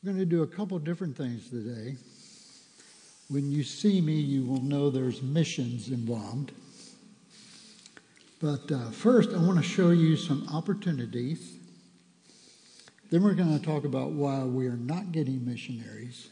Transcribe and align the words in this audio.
We're 0.00 0.12
going 0.12 0.18
to 0.18 0.26
do 0.26 0.44
a 0.44 0.46
couple 0.46 0.78
different 0.78 1.16
things 1.16 1.50
today. 1.50 1.96
When 3.30 3.50
you 3.50 3.64
see 3.64 4.00
me, 4.00 4.12
you 4.12 4.44
will 4.44 4.62
know 4.62 4.90
there's 4.90 5.22
missions 5.22 5.88
involved. 5.88 6.52
But 8.40 8.70
uh, 8.70 8.92
first, 8.92 9.30
I 9.30 9.38
want 9.38 9.56
to 9.56 9.64
show 9.64 9.90
you 9.90 10.16
some 10.16 10.46
opportunities. 10.52 11.56
Then 13.10 13.24
we're 13.24 13.34
going 13.34 13.58
to 13.58 13.64
talk 13.64 13.84
about 13.84 14.12
why 14.12 14.44
we 14.44 14.68
are 14.68 14.76
not 14.76 15.10
getting 15.10 15.44
missionaries. 15.44 16.28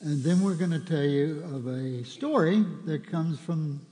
And 0.00 0.22
then 0.22 0.40
we're 0.40 0.54
going 0.54 0.70
to 0.70 0.78
tell 0.78 1.02
you 1.02 1.42
of 1.52 1.66
a 1.66 2.04
story 2.04 2.64
that 2.84 3.10
comes 3.10 3.40
from 3.40 3.84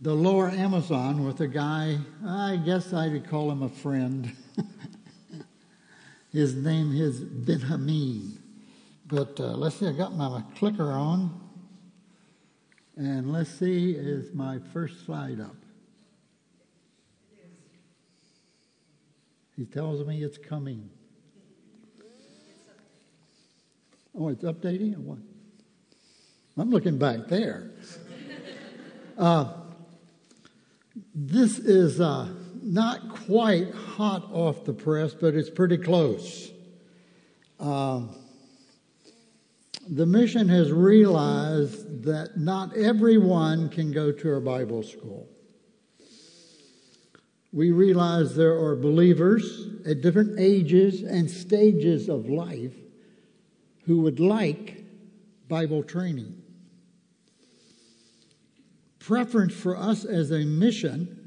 the 0.00 0.14
lower 0.14 0.48
Amazon 0.48 1.26
with 1.26 1.40
a 1.40 1.48
guy, 1.48 1.98
I 2.24 2.60
guess 2.64 2.92
I'd 2.92 3.28
call 3.28 3.50
him 3.50 3.64
a 3.64 3.68
friend. 3.68 4.30
His 6.32 6.54
name 6.54 6.94
is 6.94 7.20
Benjamin. 7.20 8.38
But 9.06 9.38
uh, 9.38 9.52
let's 9.52 9.76
see, 9.76 9.86
I 9.86 9.92
got 9.92 10.14
my 10.14 10.42
clicker 10.56 10.90
on. 10.90 11.38
And 12.96 13.32
let's 13.32 13.50
see, 13.50 13.92
is 13.92 14.32
my 14.34 14.58
first 14.72 15.04
slide 15.04 15.40
up? 15.40 15.56
He 19.56 19.66
tells 19.66 20.06
me 20.06 20.22
it's 20.22 20.38
coming. 20.38 20.88
Oh, 24.18 24.28
it's 24.28 24.44
updating 24.44 24.96
what? 24.98 25.18
I'm 26.56 26.70
looking 26.70 26.98
back 26.98 27.28
there. 27.28 27.70
Uh, 29.18 29.52
this 31.14 31.58
is 31.58 32.00
uh, 32.00 32.26
not 32.62 33.08
quite 33.26 33.74
hot 33.74 34.28
off 34.32 34.64
the 34.64 34.72
press, 34.72 35.14
but 35.14 35.34
it's 35.34 35.50
pretty 35.50 35.78
close. 35.78 36.50
Uh, 37.58 38.02
the 39.88 40.06
mission 40.06 40.48
has 40.48 40.70
realized 40.70 42.04
that 42.04 42.36
not 42.36 42.76
everyone 42.76 43.68
can 43.68 43.92
go 43.92 44.12
to 44.12 44.34
a 44.34 44.40
Bible 44.40 44.82
school. 44.82 45.28
We 47.52 47.70
realize 47.70 48.34
there 48.34 48.58
are 48.58 48.76
believers 48.76 49.68
at 49.86 50.00
different 50.00 50.38
ages 50.38 51.02
and 51.02 51.30
stages 51.30 52.08
of 52.08 52.28
life 52.28 52.74
who 53.84 54.00
would 54.02 54.20
like 54.20 54.84
Bible 55.48 55.82
training. 55.82 56.40
Preference 59.00 59.52
for 59.52 59.76
us 59.76 60.04
as 60.04 60.30
a 60.30 60.44
mission 60.44 61.21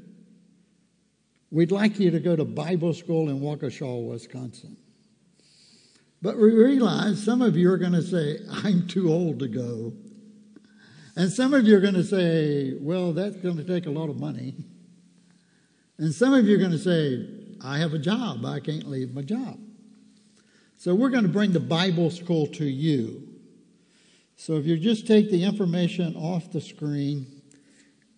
We'd 1.50 1.70
like 1.70 2.00
you 2.00 2.10
to 2.10 2.20
go 2.20 2.34
to 2.34 2.44
Bible 2.44 2.92
school 2.92 3.28
in 3.28 3.40
Waukesha, 3.40 4.08
Wisconsin. 4.08 4.76
But 6.20 6.38
we 6.38 6.52
realize 6.52 7.22
some 7.22 7.40
of 7.40 7.56
you 7.56 7.70
are 7.70 7.78
going 7.78 7.92
to 7.92 8.02
say, 8.02 8.38
I'm 8.50 8.88
too 8.88 9.12
old 9.12 9.38
to 9.40 9.48
go. 9.48 9.92
And 11.14 11.30
some 11.30 11.54
of 11.54 11.64
you 11.66 11.76
are 11.76 11.80
going 11.80 11.94
to 11.94 12.04
say, 12.04 12.74
well, 12.80 13.12
that's 13.12 13.36
going 13.36 13.56
to 13.56 13.64
take 13.64 13.86
a 13.86 13.90
lot 13.90 14.10
of 14.10 14.18
money. 14.18 14.54
And 15.98 16.12
some 16.12 16.34
of 16.34 16.46
you 16.46 16.56
are 16.56 16.58
going 16.58 16.72
to 16.72 16.78
say, 16.78 17.26
I 17.64 17.78
have 17.78 17.94
a 17.94 17.98
job. 17.98 18.44
I 18.44 18.60
can't 18.60 18.88
leave 18.88 19.14
my 19.14 19.22
job. 19.22 19.58
So 20.76 20.94
we're 20.94 21.10
going 21.10 21.22
to 21.22 21.28
bring 21.28 21.52
the 21.52 21.60
Bible 21.60 22.10
school 22.10 22.46
to 22.48 22.64
you. 22.64 23.26
So 24.36 24.56
if 24.56 24.66
you 24.66 24.76
just 24.76 25.06
take 25.06 25.30
the 25.30 25.44
information 25.44 26.14
off 26.16 26.52
the 26.52 26.60
screen, 26.60 27.35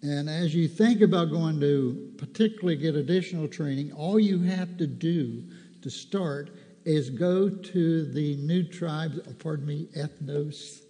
and 0.02 0.28
as 0.28 0.54
you 0.54 0.68
think 0.68 1.00
about 1.00 1.30
going 1.30 1.58
to 1.60 2.12
particularly 2.18 2.76
get 2.76 2.94
additional 2.94 3.48
training, 3.48 3.92
all 3.92 4.18
you 4.18 4.40
have 4.42 4.76
to 4.78 4.86
do 4.86 5.42
to 5.82 5.90
start 5.90 6.50
is 6.84 7.10
go 7.10 7.48
to 7.48 8.04
the 8.12 8.36
new 8.36 8.62
tribes, 8.62 9.18
oh, 9.26 9.32
pardon 9.38 9.66
me, 9.66 9.88
ethnos. 9.96 10.82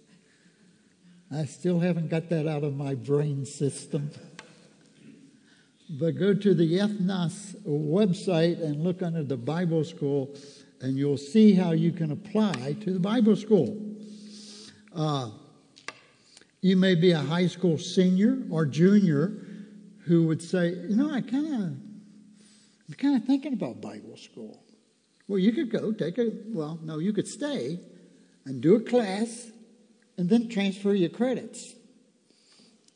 I 1.31 1.45
still 1.45 1.79
haven't 1.79 2.09
got 2.09 2.29
that 2.29 2.47
out 2.47 2.63
of 2.63 2.75
my 2.75 2.95
brain 2.95 3.45
system. 3.45 4.11
But 5.89 6.19
go 6.19 6.35
to 6.35 6.53
the 6.53 6.77
ethnos 6.77 7.55
website 7.65 8.63
and 8.63 8.83
look 8.83 9.01
under 9.01 9.23
the 9.23 9.37
Bible 9.37 9.83
school, 9.83 10.35
and 10.81 10.95
you'll 10.97 11.17
see 11.17 11.53
how 11.53 11.71
you 11.71 11.91
can 11.91 12.11
apply 12.11 12.77
to 12.81 12.93
the 12.93 12.99
Bible 12.99 13.35
school. 13.35 13.75
Uh, 14.95 15.31
you 16.61 16.75
may 16.75 16.95
be 16.95 17.11
a 17.11 17.19
high 17.19 17.47
school 17.47 17.77
senior 17.77 18.39
or 18.49 18.65
junior 18.65 19.45
who 20.05 20.27
would 20.27 20.41
say, 20.41 20.69
you 20.69 20.95
know, 20.95 21.11
I 21.11 21.21
kind 21.21 21.53
of, 21.53 21.61
I'm 21.61 22.95
kind 22.97 23.15
of 23.15 23.25
thinking 23.25 23.53
about 23.53 23.81
Bible 23.81 24.17
school. 24.17 24.63
Well, 25.27 25.39
you 25.39 25.51
could 25.51 25.71
go 25.71 25.91
take 25.91 26.17
a, 26.17 26.31
well, 26.47 26.79
no, 26.83 26.99
you 26.99 27.13
could 27.13 27.27
stay 27.27 27.79
and 28.45 28.61
do 28.61 28.75
a 28.75 28.81
class 28.81 29.51
and 30.17 30.29
then 30.29 30.49
transfer 30.49 30.93
your 30.93 31.09
credits 31.09 31.75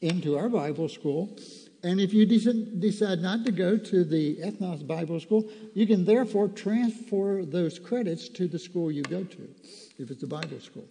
into 0.01 0.37
our 0.37 0.49
Bible 0.49 0.89
school. 0.89 1.37
And 1.83 1.99
if 2.01 2.13
you 2.13 2.25
decide 2.25 3.19
not 3.19 3.45
to 3.45 3.51
go 3.51 3.77
to 3.77 4.03
the 4.03 4.37
Ethnos 4.37 4.85
Bible 4.87 5.19
School, 5.19 5.49
you 5.73 5.85
can 5.85 6.05
therefore 6.05 6.47
transfer 6.47 7.43
those 7.45 7.77
credits 7.77 8.29
to 8.29 8.47
the 8.47 8.57
school 8.57 8.89
you 8.89 9.03
go 9.03 9.23
to, 9.23 9.49
if 9.97 10.09
it's 10.09 10.23
a 10.23 10.27
Bible 10.27 10.59
school. 10.59 10.87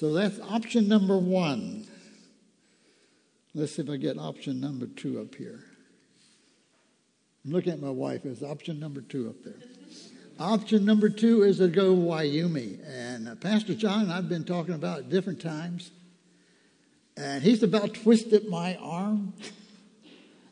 So 0.00 0.14
that's 0.14 0.40
option 0.40 0.88
number 0.88 1.18
one. 1.18 1.86
Let's 3.54 3.76
see 3.76 3.82
if 3.82 3.90
I 3.90 3.98
get 3.98 4.16
option 4.16 4.58
number 4.58 4.86
two 4.86 5.20
up 5.20 5.34
here. 5.34 5.60
I'm 7.44 7.50
looking 7.50 7.74
at 7.74 7.82
my 7.82 7.90
wife. 7.90 8.24
It's 8.24 8.42
option 8.42 8.80
number 8.80 9.02
two 9.02 9.28
up 9.28 9.44
there. 9.44 9.60
option 10.38 10.86
number 10.86 11.10
two 11.10 11.42
is 11.42 11.58
to 11.58 11.68
go 11.68 11.88
to 11.88 11.92
Wyoming. 11.92 12.80
And 12.86 13.28
uh, 13.28 13.34
Pastor 13.34 13.74
John 13.74 14.04
and 14.04 14.10
I've 14.10 14.26
been 14.26 14.44
talking 14.44 14.72
about 14.72 15.00
at 15.00 15.10
different 15.10 15.42
times. 15.42 15.90
And 17.18 17.42
he's 17.42 17.62
about 17.62 17.92
twisted 17.92 18.48
my 18.48 18.76
arm. 18.76 19.34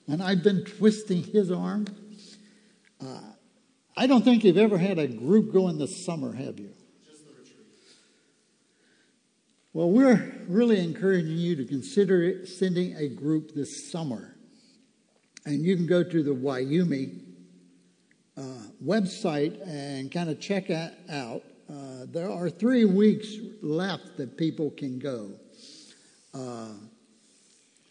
and 0.06 0.22
I've 0.22 0.42
been 0.42 0.62
twisting 0.66 1.22
his 1.22 1.50
arm. 1.50 1.86
Uh, 3.02 3.22
I 3.96 4.06
don't 4.08 4.26
think 4.26 4.44
you've 4.44 4.58
ever 4.58 4.76
had 4.76 4.98
a 4.98 5.08
group 5.08 5.54
go 5.54 5.68
in 5.68 5.78
the 5.78 5.88
summer, 5.88 6.34
have 6.34 6.60
you? 6.60 6.74
Well, 9.78 9.92
we're 9.92 10.34
really 10.48 10.80
encouraging 10.80 11.36
you 11.36 11.54
to 11.54 11.64
consider 11.64 12.44
sending 12.46 12.96
a 12.96 13.06
group 13.06 13.54
this 13.54 13.92
summer. 13.92 14.34
And 15.46 15.64
you 15.64 15.76
can 15.76 15.86
go 15.86 16.02
to 16.02 16.20
the 16.24 16.34
Wyoming 16.34 17.24
uh, 18.36 18.42
website 18.84 19.64
and 19.68 20.10
kind 20.10 20.30
of 20.30 20.40
check 20.40 20.68
out. 20.68 21.44
Uh, 21.70 22.06
there 22.06 22.28
are 22.28 22.50
three 22.50 22.86
weeks 22.86 23.28
left 23.62 24.16
that 24.16 24.36
people 24.36 24.72
can 24.72 24.98
go. 24.98 25.30
Uh, 26.34 26.72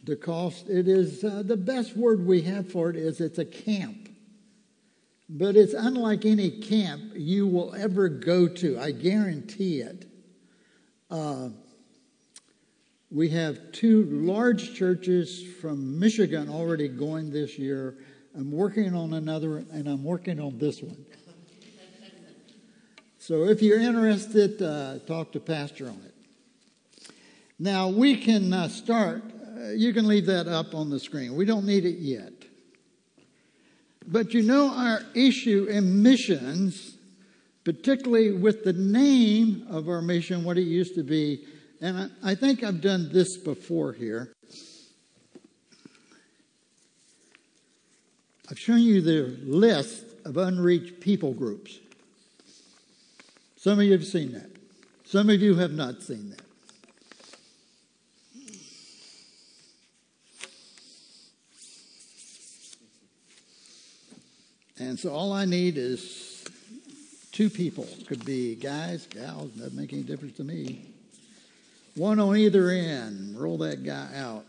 the 0.03 0.17
cost, 0.17 0.67
it 0.67 0.89
is 0.89 1.23
uh, 1.23 1.41
the 1.45 1.55
best 1.55 1.95
word 1.95 2.27
we 2.27 2.41
have 2.41 2.69
for 2.69 2.89
it 2.89 2.97
is 2.97 3.21
it's 3.21 3.39
a 3.39 3.45
camp. 3.45 4.09
But 5.29 5.55
it's 5.55 5.73
unlike 5.73 6.25
any 6.25 6.51
camp 6.51 7.13
you 7.15 7.47
will 7.47 7.73
ever 7.75 8.09
go 8.09 8.49
to. 8.49 8.77
I 8.77 8.91
guarantee 8.91 9.79
it. 9.79 10.03
We 13.09 13.29
have 13.29 13.71
two 13.71 14.03
large 14.03 14.73
churches 14.73 15.41
from 15.61 15.97
Michigan 15.97 16.49
already 16.49 16.89
going 16.89 17.31
this 17.31 17.57
year. 17.57 17.95
I'm 18.35 18.51
working 18.51 18.93
on 18.93 19.13
another, 19.13 19.59
and 19.71 19.87
I'm 19.87 20.03
working 20.03 20.41
on 20.41 20.57
this 20.57 20.81
one. 20.81 21.05
So 23.17 23.45
if 23.45 23.61
you're 23.61 23.79
interested, 23.79 24.61
uh, 24.61 24.99
talk 24.99 25.31
to 25.33 25.39
Pastor 25.39 25.87
on 25.87 26.01
it. 26.05 26.13
Now 27.57 27.87
we 27.87 28.17
can 28.17 28.51
uh, 28.51 28.67
start. 28.67 29.23
Uh, 29.23 29.69
you 29.69 29.93
can 29.93 30.07
leave 30.07 30.25
that 30.25 30.47
up 30.47 30.75
on 30.75 30.89
the 30.89 30.99
screen. 30.99 31.35
We 31.35 31.45
don't 31.45 31.65
need 31.65 31.85
it 31.85 31.99
yet. 31.99 32.33
But 34.05 34.33
you 34.33 34.43
know, 34.43 34.69
our 34.69 35.01
issue 35.15 35.67
in 35.69 36.03
missions, 36.03 36.97
particularly 37.63 38.33
with 38.33 38.65
the 38.65 38.73
name 38.73 39.65
of 39.69 39.87
our 39.87 40.01
mission, 40.01 40.43
what 40.43 40.57
it 40.57 40.67
used 40.67 40.95
to 40.95 41.03
be, 41.03 41.45
and 41.81 42.11
I, 42.23 42.31
I 42.31 42.35
think 42.35 42.63
I've 42.63 42.81
done 42.81 43.09
this 43.11 43.37
before 43.37 43.93
here. 43.93 44.33
I've 48.49 48.59
shown 48.59 48.79
you 48.79 49.01
the 49.01 49.37
list 49.43 50.05
of 50.25 50.37
unreached 50.37 51.01
people 51.01 51.33
groups. 51.33 51.79
Some 53.57 53.79
of 53.79 53.85
you 53.85 53.91
have 53.91 54.05
seen 54.05 54.31
that. 54.33 54.49
Some 55.03 55.29
of 55.29 55.41
you 55.41 55.55
have 55.55 55.71
not 55.71 56.01
seen 56.01 56.29
that. 56.29 56.41
And 64.79 64.99
so 64.99 65.11
all 65.11 65.33
I 65.33 65.45
need 65.45 65.77
is 65.77 66.45
two 67.31 67.49
people. 67.49 67.87
Could 68.07 68.23
be 68.23 68.55
guys, 68.55 69.07
gals, 69.07 69.51
doesn't 69.51 69.75
make 69.75 69.91
any 69.91 70.03
difference 70.03 70.37
to 70.37 70.43
me. 70.43 70.93
One 71.97 72.19
on 72.19 72.37
either 72.37 72.69
end. 72.69 73.37
Roll 73.37 73.57
that 73.57 73.83
guy 73.83 74.07
out. 74.15 74.45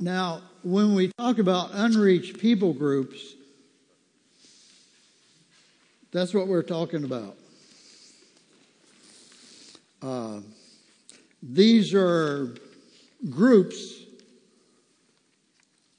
Now, 0.00 0.42
when 0.62 0.94
we 0.94 1.12
talk 1.18 1.38
about 1.38 1.70
unreached 1.72 2.38
people 2.38 2.72
groups, 2.72 3.36
That's 6.16 6.32
what 6.32 6.48
we're 6.48 6.62
talking 6.62 7.04
about. 7.04 7.36
Uh, 10.00 10.40
these 11.42 11.92
are 11.92 12.54
groups 13.28 14.00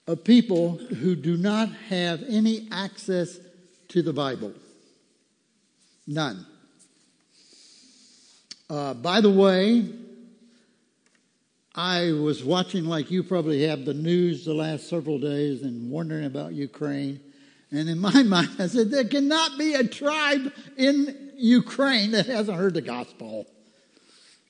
of 0.07 0.23
people 0.23 0.77
who 0.77 1.15
do 1.15 1.37
not 1.37 1.69
have 1.89 2.23
any 2.27 2.67
access 2.71 3.37
to 3.89 4.01
the 4.01 4.11
Bible. 4.11 4.53
None. 6.07 6.43
Uh, 8.69 8.93
by 8.93 9.21
the 9.21 9.29
way, 9.29 9.89
I 11.73 12.11
was 12.11 12.43
watching, 12.43 12.85
like 12.85 13.11
you 13.11 13.23
probably 13.23 13.63
have, 13.63 13.85
the 13.85 13.93
news 13.93 14.45
the 14.45 14.53
last 14.53 14.89
several 14.89 15.19
days 15.19 15.61
and 15.61 15.89
wondering 15.91 16.25
about 16.25 16.53
Ukraine. 16.53 17.21
And 17.71 17.87
in 17.87 17.99
my 17.99 18.23
mind, 18.23 18.49
I 18.59 18.67
said, 18.67 18.91
there 18.91 19.05
cannot 19.05 19.57
be 19.57 19.75
a 19.75 19.87
tribe 19.87 20.51
in 20.75 21.31
Ukraine 21.37 22.11
that 22.11 22.25
hasn't 22.25 22.57
heard 22.57 22.73
the 22.73 22.81
gospel. 22.81 23.45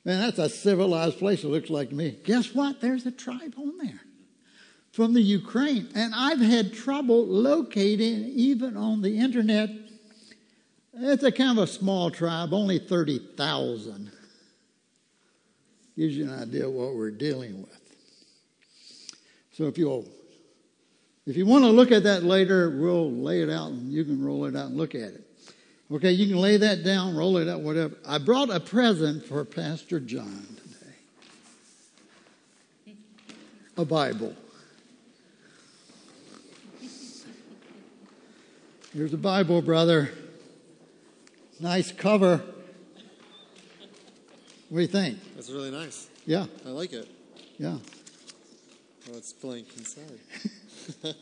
Man, 0.05 0.21
that's 0.21 0.39
a 0.39 0.49
civilized 0.49 1.19
place, 1.19 1.43
it 1.43 1.49
looks 1.49 1.69
like 1.69 1.89
to 1.89 1.95
me. 1.95 2.17
Guess 2.23 2.55
what? 2.55 2.79
There's 2.79 3.05
a 3.05 3.11
tribe 3.11 3.55
on 3.57 3.77
there 3.77 4.01
from 4.93 5.13
the 5.13 5.21
Ukraine. 5.21 5.89
And 5.93 6.15
I've 6.15 6.39
had 6.39 6.73
trouble 6.73 7.27
locating, 7.27 8.23
even 8.29 8.77
on 8.77 9.01
the 9.01 9.19
internet. 9.19 9.69
It's 10.99 11.23
a 11.23 11.31
kind 11.31 11.57
of 11.57 11.63
a 11.63 11.67
small 11.67 12.09
tribe, 12.09 12.53
only 12.53 12.79
30,000. 12.79 14.11
Gives 15.95 16.17
you 16.17 16.25
an 16.25 16.41
idea 16.41 16.67
of 16.67 16.73
what 16.73 16.95
we're 16.95 17.11
dealing 17.11 17.61
with. 17.61 17.79
So 19.51 19.65
if 19.65 19.77
you'll 19.77 20.05
if 21.25 21.35
you 21.35 21.45
want 21.45 21.65
to 21.65 21.71
look 21.71 21.91
at 21.91 22.03
that 22.03 22.23
later, 22.23 22.69
we'll 22.69 23.11
lay 23.11 23.41
it 23.41 23.49
out 23.49 23.71
and 23.71 23.91
you 23.91 24.05
can 24.05 24.23
roll 24.23 24.45
it 24.45 24.55
out 24.55 24.67
and 24.67 24.77
look 24.77 24.95
at 24.95 25.01
it. 25.01 25.23
Okay, 25.91 26.11
you 26.11 26.27
can 26.27 26.38
lay 26.38 26.55
that 26.55 26.85
down, 26.85 27.15
roll 27.15 27.38
it 27.38 27.50
out, 27.50 27.59
whatever. 27.61 27.95
I 28.07 28.17
brought 28.17 28.50
a 28.50 28.61
present 28.61 29.25
for 29.25 29.43
Pastor 29.43 30.00
John 30.00 30.45
today 30.55 30.95
a 33.77 33.85
Bible. 33.85 34.35
Here's 38.93 39.13
a 39.13 39.17
Bible, 39.17 39.61
brother. 39.61 40.11
Nice 41.59 41.92
cover. 41.92 42.42
What 44.69 44.77
do 44.77 44.81
you 44.81 44.88
think? 44.88 45.18
That's 45.36 45.50
really 45.50 45.71
nice. 45.71 46.07
Yeah. 46.25 46.45
I 46.65 46.69
like 46.69 46.94
it. 46.94 47.07
Yeah. 47.57 47.77
Oh, 49.09 49.18
it's 49.18 49.33
blank 49.33 49.68
inside. 49.77 50.19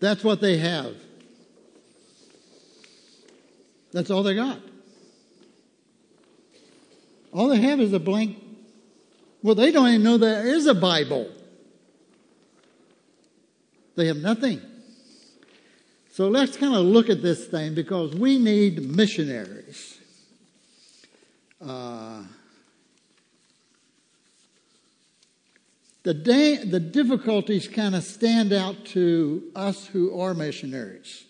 That's 0.00 0.24
what 0.24 0.40
they 0.40 0.58
have. 0.58 0.96
That's 3.92 4.10
all 4.10 4.24
they 4.24 4.34
got. 4.34 4.58
All 7.32 7.48
they 7.48 7.60
have 7.60 7.80
is 7.80 7.92
a 7.92 8.00
blank. 8.00 8.36
Well, 9.42 9.54
they 9.54 9.70
don't 9.70 9.88
even 9.88 10.02
know 10.02 10.18
there 10.18 10.44
is 10.46 10.66
a 10.66 10.74
Bible. 10.74 11.30
They 13.96 14.06
have 14.06 14.18
nothing. 14.18 14.60
So 16.12 16.28
let's 16.28 16.56
kind 16.56 16.74
of 16.74 16.84
look 16.84 17.08
at 17.08 17.22
this 17.22 17.46
thing 17.46 17.74
because 17.74 18.14
we 18.14 18.38
need 18.38 18.94
missionaries. 18.96 19.98
Uh, 21.60 22.22
the, 26.02 26.12
the 26.66 26.80
difficulties 26.80 27.68
kind 27.68 27.94
of 27.94 28.02
stand 28.04 28.52
out 28.52 28.84
to 28.86 29.44
us 29.54 29.86
who 29.86 30.18
are 30.20 30.34
missionaries. 30.34 31.24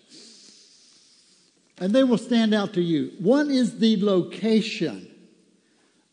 And 1.78 1.92
they 1.92 2.04
will 2.04 2.18
stand 2.18 2.54
out 2.54 2.74
to 2.74 2.80
you. 2.80 3.12
One 3.18 3.50
is 3.50 3.78
the 3.78 4.02
location 4.02 5.08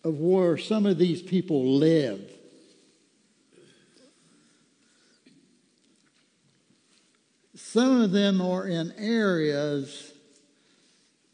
of 0.04 0.20
where 0.20 0.58
some 0.58 0.86
of 0.86 0.98
these 0.98 1.22
people 1.22 1.78
live. 1.78 2.29
Some 7.72 8.02
of 8.02 8.10
them 8.10 8.42
are 8.42 8.66
in 8.66 8.92
areas 8.98 10.14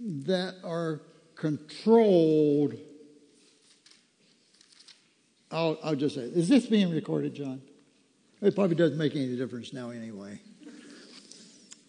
that 0.02 0.56
are 0.66 1.00
controlled. 1.36 2.74
I'll, 5.50 5.80
I'll 5.82 5.96
just 5.96 6.16
say, 6.16 6.24
is 6.24 6.50
this 6.50 6.66
being 6.66 6.92
recorded, 6.92 7.36
John? 7.36 7.62
It 8.42 8.54
probably 8.54 8.76
doesn't 8.76 8.98
make 8.98 9.16
any 9.16 9.38
difference 9.38 9.72
now, 9.72 9.92
anyway. 9.92 10.42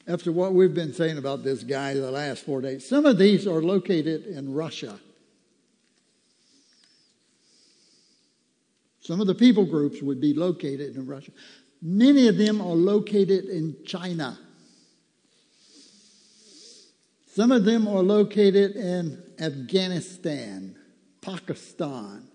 After 0.06 0.30
what 0.30 0.54
we've 0.54 0.72
been 0.72 0.94
saying 0.94 1.18
about 1.18 1.42
this 1.42 1.64
guy 1.64 1.94
the 1.94 2.12
last 2.12 2.44
four 2.44 2.60
days, 2.60 2.88
some 2.88 3.04
of 3.04 3.18
these 3.18 3.48
are 3.48 3.60
located 3.60 4.26
in 4.26 4.54
Russia. 4.54 5.00
Some 9.00 9.20
of 9.20 9.26
the 9.26 9.34
people 9.34 9.64
groups 9.64 10.00
would 10.02 10.20
be 10.20 10.34
located 10.34 10.94
in 10.94 11.04
Russia. 11.04 11.32
Many 11.88 12.26
of 12.26 12.36
them 12.36 12.60
are 12.60 12.74
located 12.74 13.44
in 13.44 13.76
China. 13.86 14.36
Some 17.32 17.52
of 17.52 17.64
them 17.64 17.86
are 17.86 18.02
located 18.02 18.74
in 18.74 19.22
Afghanistan, 19.38 20.74
Pakistan, 21.20 22.26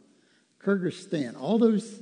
Kyrgyzstan, 0.64 1.38
all 1.38 1.60
those 1.60 2.02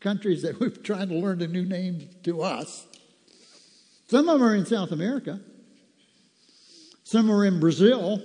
countries 0.00 0.42
that 0.42 0.58
we've 0.60 0.82
tried 0.82 1.10
to 1.10 1.14
learn 1.14 1.38
the 1.38 1.46
new 1.46 1.64
names 1.64 2.06
to 2.24 2.42
us. 2.42 2.88
Some 4.08 4.28
of 4.28 4.40
them 4.40 4.48
are 4.48 4.56
in 4.56 4.66
South 4.66 4.90
America. 4.90 5.38
Some 7.04 7.30
are 7.30 7.44
in 7.44 7.60
Brazil. 7.60 8.20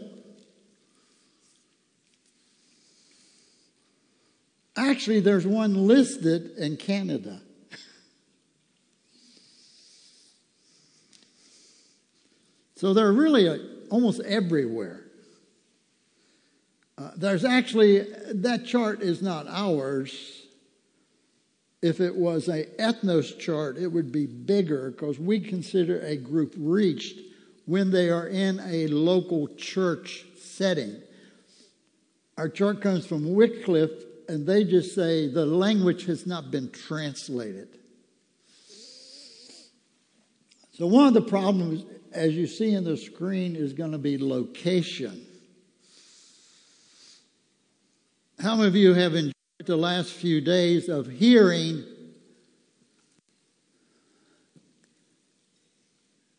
Actually, 4.76 5.20
there's 5.20 5.46
one 5.46 5.86
listed 5.86 6.58
in 6.58 6.78
Canada. 6.78 7.44
So 12.76 12.94
they're 12.94 13.14
really 13.14 13.48
uh, 13.48 13.58
almost 13.90 14.22
everywhere. 14.22 15.06
Uh, 16.98 17.12
there's 17.18 17.44
actually, 17.44 18.06
that 18.34 18.66
chart 18.66 19.02
is 19.02 19.22
not 19.22 19.48
ours. 19.48 20.44
If 21.82 22.00
it 22.00 22.16
was 22.16 22.48
a 22.48 22.66
ethnos 22.80 23.38
chart, 23.38 23.78
it 23.78 23.88
would 23.88 24.12
be 24.12 24.26
bigger 24.26 24.92
because 24.92 25.20
we 25.20 25.40
consider 25.40 26.00
a 26.02 26.16
group 26.16 26.54
reached 26.58 27.20
when 27.66 27.92
they 27.92 28.10
are 28.10 28.28
in 28.28 28.60
a 28.62 28.88
local 28.88 29.48
church 29.56 30.26
setting. 30.38 31.02
Our 32.38 32.50
chart 32.50 32.82
comes 32.82 33.06
from 33.06 33.34
Wycliffe, 33.34 34.04
and 34.28 34.46
they 34.46 34.64
just 34.64 34.96
say 34.96 35.28
the 35.28 35.46
language 35.46 36.06
has 36.06 36.26
not 36.26 36.52
been 36.52 36.70
translated. 36.72 37.70
So, 40.74 40.88
one 40.88 41.08
of 41.08 41.14
the 41.14 41.22
problems 41.22 41.86
as 42.16 42.34
you 42.34 42.48
see 42.48 42.74
in 42.74 42.84
the 42.84 42.98
screen, 42.98 43.56
is 43.56 43.74
going 43.74 43.92
to 43.92 43.98
be 43.98 44.18
location. 44.18 45.26
How 48.40 48.56
many 48.56 48.68
of 48.68 48.76
you 48.76 48.94
have 48.94 49.16
enjoyed 49.16 49.34
the 49.66 49.76
last 49.76 50.12
few 50.12 50.42
days 50.42 50.90
of 50.90 51.08
hearing 51.08 51.84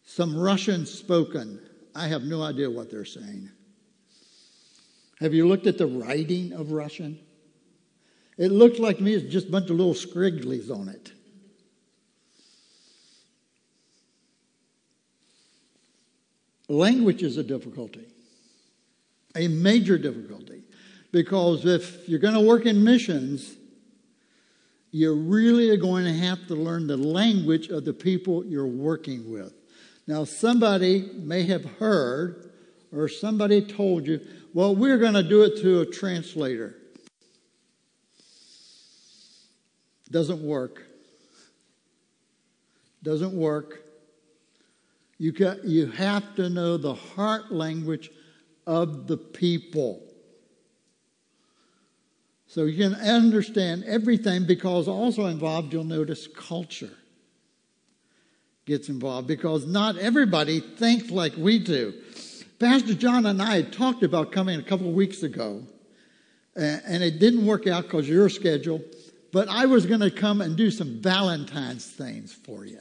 some 0.05 0.37
Russian 0.37 0.87
spoken? 0.87 1.61
I 1.95 2.09
have 2.09 2.23
no 2.23 2.43
idea 2.43 2.71
what 2.71 2.91
they're 2.91 3.05
saying. 3.05 3.51
Have 5.21 5.33
you 5.33 5.49
looked 5.49 5.67
at 5.67 5.79
the 5.79 5.87
writing 5.87 6.53
of 6.53 6.73
Russian? 6.73 7.19
It 8.37 8.53
looks 8.53 8.79
like 8.79 8.99
to 8.99 9.03
me 9.03 9.15
it's 9.15 9.33
just 9.33 9.49
a 9.49 9.51
bunch 9.51 9.71
of 9.71 9.77
little 9.77 9.95
scrigglies 9.95 10.71
on 10.71 10.89
it. 10.89 11.13
Language 16.69 17.23
is 17.23 17.37
a 17.37 17.45
difficulty, 17.45 18.07
a 19.37 19.49
major 19.49 19.99
difficulty, 19.99 20.63
because 21.13 21.65
if 21.65 22.09
you're 22.09 22.19
going 22.19 22.35
to 22.35 22.41
work 22.41 22.67
in 22.67 22.83
missions, 22.83 23.57
you 24.91 25.15
really 25.15 25.71
are 25.71 25.77
going 25.77 26.05
to 26.05 26.13
have 26.13 26.47
to 26.49 26.55
learn 26.55 26.87
the 26.87 26.97
language 26.97 27.69
of 27.69 27.85
the 27.85 27.93
people 27.93 28.45
you're 28.45 28.67
working 28.67 29.31
with. 29.31 29.53
Now, 30.07 30.25
somebody 30.25 31.11
may 31.15 31.45
have 31.45 31.65
heard 31.65 32.51
or 32.93 33.09
somebody 33.09 33.61
told 33.61 34.07
you, 34.07 34.21
well, 34.55 34.75
we're 34.75 34.99
going 34.99 35.15
to 35.15 35.23
do 35.23 35.43
it 35.43 35.59
through 35.61 35.81
a 35.81 35.87
translator. 35.87 36.77
Doesn't 40.11 40.41
work. 40.41 40.83
Doesn't 43.03 43.33
work. 43.33 43.86
You, 45.19 45.33
got, 45.33 45.65
you 45.65 45.87
have 45.87 46.35
to 46.37 46.51
know 46.51 46.77
the 46.77 46.95
heart 46.95 47.51
language 47.51 48.11
of 48.67 49.07
the 49.07 49.17
people. 49.17 50.03
So 52.47 52.65
you 52.65 52.77
can 52.77 52.95
understand 52.95 53.85
everything 53.85 54.47
because 54.47 54.89
also 54.89 55.27
involved, 55.27 55.73
you'll 55.73 55.85
notice 55.85 56.27
culture. 56.27 56.97
gets 58.67 58.89
involved 58.89 59.27
because 59.29 59.67
not 59.67 59.97
everybody 59.97 60.61
thinks 60.61 61.11
like 61.11 61.33
we 61.37 61.59
do. 61.59 61.95
Pastor 62.59 62.95
John 62.95 63.27
and 63.27 63.41
I 63.41 63.63
talked 63.63 64.03
about 64.03 64.33
coming 64.33 64.59
a 64.59 64.63
couple 64.63 64.89
of 64.89 64.95
weeks 64.95 65.23
ago, 65.23 65.63
and 66.55 67.03
it 67.03 67.19
didn't 67.19 67.47
work 67.47 67.67
out 67.67 67.85
because 67.85 68.09
your 68.09 68.29
schedule, 68.29 68.83
but 69.33 69.49
I 69.49 69.67
was 69.67 69.87
going 69.87 70.01
to 70.01 70.11
come 70.11 70.41
and 70.41 70.57
do 70.57 70.71
some 70.71 71.01
Valentine's 71.01 71.87
things 71.87 72.33
for 72.33 72.65
you. 72.65 72.81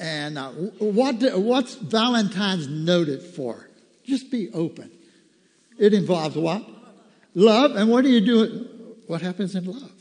And 0.00 0.38
uh, 0.38 0.50
what, 0.50 1.16
what's 1.38 1.74
Valentine's 1.74 2.68
noted 2.68 3.22
for? 3.22 3.68
Just 4.04 4.30
be 4.30 4.50
open. 4.52 4.90
It 5.78 5.92
involves 5.92 6.36
what? 6.36 6.64
Love. 7.34 7.76
And 7.76 7.90
what 7.90 8.04
do 8.04 8.10
you 8.10 8.20
do? 8.20 8.68
What 9.06 9.22
happens 9.22 9.54
in 9.54 9.64
love? 9.64 9.92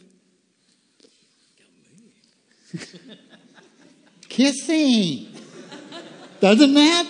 Kissing. 4.30 5.27
Doesn't 6.39 6.74
that? 6.74 7.08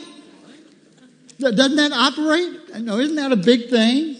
Doesn't 1.40 1.76
that 1.76 1.92
operate? 1.92 2.84
No, 2.84 2.98
isn't 3.00 3.16
that 3.16 3.32
a 3.32 3.36
big 3.36 3.70
thing? 3.70 4.16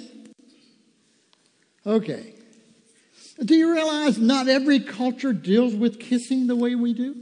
Okay. 1.86 2.34
Do 3.44 3.56
you 3.56 3.74
realize 3.74 4.18
not 4.18 4.48
every 4.48 4.80
culture 4.80 5.34
deals 5.34 5.74
with 5.74 6.00
kissing 6.00 6.48
the 6.48 6.56
way 6.56 6.76
we 6.76 6.94
do? 6.94 7.16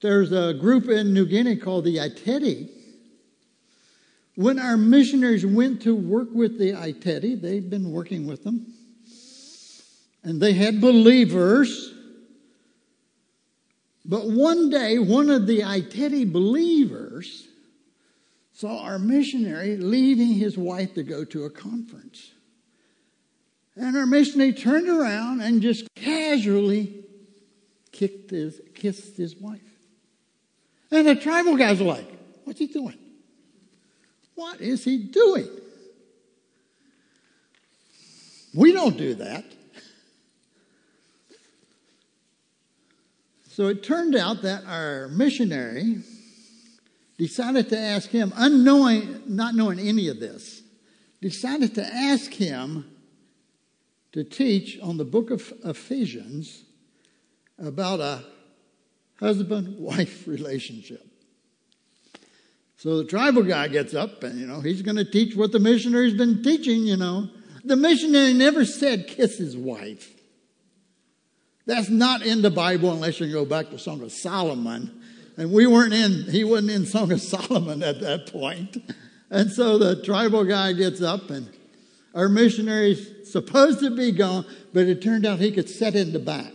There's 0.00 0.30
a 0.30 0.54
group 0.54 0.88
in 0.88 1.12
New 1.12 1.26
Guinea 1.26 1.56
called 1.56 1.84
the 1.84 1.96
Iteti. 1.96 2.70
When 4.36 4.60
our 4.60 4.76
missionaries 4.76 5.44
went 5.44 5.82
to 5.82 5.94
work 5.96 6.28
with 6.32 6.58
the 6.58 6.70
Iteti, 6.70 7.40
they've 7.40 7.68
been 7.68 7.90
working 7.90 8.26
with 8.28 8.44
them, 8.44 8.72
and 10.22 10.40
they 10.40 10.52
had 10.52 10.80
believers. 10.80 11.92
But 14.04 14.26
one 14.26 14.70
day, 14.70 15.00
one 15.00 15.28
of 15.28 15.48
the 15.48 15.60
Iteti 15.60 16.30
believers 16.30 17.48
saw 18.52 18.82
our 18.82 19.00
missionary 19.00 19.76
leaving 19.76 20.34
his 20.34 20.56
wife 20.56 20.94
to 20.94 21.02
go 21.02 21.24
to 21.24 21.44
a 21.44 21.50
conference. 21.50 22.32
And 23.74 23.96
our 23.96 24.06
missionary 24.06 24.52
turned 24.52 24.88
around 24.88 25.40
and 25.40 25.60
just 25.60 25.86
casually 25.96 27.04
kicked 27.90 28.30
his, 28.30 28.60
kissed 28.74 29.16
his 29.16 29.36
wife. 29.36 29.67
And 30.90 31.06
the 31.06 31.16
tribal 31.16 31.56
guys 31.56 31.80
are 31.80 31.84
like, 31.84 32.06
What's 32.44 32.60
he 32.60 32.66
doing? 32.66 32.98
What 34.34 34.60
is 34.60 34.84
he 34.84 34.98
doing? 34.98 35.48
We 38.54 38.72
don't 38.72 38.96
do 38.96 39.14
that. 39.16 39.44
So 43.50 43.66
it 43.66 43.82
turned 43.82 44.14
out 44.14 44.42
that 44.42 44.64
our 44.64 45.08
missionary 45.08 45.98
decided 47.18 47.68
to 47.70 47.78
ask 47.78 48.08
him, 48.08 48.32
unknowing, 48.36 49.22
not 49.26 49.54
knowing 49.54 49.80
any 49.80 50.08
of 50.08 50.20
this, 50.20 50.62
decided 51.20 51.74
to 51.74 51.84
ask 51.84 52.32
him 52.32 52.88
to 54.12 54.24
teach 54.24 54.78
on 54.80 54.96
the 54.96 55.04
book 55.04 55.30
of 55.30 55.52
Ephesians 55.64 56.62
about 57.58 58.00
a 58.00 58.24
husband 59.20 59.78
wife 59.78 60.26
relationship. 60.26 61.04
So 62.76 62.98
the 62.98 63.04
tribal 63.04 63.42
guy 63.42 63.66
gets 63.68 63.92
up 63.92 64.22
and, 64.22 64.38
you 64.38 64.46
know, 64.46 64.60
he's 64.60 64.82
going 64.82 64.96
to 64.96 65.04
teach 65.04 65.34
what 65.34 65.50
the 65.50 65.58
missionary's 65.58 66.14
been 66.14 66.42
teaching, 66.44 66.82
you 66.82 66.96
know. 66.96 67.28
The 67.64 67.76
missionary 67.76 68.32
never 68.34 68.64
said 68.64 69.08
kiss 69.08 69.36
his 69.36 69.56
wife. 69.56 70.14
That's 71.66 71.90
not 71.90 72.22
in 72.22 72.40
the 72.40 72.50
Bible 72.50 72.92
unless 72.92 73.18
you 73.20 73.30
go 73.30 73.44
back 73.44 73.70
to 73.70 73.78
Song 73.78 74.00
of 74.02 74.12
Solomon. 74.12 75.02
And 75.36 75.52
we 75.52 75.66
weren't 75.66 75.92
in, 75.92 76.24
he 76.30 76.44
wasn't 76.44 76.70
in 76.70 76.86
Song 76.86 77.10
of 77.12 77.20
Solomon 77.20 77.82
at 77.82 78.00
that 78.00 78.32
point. 78.32 78.76
And 79.28 79.50
so 79.50 79.76
the 79.76 80.02
tribal 80.02 80.44
guy 80.44 80.72
gets 80.72 81.02
up 81.02 81.30
and 81.30 81.48
our 82.14 82.28
missionary's 82.28 83.30
supposed 83.30 83.80
to 83.80 83.94
be 83.94 84.12
gone, 84.12 84.46
but 84.72 84.86
it 84.86 85.02
turned 85.02 85.26
out 85.26 85.40
he 85.40 85.52
could 85.52 85.68
set 85.68 85.94
in 85.94 86.12
the 86.12 86.18
back. 86.18 86.52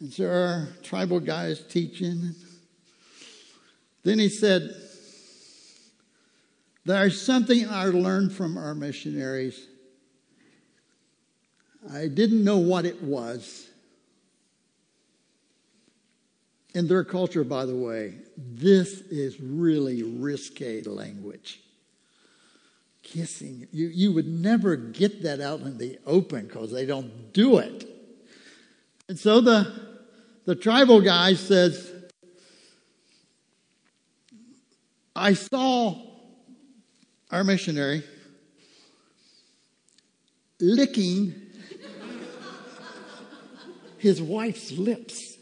And 0.00 0.12
so 0.12 0.28
our 0.28 0.68
tribal 0.82 1.20
guy 1.20 1.46
is 1.46 1.60
teaching. 1.60 2.34
Then 4.04 4.18
he 4.18 4.28
said, 4.28 4.74
There's 6.84 7.20
something 7.20 7.68
I 7.68 7.86
learned 7.86 8.32
from 8.32 8.58
our 8.58 8.74
missionaries. 8.74 9.66
I 11.92 12.08
didn't 12.08 12.44
know 12.44 12.58
what 12.58 12.84
it 12.84 13.02
was. 13.02 13.68
In 16.74 16.88
their 16.88 17.04
culture, 17.04 17.42
by 17.42 17.64
the 17.64 17.74
way, 17.74 18.16
this 18.36 19.00
is 19.00 19.40
really 19.40 20.02
risque 20.02 20.82
language. 20.82 21.60
Kissing. 23.02 23.66
You, 23.72 23.86
you 23.86 24.12
would 24.12 24.26
never 24.26 24.76
get 24.76 25.22
that 25.22 25.40
out 25.40 25.60
in 25.60 25.78
the 25.78 25.98
open 26.04 26.46
because 26.46 26.70
they 26.70 26.84
don't 26.84 27.32
do 27.32 27.58
it. 27.58 27.88
And 29.08 29.18
so 29.18 29.40
the, 29.40 29.85
the 30.46 30.54
tribal 30.54 31.00
guy 31.00 31.34
says, 31.34 31.92
I 35.14 35.34
saw 35.34 35.96
our 37.30 37.42
missionary 37.42 38.04
licking 40.60 41.34
his 43.98 44.22
wife's 44.22 44.72
lips. 44.72 45.36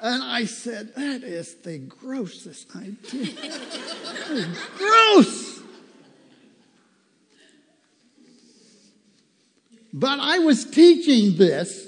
And 0.00 0.22
I 0.22 0.44
said, 0.44 0.94
That 0.94 1.22
is 1.22 1.54
the 1.56 1.78
grossest 1.78 2.74
idea. 2.76 3.34
gross. 4.76 5.43
But 9.96 10.18
I 10.18 10.40
was 10.40 10.64
teaching 10.64 11.36
this, 11.36 11.86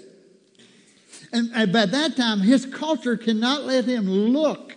and, 1.32 1.72
by 1.72 1.86
that 1.86 2.16
time, 2.16 2.38
his 2.38 2.64
culture 2.64 3.16
cannot 3.16 3.64
let 3.64 3.84
him 3.84 4.08
look 4.08 4.76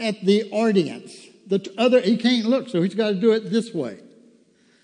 at 0.00 0.24
the 0.24 0.50
audience. 0.50 1.14
The 1.46 1.72
other, 1.78 2.00
he 2.00 2.16
can't 2.16 2.46
look, 2.46 2.68
so 2.68 2.82
he's 2.82 2.96
got 2.96 3.10
to 3.10 3.14
do 3.14 3.30
it 3.30 3.50
this 3.50 3.72
way. 3.72 4.00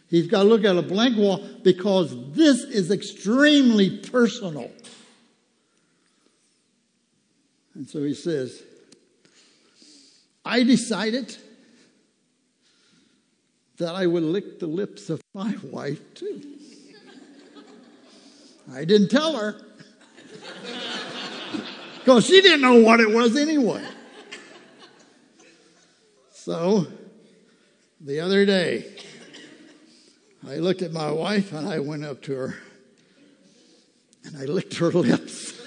He's 0.08 0.28
got 0.28 0.44
to 0.44 0.48
look 0.48 0.64
at 0.64 0.76
a 0.76 0.82
blank 0.82 1.16
wall 1.16 1.44
because 1.64 2.14
this 2.34 2.60
is 2.62 2.92
extremely 2.92 3.98
personal. 3.98 4.70
And 7.74 7.88
so 7.88 8.04
he 8.04 8.14
says, 8.14 8.62
I 10.44 10.62
decided 10.62 11.36
that 13.78 13.96
I 13.96 14.06
would 14.06 14.22
lick 14.22 14.60
the 14.60 14.68
lips 14.68 15.10
of 15.10 15.20
my 15.34 15.56
wife 15.64 16.14
too. 16.14 16.40
I 18.72 18.84
didn't 18.84 19.08
tell 19.08 19.36
her. 19.36 19.60
Because 21.98 22.26
she 22.26 22.42
didn't 22.42 22.60
know 22.60 22.82
what 22.82 23.00
it 23.00 23.08
was 23.08 23.34
anyway. 23.34 23.82
So, 26.30 26.86
the 27.98 28.20
other 28.20 28.44
day, 28.44 28.94
I 30.46 30.56
looked 30.56 30.82
at 30.82 30.92
my 30.92 31.10
wife 31.10 31.54
and 31.54 31.66
I 31.66 31.78
went 31.78 32.04
up 32.04 32.20
to 32.24 32.34
her 32.34 32.54
and 34.24 34.36
I 34.36 34.44
licked 34.44 34.76
her 34.76 34.90
lips. 34.92 35.58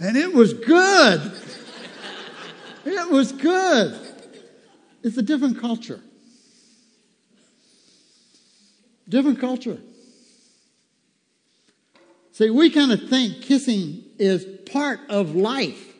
and 0.00 0.16
it 0.16 0.34
was 0.34 0.52
good. 0.52 1.32
It 2.84 3.08
was 3.08 3.30
good. 3.30 3.96
It's 5.04 5.16
a 5.16 5.22
different 5.22 5.60
culture. 5.60 6.00
Different 9.08 9.38
culture. 9.38 9.78
See, 12.32 12.48
we 12.48 12.70
kind 12.70 12.90
of 12.92 13.08
think 13.08 13.42
kissing 13.42 14.02
is 14.18 14.46
part 14.70 15.00
of 15.10 15.34
life. 15.34 15.92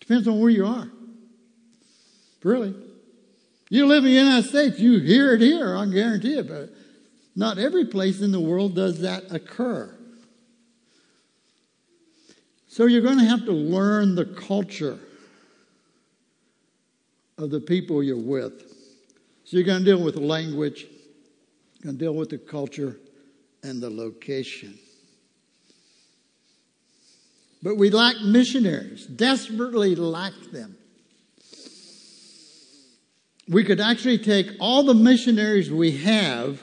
Depends 0.00 0.26
on 0.26 0.40
where 0.40 0.50
you 0.50 0.66
are. 0.66 0.90
Really. 2.42 2.74
You 3.68 3.86
live 3.86 3.98
in 3.98 4.10
the 4.10 4.18
United 4.18 4.48
States, 4.48 4.80
you 4.80 4.98
hear 4.98 5.34
it 5.34 5.40
here, 5.40 5.76
I 5.76 5.86
guarantee 5.86 6.38
it, 6.38 6.48
but 6.48 6.70
not 7.36 7.58
every 7.58 7.84
place 7.84 8.20
in 8.20 8.32
the 8.32 8.40
world 8.40 8.74
does 8.74 9.00
that 9.02 9.30
occur. 9.30 9.94
So 12.66 12.86
you're 12.86 13.02
going 13.02 13.18
to 13.18 13.24
have 13.24 13.44
to 13.44 13.52
learn 13.52 14.14
the 14.14 14.24
culture 14.24 14.98
of 17.36 17.50
the 17.50 17.60
people 17.60 18.02
you're 18.02 18.16
with. 18.16 18.62
So 19.44 19.56
you're 19.56 19.66
going 19.66 19.80
to 19.80 19.84
deal 19.84 20.02
with 20.02 20.16
language, 20.16 20.86
you're 21.74 21.92
going 21.92 21.98
to 21.98 22.04
deal 22.04 22.14
with 22.14 22.30
the 22.30 22.38
culture 22.38 22.96
and 23.62 23.80
the 23.80 23.90
location. 23.90 24.78
But 27.62 27.76
we 27.76 27.90
lack 27.90 28.20
missionaries, 28.20 29.06
desperately 29.06 29.94
lack 29.94 30.32
them. 30.52 30.76
We 33.48 33.64
could 33.64 33.80
actually 33.80 34.18
take 34.18 34.48
all 34.60 34.82
the 34.82 34.94
missionaries 34.94 35.70
we 35.70 35.98
have 35.98 36.62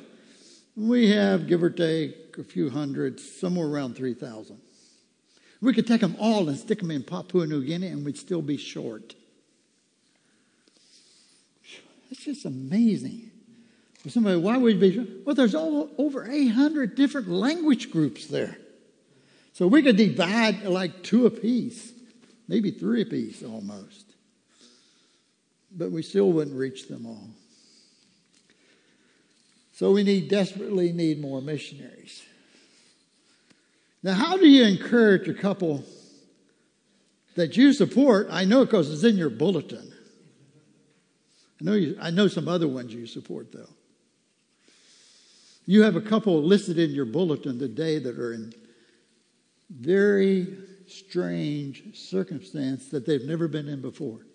We 0.78 1.10
have, 1.10 1.48
give 1.48 1.64
or 1.64 1.72
take, 1.72 2.38
a 2.38 2.44
few 2.44 2.70
hundred, 2.70 3.20
somewhere 3.20 3.68
around 3.68 3.96
3,000. 3.96 4.60
We 5.60 5.74
could 5.74 5.88
take 5.88 6.02
them 6.02 6.16
all 6.20 6.48
and 6.50 6.58
stick 6.58 6.80
them 6.80 6.92
in 6.92 7.02
Papua 7.02 7.48
New 7.48 7.66
Guinea 7.66 7.88
and 7.88 8.06
we'd 8.06 8.18
still 8.18 8.44
be 8.44 8.58
short. 8.58 9.16
That's 12.10 12.24
just 12.24 12.46
amazing. 12.46 13.32
Somebody, 14.08 14.38
why 14.38 14.56
would 14.58 14.80
we 14.80 14.92
be? 14.92 15.22
Well, 15.26 15.34
there's 15.36 15.56
all, 15.56 15.90
over 15.98 16.30
800 16.32 16.94
different 16.94 17.28
language 17.28 17.92
groups 17.92 18.28
there. 18.28 18.58
So 19.58 19.66
we 19.66 19.82
could 19.82 19.96
divide 19.98 20.66
like 20.66 21.02
two 21.02 21.26
apiece, 21.26 21.92
maybe 22.48 22.70
three 22.70 23.02
apiece 23.02 23.42
almost. 23.42 24.06
But 25.76 25.90
we 25.90 26.04
still 26.04 26.32
wouldn't 26.32 26.56
reach 26.56 26.88
them 26.88 27.08
all. 27.08 27.28
So 29.74 29.94
we 29.94 30.04
need 30.04 30.30
desperately 30.30 30.94
need 30.94 31.20
more 31.20 31.42
missionaries. 31.42 32.24
Now, 34.04 34.14
how 34.14 34.38
do 34.38 34.48
you 34.48 34.64
encourage 34.64 35.28
a 35.28 35.34
couple 35.34 35.84
that 37.34 37.58
you 37.58 37.74
support? 37.74 38.28
I 38.30 38.46
know 38.46 38.64
because 38.64 38.94
it's 38.94 39.04
in 39.04 39.18
your 39.18 39.32
bulletin. 39.32 39.92
I 41.60 41.64
know, 41.64 41.74
you, 41.74 41.98
I 42.00 42.12
know 42.12 42.28
some 42.28 42.48
other 42.48 42.68
ones 42.68 42.94
you 42.94 43.08
support, 43.08 43.52
though. 43.52 43.70
You 45.66 45.82
have 45.82 45.96
a 45.96 46.02
couple 46.02 46.44
listed 46.44 46.78
in 46.78 46.92
your 46.92 47.06
bulletin 47.06 47.58
today 47.58 47.98
that 47.98 48.20
are 48.20 48.34
in 48.34 48.54
very 49.70 50.48
strange 50.88 51.98
circumstance 51.98 52.90
that 52.90 53.06
they've 53.06 53.26
never 53.26 53.48
been 53.48 53.68
in 53.68 53.82
before. 53.82 54.26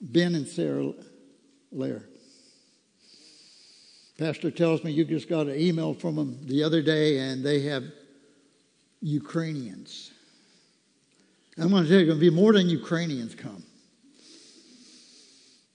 Ben 0.00 0.34
and 0.34 0.46
Sarah 0.46 0.92
Lair. 1.72 2.04
Pastor 4.18 4.50
tells 4.50 4.84
me 4.84 4.92
you 4.92 5.04
just 5.04 5.28
got 5.28 5.46
an 5.46 5.58
email 5.58 5.94
from 5.94 6.16
them 6.16 6.38
the 6.44 6.62
other 6.62 6.82
day, 6.82 7.18
and 7.18 7.44
they 7.44 7.60
have 7.62 7.84
Ukrainians. 9.00 10.12
I'm 11.58 11.70
going 11.70 11.84
to 11.84 11.88
tell 11.88 11.98
you, 11.98 12.06
going 12.06 12.18
to 12.18 12.20
be 12.20 12.30
more 12.30 12.52
than 12.52 12.68
Ukrainians 12.68 13.34
come. 13.34 13.62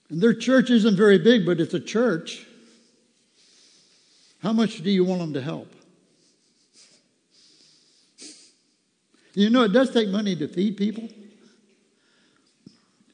And 0.08 0.20
their 0.20 0.34
church 0.34 0.70
isn't 0.70 0.96
very 0.96 1.18
big, 1.18 1.44
but 1.44 1.60
it's 1.60 1.74
a 1.74 1.80
church. 1.80 2.46
How 4.40 4.52
much 4.52 4.82
do 4.82 4.90
you 4.90 5.04
want 5.04 5.20
them 5.20 5.34
to 5.34 5.40
help? 5.40 5.75
You 9.36 9.50
know, 9.50 9.64
it 9.64 9.72
does 9.72 9.90
take 9.90 10.08
money 10.08 10.34
to 10.34 10.48
feed 10.48 10.78
people. 10.78 11.06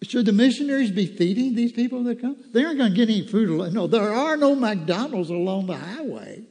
Should 0.02 0.26
the 0.26 0.32
missionaries 0.32 0.92
be 0.92 1.06
feeding 1.06 1.56
these 1.56 1.72
people 1.72 2.04
that 2.04 2.20
come? 2.20 2.36
They 2.52 2.64
aren't 2.64 2.78
going 2.78 2.92
to 2.92 2.96
get 2.96 3.10
any 3.10 3.26
food. 3.26 3.72
No, 3.72 3.88
there 3.88 4.12
are 4.12 4.36
no 4.36 4.54
McDonald's 4.54 5.30
along 5.30 5.66
the 5.66 5.76
highway. 5.76 6.44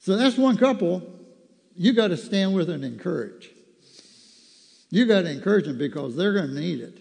So 0.00 0.16
that's 0.16 0.36
one 0.36 0.58
couple 0.58 1.02
you 1.74 1.94
got 1.94 2.08
to 2.08 2.18
stand 2.18 2.54
with 2.54 2.68
and 2.68 2.84
encourage. 2.84 3.48
You 4.90 5.06
got 5.06 5.22
to 5.22 5.30
encourage 5.30 5.64
them 5.64 5.78
because 5.78 6.16
they're 6.16 6.34
going 6.34 6.48
to 6.48 6.60
need 6.60 6.80
it. 6.80 6.98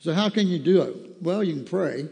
So, 0.00 0.12
how 0.12 0.28
can 0.28 0.48
you 0.48 0.58
do 0.58 0.82
it? 0.82 1.22
Well, 1.22 1.42
you 1.42 1.54
can 1.54 1.64
pray. 1.64 2.08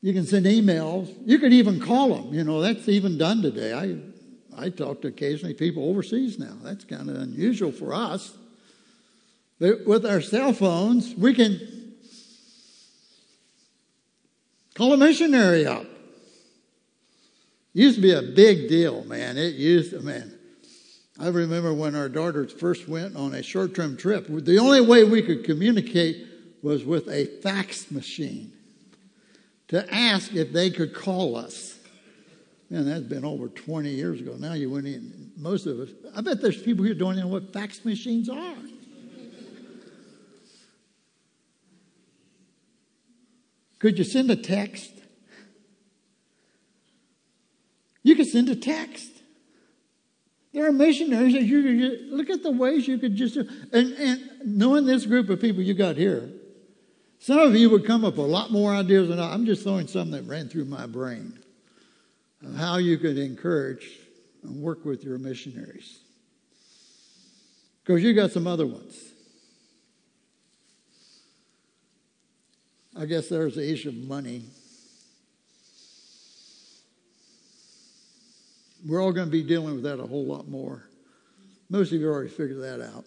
You 0.00 0.12
can 0.12 0.24
send 0.24 0.46
emails. 0.46 1.12
You 1.26 1.38
could 1.38 1.52
even 1.52 1.80
call 1.80 2.14
them. 2.14 2.32
You 2.32 2.44
know, 2.44 2.60
that's 2.60 2.88
even 2.88 3.18
done 3.18 3.42
today. 3.42 3.72
I, 3.72 3.96
I 4.56 4.70
talk 4.70 5.02
to 5.02 5.08
occasionally 5.08 5.54
people 5.54 5.88
overseas 5.88 6.38
now. 6.38 6.56
That's 6.62 6.84
kind 6.84 7.10
of 7.10 7.16
unusual 7.16 7.72
for 7.72 7.92
us. 7.92 8.36
But 9.58 9.86
with 9.86 10.06
our 10.06 10.20
cell 10.20 10.52
phones, 10.52 11.14
we 11.16 11.34
can 11.34 11.94
call 14.74 14.92
a 14.92 14.96
missionary 14.96 15.66
up. 15.66 15.86
Used 17.72 17.96
to 17.96 18.02
be 18.02 18.12
a 18.12 18.22
big 18.22 18.68
deal, 18.68 19.04
man. 19.04 19.36
It 19.36 19.54
used 19.54 19.90
to, 19.90 20.00
man. 20.00 20.38
I 21.20 21.28
remember 21.28 21.74
when 21.74 21.96
our 21.96 22.08
daughters 22.08 22.52
first 22.52 22.88
went 22.88 23.16
on 23.16 23.34
a 23.34 23.42
short 23.42 23.74
term 23.74 23.96
trip, 23.96 24.26
the 24.28 24.58
only 24.58 24.80
way 24.80 25.02
we 25.02 25.22
could 25.22 25.42
communicate 25.42 26.24
was 26.62 26.84
with 26.84 27.08
a 27.08 27.26
fax 27.42 27.90
machine 27.90 28.52
to 29.68 29.94
ask 29.94 30.34
if 30.34 30.52
they 30.52 30.70
could 30.70 30.94
call 30.94 31.36
us. 31.36 31.78
Man, 32.70 32.86
that's 32.86 33.00
been 33.00 33.24
over 33.24 33.48
20 33.48 33.88
years 33.90 34.20
ago. 34.20 34.34
Now 34.38 34.52
you 34.52 34.70
went 34.70 34.86
in, 34.86 35.32
most 35.36 35.66
of 35.66 35.80
us, 35.80 35.88
I 36.14 36.20
bet 36.20 36.42
there's 36.42 36.60
people 36.60 36.84
here 36.84 36.94
don't 36.94 37.12
even 37.12 37.24
know 37.24 37.32
what 37.32 37.52
fax 37.52 37.84
machines 37.84 38.28
are. 38.28 38.56
Could 43.78 43.96
you 43.96 44.04
send 44.04 44.30
a 44.30 44.36
text? 44.36 44.90
You 48.02 48.16
could 48.16 48.26
send 48.26 48.48
a 48.48 48.56
text. 48.56 49.10
There 50.52 50.66
are 50.66 50.72
missionaries 50.72 51.34
that 51.34 51.44
you 51.44 51.62
could 51.62 52.08
look 52.08 52.30
at 52.30 52.42
the 52.42 52.50
ways 52.50 52.88
you 52.88 52.98
could 52.98 53.14
just 53.14 53.36
and, 53.36 53.52
and 53.72 54.30
knowing 54.44 54.86
this 54.86 55.06
group 55.06 55.28
of 55.28 55.40
people 55.40 55.62
you 55.62 55.74
got 55.74 55.96
here, 55.96 56.28
some 57.18 57.38
of 57.38 57.54
you 57.54 57.70
would 57.70 57.84
come 57.84 58.04
up 58.04 58.16
with 58.16 58.26
a 58.26 58.30
lot 58.30 58.50
more 58.50 58.72
ideas 58.72 59.08
than 59.08 59.18
I. 59.18 59.32
I'm 59.32 59.44
just 59.44 59.62
throwing 59.62 59.86
some 59.86 60.10
that 60.12 60.22
ran 60.22 60.48
through 60.48 60.66
my 60.66 60.86
brain 60.86 61.38
of 62.44 62.54
how 62.54 62.76
you 62.76 62.98
could 62.98 63.18
encourage 63.18 63.98
and 64.42 64.62
work 64.62 64.84
with 64.84 65.02
your 65.02 65.18
missionaries. 65.18 65.98
Because 67.82 68.02
you 68.02 68.14
got 68.14 68.30
some 68.30 68.46
other 68.46 68.66
ones. 68.66 68.96
I 72.96 73.06
guess 73.06 73.28
there's 73.28 73.54
the 73.54 73.72
issue 73.72 73.90
of 73.90 73.94
money. 73.94 74.42
We're 78.86 79.02
all 79.02 79.12
going 79.12 79.26
to 79.26 79.32
be 79.32 79.42
dealing 79.42 79.74
with 79.74 79.84
that 79.84 80.00
a 80.00 80.06
whole 80.06 80.24
lot 80.24 80.48
more. 80.48 80.84
Most 81.70 81.92
of 81.92 82.00
you 82.00 82.08
already 82.08 82.28
figured 82.28 82.60
that 82.62 82.80
out. 82.80 83.04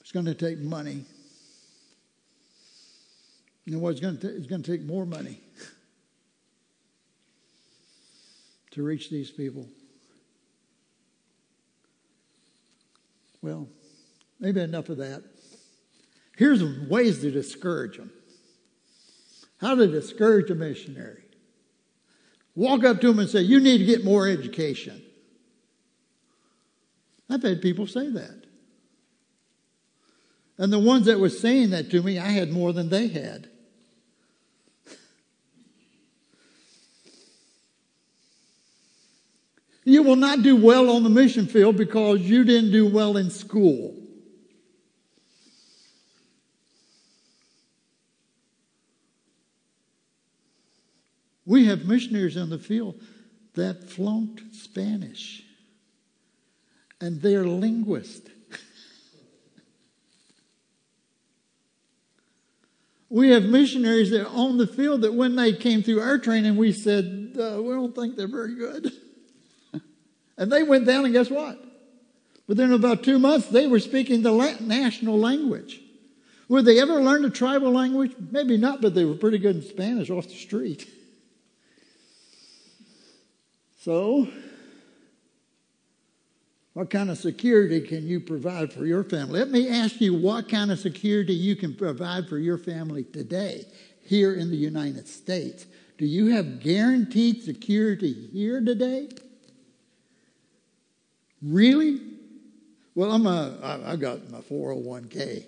It's 0.00 0.12
going 0.12 0.26
to 0.26 0.34
take 0.34 0.58
money. 0.58 1.04
You 3.64 3.74
know 3.74 3.78
what? 3.78 3.90
It's 3.90 4.00
going 4.00 4.18
to, 4.18 4.36
it's 4.36 4.46
going 4.46 4.62
to 4.62 4.70
take 4.70 4.82
more 4.82 5.06
money 5.06 5.40
to 8.72 8.82
reach 8.82 9.10
these 9.10 9.30
people. 9.30 9.68
Well, 13.40 13.68
maybe 14.40 14.60
enough 14.60 14.88
of 14.88 14.98
that. 14.98 15.22
Here's 16.36 16.62
ways 16.88 17.20
to 17.20 17.30
discourage 17.30 17.96
them. 17.96 18.12
How 19.60 19.74
to 19.74 19.86
discourage 19.86 20.50
a 20.50 20.54
missionary. 20.54 21.22
Walk 22.54 22.84
up 22.84 23.00
to 23.00 23.08
them 23.08 23.18
and 23.20 23.28
say, 23.28 23.40
You 23.40 23.60
need 23.60 23.78
to 23.78 23.84
get 23.84 24.04
more 24.04 24.28
education. 24.28 25.02
I've 27.30 27.42
had 27.42 27.62
people 27.62 27.86
say 27.86 28.10
that. 28.10 28.44
And 30.58 30.72
the 30.72 30.78
ones 30.78 31.06
that 31.06 31.18
were 31.18 31.30
saying 31.30 31.70
that 31.70 31.90
to 31.90 32.02
me, 32.02 32.18
I 32.18 32.28
had 32.28 32.50
more 32.50 32.72
than 32.72 32.88
they 32.88 33.08
had. 33.08 33.48
You 39.84 40.02
will 40.02 40.16
not 40.16 40.42
do 40.42 40.56
well 40.56 40.90
on 40.90 41.02
the 41.02 41.10
mission 41.10 41.46
field 41.46 41.76
because 41.76 42.20
you 42.20 42.44
didn't 42.44 42.70
do 42.70 42.86
well 42.86 43.16
in 43.16 43.30
school. 43.30 43.96
We 51.44 51.66
have 51.66 51.84
missionaries 51.84 52.36
in 52.36 52.50
the 52.50 52.58
field 52.58 53.00
that 53.54 53.90
flunked 53.90 54.54
Spanish, 54.54 55.42
and 57.00 57.20
they're 57.20 57.44
linguists. 57.44 58.30
we 63.08 63.30
have 63.30 63.42
missionaries 63.44 64.10
that 64.10 64.28
on 64.28 64.58
the 64.58 64.68
field 64.68 65.00
that 65.02 65.14
when 65.14 65.34
they 65.34 65.52
came 65.52 65.82
through 65.82 66.00
our 66.00 66.18
training, 66.18 66.56
we 66.56 66.70
said, 66.70 67.34
uh, 67.36 67.60
we 67.60 67.74
don't 67.74 67.94
think 67.96 68.16
they're 68.16 68.28
very 68.28 68.54
good. 68.54 68.92
and 70.36 70.50
they 70.50 70.62
went 70.62 70.86
down, 70.86 71.04
and 71.04 71.12
guess 71.12 71.30
what? 71.30 71.62
Within 72.46 72.72
about 72.72 73.02
two 73.02 73.18
months, 73.18 73.46
they 73.48 73.66
were 73.66 73.80
speaking 73.80 74.22
the 74.22 74.56
national 74.60 75.18
language. 75.18 75.80
Would 76.48 76.64
they 76.64 76.80
ever 76.80 77.00
learn 77.00 77.24
a 77.24 77.30
tribal 77.30 77.70
language? 77.70 78.12
Maybe 78.30 78.56
not, 78.56 78.82
but 78.82 78.94
they 78.94 79.04
were 79.04 79.14
pretty 79.14 79.38
good 79.38 79.56
in 79.56 79.62
Spanish 79.62 80.10
off 80.10 80.28
the 80.28 80.34
street. 80.34 80.88
So, 83.80 84.28
what 86.74 86.90
kind 86.90 87.10
of 87.10 87.18
security 87.18 87.80
can 87.80 88.06
you 88.06 88.20
provide 88.20 88.72
for 88.72 88.86
your 88.86 89.04
family? 89.04 89.38
Let 89.38 89.50
me 89.50 89.68
ask 89.68 90.00
you 90.00 90.14
what 90.14 90.48
kind 90.48 90.70
of 90.70 90.78
security 90.78 91.34
you 91.34 91.56
can 91.56 91.74
provide 91.74 92.28
for 92.28 92.38
your 92.38 92.58
family 92.58 93.04
today 93.04 93.64
here 94.04 94.34
in 94.34 94.50
the 94.50 94.56
United 94.56 95.08
States. 95.08 95.66
Do 95.98 96.06
you 96.06 96.34
have 96.34 96.60
guaranteed 96.60 97.42
security 97.42 98.28
here 98.32 98.60
today? 98.60 99.08
Really? 101.42 102.00
Well, 102.94 103.10
I'm 103.10 103.26
a, 103.26 103.58
I, 103.62 103.92
I 103.92 103.96
got 103.96 104.30
my 104.30 104.40
401k. 104.40 105.46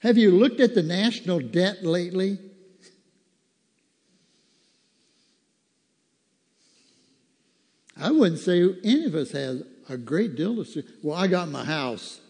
Have 0.00 0.18
you 0.18 0.32
looked 0.32 0.60
at 0.60 0.74
the 0.74 0.82
national 0.82 1.40
debt 1.40 1.82
lately? 1.82 2.38
I 7.98 8.10
wouldn't 8.10 8.40
say 8.40 8.62
any 8.84 9.06
of 9.06 9.14
us 9.14 9.32
has 9.32 9.62
a 9.88 9.96
great 9.96 10.36
deal 10.36 10.60
of. 10.60 10.68
Well, 11.02 11.16
I 11.16 11.26
got 11.26 11.48
my 11.48 11.64
house, 11.64 12.20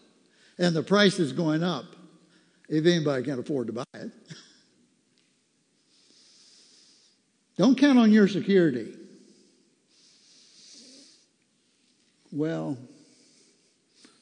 and 0.57 0.75
the 0.75 0.83
price 0.83 1.19
is 1.19 1.33
going 1.33 1.63
up. 1.63 1.85
If 2.69 2.85
anybody 2.85 3.23
can 3.23 3.39
afford 3.39 3.67
to 3.67 3.73
buy 3.73 3.83
it, 3.93 4.11
don't 7.57 7.77
count 7.77 7.99
on 7.99 8.11
your 8.11 8.27
security. 8.27 8.93
Well, 12.35 12.77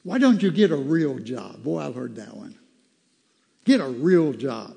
why 0.04 0.18
don't 0.18 0.40
you 0.40 0.52
get 0.52 0.70
a 0.70 0.76
real 0.76 1.18
job? 1.18 1.64
Boy, 1.64 1.80
I've 1.80 1.96
heard 1.96 2.14
that 2.16 2.36
one. 2.36 2.54
Get 3.64 3.80
a 3.80 3.88
real 3.88 4.32
job. 4.32 4.76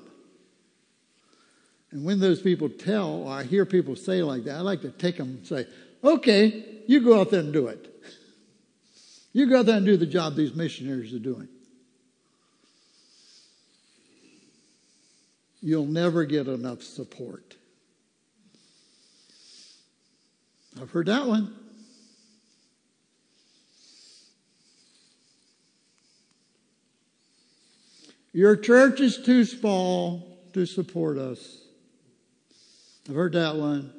And 1.92 2.04
when 2.04 2.18
those 2.18 2.42
people 2.42 2.68
tell, 2.68 3.08
or 3.08 3.32
I 3.32 3.44
hear 3.44 3.64
people 3.64 3.94
say 3.94 4.22
like 4.22 4.44
that, 4.44 4.56
I 4.56 4.60
like 4.60 4.80
to 4.82 4.90
take 4.90 5.16
them 5.16 5.28
and 5.28 5.46
say, 5.46 5.66
okay, 6.02 6.64
you 6.88 7.00
go 7.00 7.20
out 7.20 7.30
there 7.30 7.40
and 7.40 7.52
do 7.52 7.68
it. 7.68 7.94
You 9.32 9.48
go 9.48 9.60
out 9.60 9.66
there 9.66 9.76
and 9.76 9.86
do 9.86 9.96
the 9.96 10.06
job 10.06 10.34
these 10.34 10.54
missionaries 10.54 11.14
are 11.14 11.20
doing. 11.20 11.48
You'll 15.60 15.86
never 15.86 16.24
get 16.24 16.48
enough 16.48 16.82
support. 16.82 17.54
I've 20.80 20.90
heard 20.90 21.06
that 21.06 21.26
one. 21.26 21.54
Your 28.32 28.56
church 28.56 29.00
is 29.00 29.18
too 29.18 29.44
small 29.44 30.38
to 30.52 30.66
support 30.66 31.18
us. 31.18 31.62
I've 33.08 33.14
heard 33.14 33.32
that 33.32 33.56
one. 33.56 33.92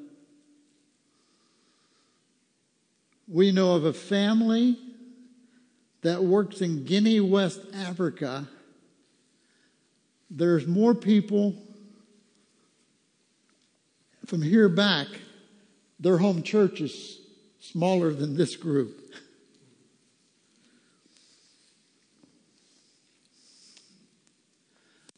We 3.28 3.52
know 3.52 3.76
of 3.76 3.86
a 3.86 3.94
family 3.94 4.78
that 6.02 6.24
works 6.24 6.62
in 6.62 6.86
Guinea, 6.86 7.20
West 7.20 7.62
Africa. 7.76 8.48
There's 10.30 10.68
more 10.68 10.94
people 10.94 11.56
from 14.26 14.42
here 14.42 14.70
back. 14.70 15.08
Their 16.00 16.20
home 16.20 16.44
church 16.44 16.82
is 16.82 17.20
smaller 17.60 18.13
than 18.13 18.38
this 18.38 18.56
group. 18.56 18.98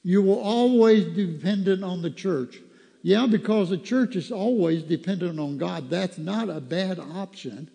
You 0.03 0.21
will 0.21 0.39
always 0.39 1.05
dependent 1.05 1.83
on 1.83 2.01
the 2.01 2.09
church. 2.09 2.59
Yeah, 3.03 3.27
because 3.27 3.69
the 3.69 3.77
church 3.77 4.15
is 4.15 4.31
always 4.31 4.83
dependent 4.83 5.39
on 5.39 5.57
God. 5.57 5.89
That's 5.89 6.17
not 6.17 6.49
a 6.49 6.61
bad 6.61 6.99
option. 6.99 7.69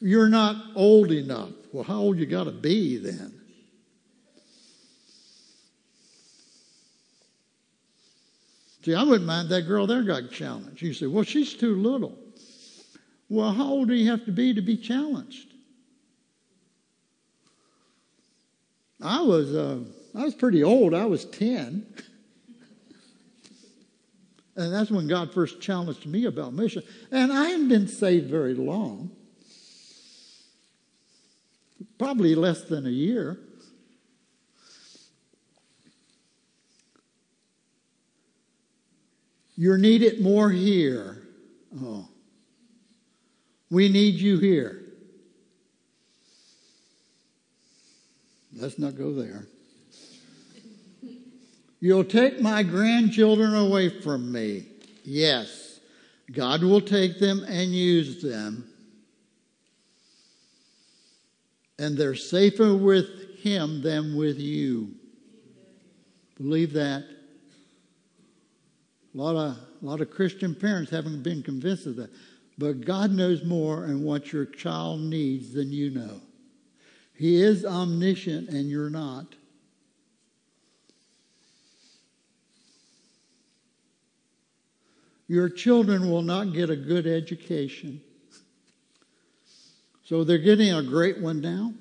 You're 0.00 0.28
not 0.28 0.56
old 0.74 1.12
enough. 1.12 1.50
Well, 1.72 1.84
how 1.84 2.00
old 2.00 2.18
you 2.18 2.26
got 2.26 2.44
to 2.44 2.52
be 2.52 2.96
then? 2.96 3.32
See, 8.84 8.94
I 8.94 9.04
wouldn't 9.04 9.26
mind 9.26 9.48
that 9.50 9.62
girl 9.62 9.86
there 9.86 10.02
got 10.02 10.30
challenged. 10.30 10.82
You 10.82 10.92
say, 10.92 11.06
well, 11.06 11.22
she's 11.22 11.54
too 11.54 11.76
little. 11.76 12.18
Well, 13.28 13.52
how 13.52 13.68
old 13.68 13.88
do 13.88 13.94
you 13.94 14.10
have 14.10 14.24
to 14.24 14.32
be 14.32 14.52
to 14.54 14.60
be 14.60 14.76
challenged? 14.76 15.51
I 19.02 19.20
was, 19.20 19.54
uh, 19.54 19.80
I 20.14 20.24
was 20.24 20.34
pretty 20.34 20.62
old. 20.62 20.94
I 20.94 21.06
was 21.06 21.24
10. 21.24 21.86
and 24.56 24.72
that's 24.72 24.90
when 24.90 25.08
God 25.08 25.34
first 25.34 25.60
challenged 25.60 26.06
me 26.06 26.26
about 26.26 26.52
mission. 26.52 26.82
And 27.10 27.32
I 27.32 27.48
hadn't 27.50 27.68
been 27.68 27.88
saved 27.88 28.30
very 28.30 28.54
long. 28.54 29.10
Probably 31.98 32.34
less 32.34 32.62
than 32.62 32.86
a 32.86 32.90
year. 32.90 33.38
You're 39.56 39.78
needed 39.78 40.20
more 40.20 40.50
here. 40.50 41.22
Oh. 41.80 42.08
We 43.70 43.88
need 43.88 44.14
you 44.16 44.38
here. 44.38 44.81
Let's 48.62 48.78
not 48.78 48.96
go 48.96 49.12
there. 49.12 49.44
You'll 51.80 52.04
take 52.04 52.40
my 52.40 52.62
grandchildren 52.62 53.56
away 53.56 53.88
from 53.88 54.30
me. 54.30 54.66
Yes, 55.02 55.80
God 56.30 56.62
will 56.62 56.80
take 56.80 57.18
them 57.18 57.42
and 57.48 57.74
use 57.74 58.22
them. 58.22 58.70
And 61.80 61.98
they're 61.98 62.14
safer 62.14 62.72
with 62.72 63.40
Him 63.40 63.82
than 63.82 64.16
with 64.16 64.38
you. 64.38 64.92
Believe 66.36 66.72
that. 66.74 67.02
A 69.12 69.18
lot 69.18 69.34
of, 69.34 69.56
a 69.56 69.84
lot 69.84 70.00
of 70.00 70.08
Christian 70.12 70.54
parents 70.54 70.92
haven't 70.92 71.24
been 71.24 71.42
convinced 71.42 71.86
of 71.86 71.96
that. 71.96 72.10
But 72.58 72.82
God 72.82 73.10
knows 73.10 73.42
more 73.42 73.86
and 73.86 74.04
what 74.04 74.32
your 74.32 74.44
child 74.44 75.00
needs 75.00 75.52
than 75.52 75.72
you 75.72 75.90
know. 75.90 76.20
He 77.22 77.40
is 77.40 77.64
omniscient 77.64 78.48
and 78.48 78.68
you're 78.68 78.90
not. 78.90 79.36
Your 85.28 85.48
children 85.48 86.10
will 86.10 86.22
not 86.22 86.52
get 86.52 86.68
a 86.68 86.74
good 86.74 87.06
education. 87.06 88.00
So 90.04 90.24
they're 90.24 90.38
getting 90.38 90.74
a 90.74 90.82
great 90.82 91.20
one 91.20 91.40
now. 91.40 91.72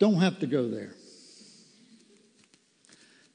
Don't 0.00 0.18
have 0.18 0.40
to 0.40 0.48
go 0.48 0.68
there. 0.68 0.96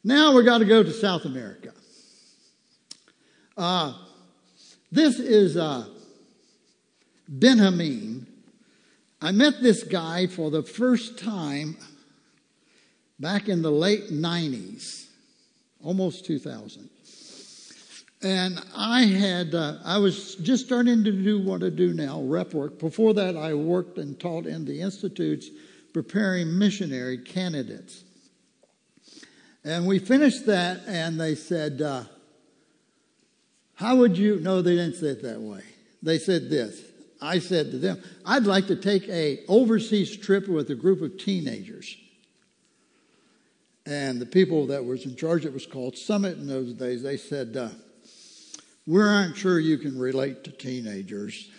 Now 0.03 0.35
we've 0.35 0.43
got 0.43 0.57
to 0.57 0.65
go 0.65 0.83
to 0.83 0.91
South 0.91 1.23
America. 1.23 1.71
Uh, 3.55 3.93
this 4.91 5.19
is 5.19 5.55
uh, 5.55 5.85
Benjamin. 7.31 8.27
I 9.21 9.31
met 9.31 9.61
this 9.61 9.83
guy 9.83 10.27
for 10.27 10.51
the 10.51 10.63
first 10.63 11.17
time 11.17 11.77
back 13.19 13.47
in 13.47 13.61
the 13.61 13.71
late 13.71 14.09
90s, 14.09 15.05
almost 15.81 16.25
2000. 16.25 16.89
And 18.21 18.61
I 18.75 19.03
had, 19.03 19.55
uh, 19.55 19.77
I 19.85 19.97
was 19.97 20.35
just 20.35 20.65
starting 20.65 21.05
to 21.05 21.11
do 21.11 21.41
what 21.41 21.63
I 21.63 21.69
do 21.69 21.93
now, 21.93 22.21
rep 22.21 22.53
work. 22.53 22.79
Before 22.79 23.13
that, 23.13 23.37
I 23.37 23.53
worked 23.53 23.97
and 23.97 24.19
taught 24.19 24.45
in 24.45 24.65
the 24.65 24.81
institutes 24.81 25.49
preparing 25.93 26.57
missionary 26.57 27.17
candidates. 27.17 28.03
And 29.63 29.87
we 29.87 29.99
finished 29.99 30.45
that, 30.47 30.81
and 30.85 31.19
they 31.19 31.35
said, 31.35 31.81
uh, 31.81 32.03
How 33.75 33.95
would 33.95 34.17
you? 34.17 34.39
No, 34.39 34.61
they 34.61 34.75
didn't 34.75 34.95
say 34.95 35.07
it 35.07 35.23
that 35.23 35.39
way. 35.39 35.61
They 36.03 36.17
said 36.17 36.49
this 36.49 36.90
I 37.21 37.39
said 37.39 37.71
to 37.71 37.77
them, 37.77 38.01
I'd 38.25 38.45
like 38.45 38.67
to 38.67 38.75
take 38.75 39.07
a 39.07 39.45
overseas 39.47 40.17
trip 40.17 40.47
with 40.47 40.69
a 40.71 40.75
group 40.75 41.01
of 41.01 41.19
teenagers. 41.19 41.95
And 43.85 44.19
the 44.19 44.25
people 44.25 44.67
that 44.67 44.83
was 44.83 45.05
in 45.05 45.15
charge, 45.15 45.45
it 45.45 45.53
was 45.53 45.67
called 45.67 45.97
Summit 45.97 46.37
in 46.37 46.47
those 46.47 46.73
days, 46.73 47.03
they 47.03 47.17
said, 47.17 47.55
uh, 47.55 47.69
we 48.87 49.01
aren't 49.01 49.37
sure 49.37 49.59
you 49.59 49.77
can 49.77 49.97
relate 49.99 50.43
to 50.45 50.51
teenagers. 50.51 51.49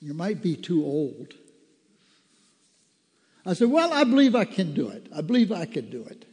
You 0.00 0.14
might 0.14 0.42
be 0.42 0.56
too 0.56 0.84
old. 0.84 1.34
I 3.44 3.54
said, 3.54 3.70
Well, 3.70 3.92
I 3.92 4.04
believe 4.04 4.34
I 4.34 4.44
can 4.44 4.74
do 4.74 4.88
it. 4.88 5.08
I 5.14 5.20
believe 5.20 5.52
I 5.52 5.64
could 5.64 5.90
do 5.90 6.04
it. 6.04 6.24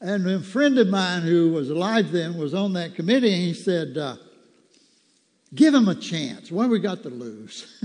And 0.00 0.28
a 0.28 0.40
friend 0.40 0.78
of 0.78 0.88
mine 0.88 1.22
who 1.22 1.50
was 1.50 1.70
alive 1.70 2.12
then 2.12 2.38
was 2.38 2.54
on 2.54 2.74
that 2.74 2.94
committee, 2.94 3.32
and 3.32 3.42
he 3.42 3.54
said, 3.54 3.98
uh, 3.98 4.16
Give 5.54 5.74
him 5.74 5.88
a 5.88 5.94
chance. 5.94 6.50
What 6.50 6.62
have 6.64 6.70
we 6.70 6.78
got 6.78 7.02
to 7.04 7.08
lose? 7.08 7.82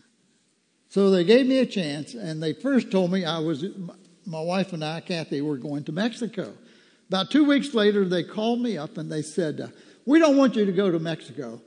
so 0.88 1.10
they 1.10 1.24
gave 1.24 1.46
me 1.46 1.58
a 1.58 1.66
chance, 1.66 2.14
and 2.14 2.42
they 2.42 2.52
first 2.52 2.90
told 2.90 3.10
me 3.10 3.24
I 3.24 3.38
was, 3.38 3.64
my 4.26 4.40
wife 4.40 4.72
and 4.72 4.84
I, 4.84 5.00
Kathy, 5.00 5.40
were 5.40 5.56
going 5.56 5.84
to 5.84 5.92
Mexico. 5.92 6.52
About 7.08 7.30
two 7.30 7.44
weeks 7.44 7.74
later, 7.74 8.04
they 8.04 8.22
called 8.22 8.60
me 8.60 8.78
up 8.78 8.96
and 8.96 9.10
they 9.10 9.22
said, 9.22 9.60
uh, 9.60 9.68
We 10.06 10.18
don't 10.20 10.36
want 10.36 10.54
you 10.54 10.64
to 10.64 10.72
go 10.72 10.92
to 10.92 10.98
Mexico. 10.98 11.60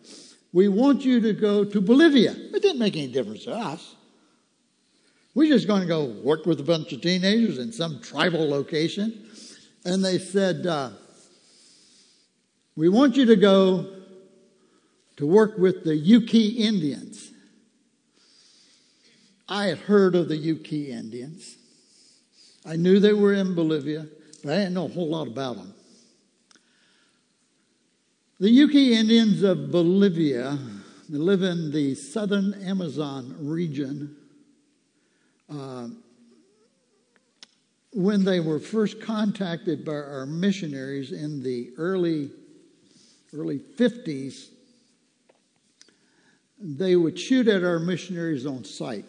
We 0.53 0.67
want 0.67 1.03
you 1.03 1.19
to 1.19 1.33
go 1.33 1.65
to 1.65 1.81
Bolivia. 1.81 2.31
It 2.31 2.61
didn't 2.61 2.79
make 2.79 2.95
any 2.95 3.11
difference 3.11 3.43
to 3.45 3.53
us. 3.53 3.95
We're 5.35 5.51
just 5.51 5.67
going 5.67 5.81
to 5.81 5.87
go 5.87 6.05
work 6.05 6.45
with 6.45 6.59
a 6.59 6.63
bunch 6.63 6.93
of 6.93 7.01
teenagers 7.01 7.57
in 7.57 7.71
some 7.73 7.99
tribal 7.99 8.47
location. 8.47 9.27
And 9.83 10.05
they 10.05 10.19
said, 10.19 10.67
uh, 10.67 10.91
We 12.75 12.87
want 12.87 13.17
you 13.17 13.25
to 13.25 13.35
go 13.35 14.02
to 15.17 15.27
work 15.27 15.57
with 15.57 15.83
the 15.83 15.95
Yuki 15.95 16.49
Indians. 16.49 17.31
I 19.47 19.65
had 19.65 19.79
heard 19.79 20.15
of 20.15 20.29
the 20.29 20.37
Yuki 20.37 20.91
Indians. 20.91 21.57
I 22.65 22.75
knew 22.75 22.99
they 22.99 23.13
were 23.13 23.33
in 23.33 23.55
Bolivia, 23.55 24.07
but 24.43 24.53
I 24.53 24.57
didn't 24.57 24.73
know 24.73 24.85
a 24.85 24.89
whole 24.89 25.09
lot 25.09 25.27
about 25.27 25.57
them. 25.57 25.73
The 28.39 28.49
Yuki 28.49 28.93
Indians 28.93 29.43
of 29.43 29.71
Bolivia 29.71 30.57
live 31.09 31.43
in 31.43 31.71
the 31.71 31.95
southern 31.95 32.53
Amazon 32.63 33.35
region. 33.39 34.15
Uh, 35.49 35.89
when 37.93 38.23
they 38.23 38.39
were 38.39 38.59
first 38.59 38.99
contacted 39.01 39.85
by 39.85 39.93
our 39.93 40.25
missionaries 40.25 41.11
in 41.11 41.43
the 41.43 41.71
early 41.77 42.31
early 43.35 43.59
50s, 43.59 44.49
they 46.63 46.95
would 46.95 47.19
shoot 47.19 47.47
at 47.47 47.63
our 47.63 47.79
missionaries 47.79 48.45
on 48.45 48.63
sight. 48.63 49.05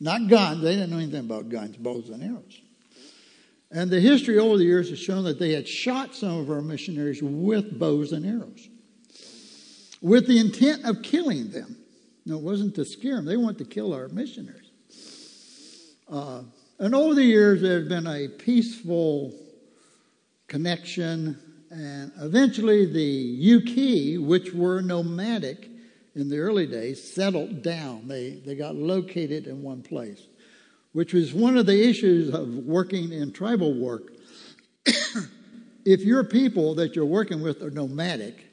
Not 0.00 0.28
guns, 0.28 0.62
they 0.62 0.74
didn't 0.74 0.90
know 0.90 0.98
anything 0.98 1.20
about 1.20 1.48
guns, 1.48 1.76
bows 1.76 2.10
and 2.10 2.22
arrows. 2.22 2.60
And 3.70 3.90
the 3.90 4.00
history 4.00 4.38
over 4.38 4.58
the 4.58 4.64
years 4.64 4.90
has 4.90 4.98
shown 4.98 5.24
that 5.24 5.38
they 5.38 5.52
had 5.52 5.66
shot 5.66 6.14
some 6.14 6.38
of 6.38 6.50
our 6.50 6.62
missionaries 6.62 7.22
with 7.22 7.78
bows 7.78 8.12
and 8.12 8.24
arrows 8.24 8.68
with 10.00 10.26
the 10.26 10.38
intent 10.38 10.84
of 10.84 11.02
killing 11.02 11.50
them. 11.50 11.76
No, 12.24 12.36
it 12.36 12.42
wasn't 12.42 12.74
to 12.76 12.84
scare 12.84 13.16
them, 13.16 13.24
they 13.24 13.36
wanted 13.36 13.58
to 13.58 13.64
kill 13.64 13.92
our 13.92 14.08
missionaries. 14.08 14.70
Uh, 16.10 16.42
and 16.78 16.94
over 16.94 17.14
the 17.14 17.24
years, 17.24 17.60
there 17.60 17.80
had 17.80 17.88
been 17.88 18.06
a 18.06 18.28
peaceful 18.28 19.34
connection, 20.46 21.38
and 21.70 22.12
eventually 22.20 22.86
the 22.86 23.02
Yuki, 23.02 24.18
which 24.18 24.52
were 24.52 24.80
nomadic 24.80 25.68
in 26.18 26.28
the 26.28 26.38
early 26.38 26.66
days, 26.66 27.12
settled 27.14 27.62
down. 27.62 28.08
They, 28.08 28.30
they 28.30 28.56
got 28.56 28.74
located 28.74 29.46
in 29.46 29.62
one 29.62 29.82
place, 29.82 30.20
which 30.92 31.14
was 31.14 31.32
one 31.32 31.56
of 31.56 31.66
the 31.66 31.88
issues 31.88 32.34
of 32.34 32.48
working 32.48 33.12
in 33.12 33.32
tribal 33.32 33.72
work. 33.72 34.10
if 35.84 36.00
your 36.00 36.24
people 36.24 36.74
that 36.74 36.96
you're 36.96 37.06
working 37.06 37.40
with 37.40 37.62
are 37.62 37.70
nomadic, 37.70 38.44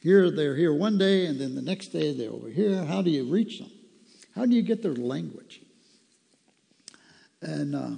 here 0.00 0.30
they're 0.30 0.54
here 0.54 0.72
one 0.72 0.96
day 0.96 1.26
and 1.26 1.40
then 1.40 1.56
the 1.56 1.62
next 1.62 1.88
day 1.88 2.16
they're 2.16 2.30
over 2.30 2.48
here, 2.48 2.84
how 2.84 3.02
do 3.02 3.10
you 3.10 3.24
reach 3.24 3.58
them? 3.58 3.70
How 4.36 4.46
do 4.46 4.54
you 4.54 4.62
get 4.62 4.80
their 4.80 4.94
language? 4.94 5.60
And 7.42 7.74
uh, 7.74 7.90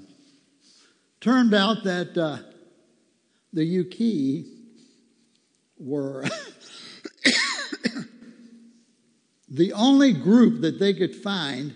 turned 1.21 1.53
out 1.53 1.85
that 1.85 2.17
uh, 2.17 2.39
the 3.53 3.65
Yuki 3.65 4.47
were 5.79 6.25
the 9.51 9.73
only 9.73 10.13
group 10.13 10.61
that 10.63 10.79
they 10.79 10.95
could 10.95 11.15
find 11.15 11.75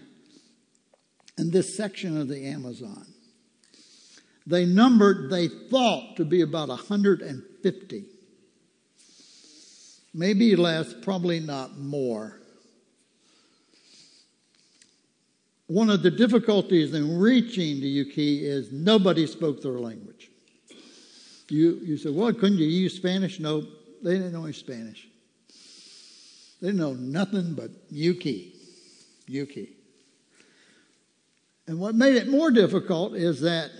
in 1.36 1.50
this 1.50 1.76
section 1.76 2.20
of 2.20 2.28
the 2.28 2.46
Amazon. 2.46 3.04
They 4.46 4.64
numbered, 4.64 5.30
they 5.30 5.48
thought 5.48 6.16
to 6.16 6.24
be 6.24 6.42
about 6.42 6.68
150. 6.68 8.04
Maybe 10.12 10.54
less, 10.54 10.94
probably 11.02 11.40
not 11.40 11.76
more. 11.78 12.40
One 15.66 15.90
of 15.90 16.02
the 16.02 16.10
difficulties 16.10 16.92
in 16.92 17.18
reaching 17.18 17.80
the 17.80 17.88
Yuki 17.88 18.46
is 18.46 18.70
nobody 18.70 19.26
spoke 19.26 19.62
their 19.62 19.72
language. 19.72 20.30
You, 21.48 21.80
you 21.82 21.96
said, 21.96 22.14
well, 22.14 22.32
couldn't 22.32 22.58
you 22.58 22.66
use 22.66 22.94
Spanish? 22.94 23.40
No, 23.40 23.62
they 24.02 24.12
didn't 24.12 24.32
know 24.32 24.44
any 24.44 24.52
Spanish. 24.52 25.08
They 26.64 26.72
know 26.72 26.94
nothing 26.94 27.52
but 27.52 27.68
Yuki. 27.90 28.54
Yuki. 29.26 29.76
And 31.66 31.78
what 31.78 31.94
made 31.94 32.16
it 32.16 32.26
more 32.26 32.50
difficult 32.50 33.14
is 33.14 33.42
that 33.42 33.70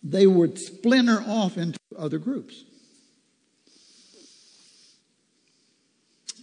they 0.00 0.28
would 0.28 0.60
splinter 0.60 1.20
off 1.26 1.58
into 1.58 1.76
other 1.98 2.18
groups. 2.18 2.62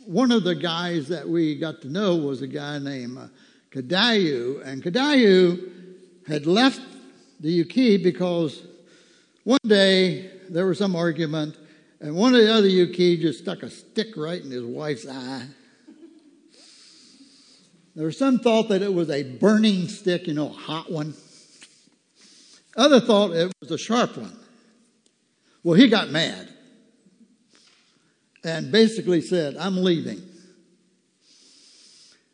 One 0.06 0.34
of 0.34 0.44
the 0.44 0.56
guys 0.56 1.08
that 1.08 1.26
we 1.26 1.58
got 1.58 1.82
to 1.84 1.88
know 1.88 2.18
was 2.18 2.42
a 2.42 2.48
guy 2.48 2.78
named 2.78 3.18
uh, 3.18 3.28
Kadayu, 3.72 4.62
and 4.66 4.84
Kadayu 4.84 5.72
had 6.28 6.46
left 6.46 6.82
the 7.40 7.50
Yuki 7.50 7.96
because 7.96 8.62
one 9.46 9.58
day 9.66 10.32
there 10.50 10.66
was 10.66 10.80
some 10.80 10.98
argument, 10.98 11.56
and 12.02 12.16
one 12.16 12.36
of 12.36 12.42
the 12.42 12.54
other 12.54 12.68
Yuki 12.68 13.18
just 13.18 13.40
stuck 13.40 13.64
a 13.64 13.70
stick 13.70 14.16
right 14.18 14.42
in 14.42 14.52
his 14.52 14.64
wife's 14.64 15.08
eye. 15.08 15.48
There 17.96 18.06
was 18.06 18.18
some 18.18 18.40
thought 18.40 18.70
that 18.70 18.82
it 18.82 18.94
was 18.94 19.10
a 19.10 19.24
burning 19.24 19.88
stick, 19.88 20.28
you 20.28 20.34
know, 20.34 20.48
a 20.48 20.54
hot 20.54 20.92
one. 20.92 21.14
Other 22.76 23.00
thought 23.00 23.32
it 23.32 23.52
was 23.62 23.72
a 23.72 23.78
sharp 23.78 24.18
one. 24.18 24.38
Well, 25.64 25.76
he 25.76 25.88
got 25.88 26.10
mad 26.10 26.50
and 28.44 28.72
basically 28.72 29.22
said, 29.22 29.56
I'm 29.58 29.78
leaving. 29.82 30.22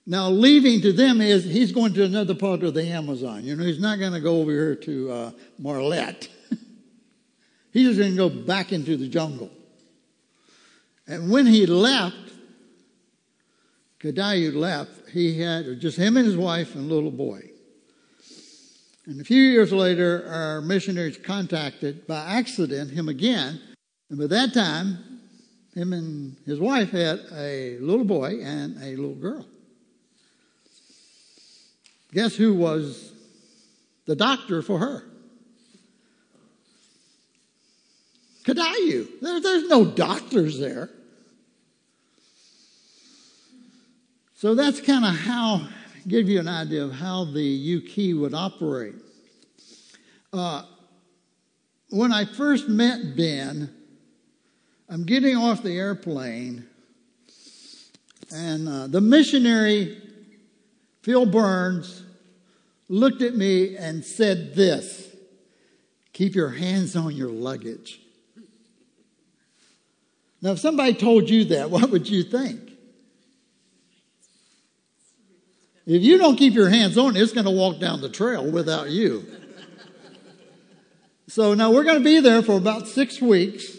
Now, 0.08 0.30
leaving 0.30 0.82
to 0.82 0.92
them 0.92 1.22
is 1.22 1.46
he's 1.46 1.72
going 1.72 1.94
to 1.94 2.04
another 2.04 2.34
part 2.34 2.64
of 2.64 2.74
the 2.74 2.84
Amazon. 2.84 3.44
You 3.44 3.56
know, 3.56 3.64
he's 3.64 3.80
not 3.80 4.00
going 4.00 4.14
to 4.14 4.20
go 4.20 4.42
over 4.42 4.52
here 4.52 4.76
to 4.76 5.12
uh, 5.12 5.32
Marlette. 5.60 6.28
He's 7.72 7.88
just 7.88 8.00
going 8.00 8.12
to 8.12 8.18
go 8.18 8.30
back 8.30 8.72
into 8.72 8.98
the 8.98 9.08
jungle. 9.08 9.50
And 11.08 11.32
when 11.32 11.46
he 11.46 11.66
left, 11.66 12.16
Kadayu 14.00 14.56
left, 14.56 15.10
he 15.10 15.40
had 15.40 15.80
just 15.80 15.98
him 15.98 16.18
and 16.18 16.26
his 16.26 16.38
wife 16.38 16.76
and 16.76 16.90
little 16.90 17.12
boy. 17.12 17.42
And 19.06 19.20
a 19.20 19.24
few 19.24 19.42
years 19.42 19.74
later, 19.74 20.26
our 20.28 20.62
missionaries 20.62 21.18
contacted 21.18 22.08
by 22.08 22.24
accident 22.24 22.92
him 22.92 23.10
again. 23.10 23.60
And 24.10 24.20
by 24.20 24.28
that 24.28 24.54
time, 24.54 25.22
him 25.74 25.94
and 25.94 26.38
his 26.46 26.60
wife 26.60 26.92
had 26.92 27.20
a 27.34 27.78
little 27.80 28.06
boy 28.06 28.42
and 28.42 28.78
a 28.78 28.96
little 28.96 29.16
girl. 29.16 29.46
Guess 32.14 32.36
who 32.36 32.54
was 32.54 33.14
the 34.06 34.16
doctor 34.16 34.62
for 34.62 34.80
her? 34.80 35.04
Kadayu. 38.54 39.20
There, 39.22 39.40
there's 39.40 39.68
no 39.68 39.86
doctors 39.86 40.60
there. 40.60 40.90
So 44.36 44.56
that's 44.56 44.82
kind 44.82 45.06
of 45.06 45.16
how, 45.16 45.68
give 46.08 46.28
you 46.28 46.40
an 46.40 46.48
idea 46.48 46.84
of 46.84 46.94
how 46.94 47.26
the 47.26 47.44
Yuki 47.44 48.14
would 48.14 48.34
operate. 48.34 48.96
Uh, 50.34 50.64
when 51.90 52.12
I 52.12 52.26
first 52.26 52.68
met 52.68 53.16
Ben, 53.16 53.72
I'm 54.90 55.04
getting 55.04 55.38
off 55.38 55.62
the 55.62 55.78
airplane, 55.78 56.66
and 58.34 58.68
uh, 58.68 58.88
the 58.88 59.00
missionary 59.00 60.02
Phil 61.04 61.26
Burns 61.26 62.04
looked 62.90 63.22
at 63.22 63.36
me 63.36 63.78
and 63.78 64.04
said 64.04 64.56
this 64.56 65.16
Keep 66.14 66.36
your 66.36 66.50
hands 66.50 66.96
on 66.96 67.16
your 67.16 67.30
luggage. 67.30 68.01
Now, 70.42 70.52
if 70.52 70.60
somebody 70.60 70.94
told 70.94 71.30
you 71.30 71.46
that, 71.46 71.70
what 71.72 71.90
would 71.90 72.10
you 72.10 72.24
think? 72.24 72.70
If 75.86 76.04
you 76.04 76.18
don't 76.18 76.36
keep 76.36 76.54
your 76.54 76.70
hands 76.70 76.98
on 76.98 77.16
it, 77.16 77.22
it's 77.22 77.34
going 77.34 77.46
to 77.46 77.52
walk 77.52 77.80
down 77.80 78.02
the 78.02 78.10
trail 78.10 78.50
without 78.50 78.90
you. 78.90 79.26
so 81.28 81.54
now 81.54 81.72
we're 81.72 81.84
going 81.84 81.98
to 81.98 82.04
be 82.04 82.20
there 82.20 82.42
for 82.42 82.56
about 82.56 82.88
six 82.88 83.20
weeks. 83.20 83.78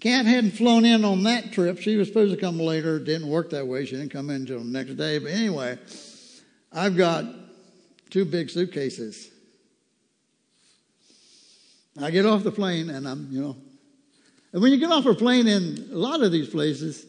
Kat 0.00 0.24
hadn't 0.24 0.52
flown 0.52 0.86
in 0.86 1.04
on 1.04 1.22
that 1.24 1.52
trip. 1.52 1.78
She 1.78 1.96
was 1.96 2.08
supposed 2.08 2.34
to 2.34 2.40
come 2.40 2.58
later. 2.58 2.96
It 2.96 3.04
didn't 3.04 3.28
work 3.28 3.50
that 3.50 3.66
way. 3.66 3.84
She 3.84 3.96
didn't 3.96 4.10
come 4.10 4.30
in 4.30 4.36
until 4.36 4.60
the 4.60 4.64
next 4.64 4.94
day. 4.94 5.18
But 5.18 5.32
anyway, 5.32 5.78
I've 6.72 6.96
got 6.96 7.26
two 8.08 8.24
big 8.24 8.48
suitcases. 8.48 9.30
I 12.00 12.10
get 12.10 12.24
off 12.24 12.42
the 12.42 12.52
plane 12.52 12.88
and 12.88 13.06
I'm, 13.06 13.28
you 13.30 13.42
know, 13.42 13.56
and 14.52 14.62
when 14.62 14.72
you 14.72 14.78
get 14.78 14.90
off 14.90 15.06
a 15.06 15.14
plane 15.14 15.46
in 15.46 15.88
a 15.92 15.96
lot 15.96 16.22
of 16.22 16.32
these 16.32 16.48
places, 16.48 17.06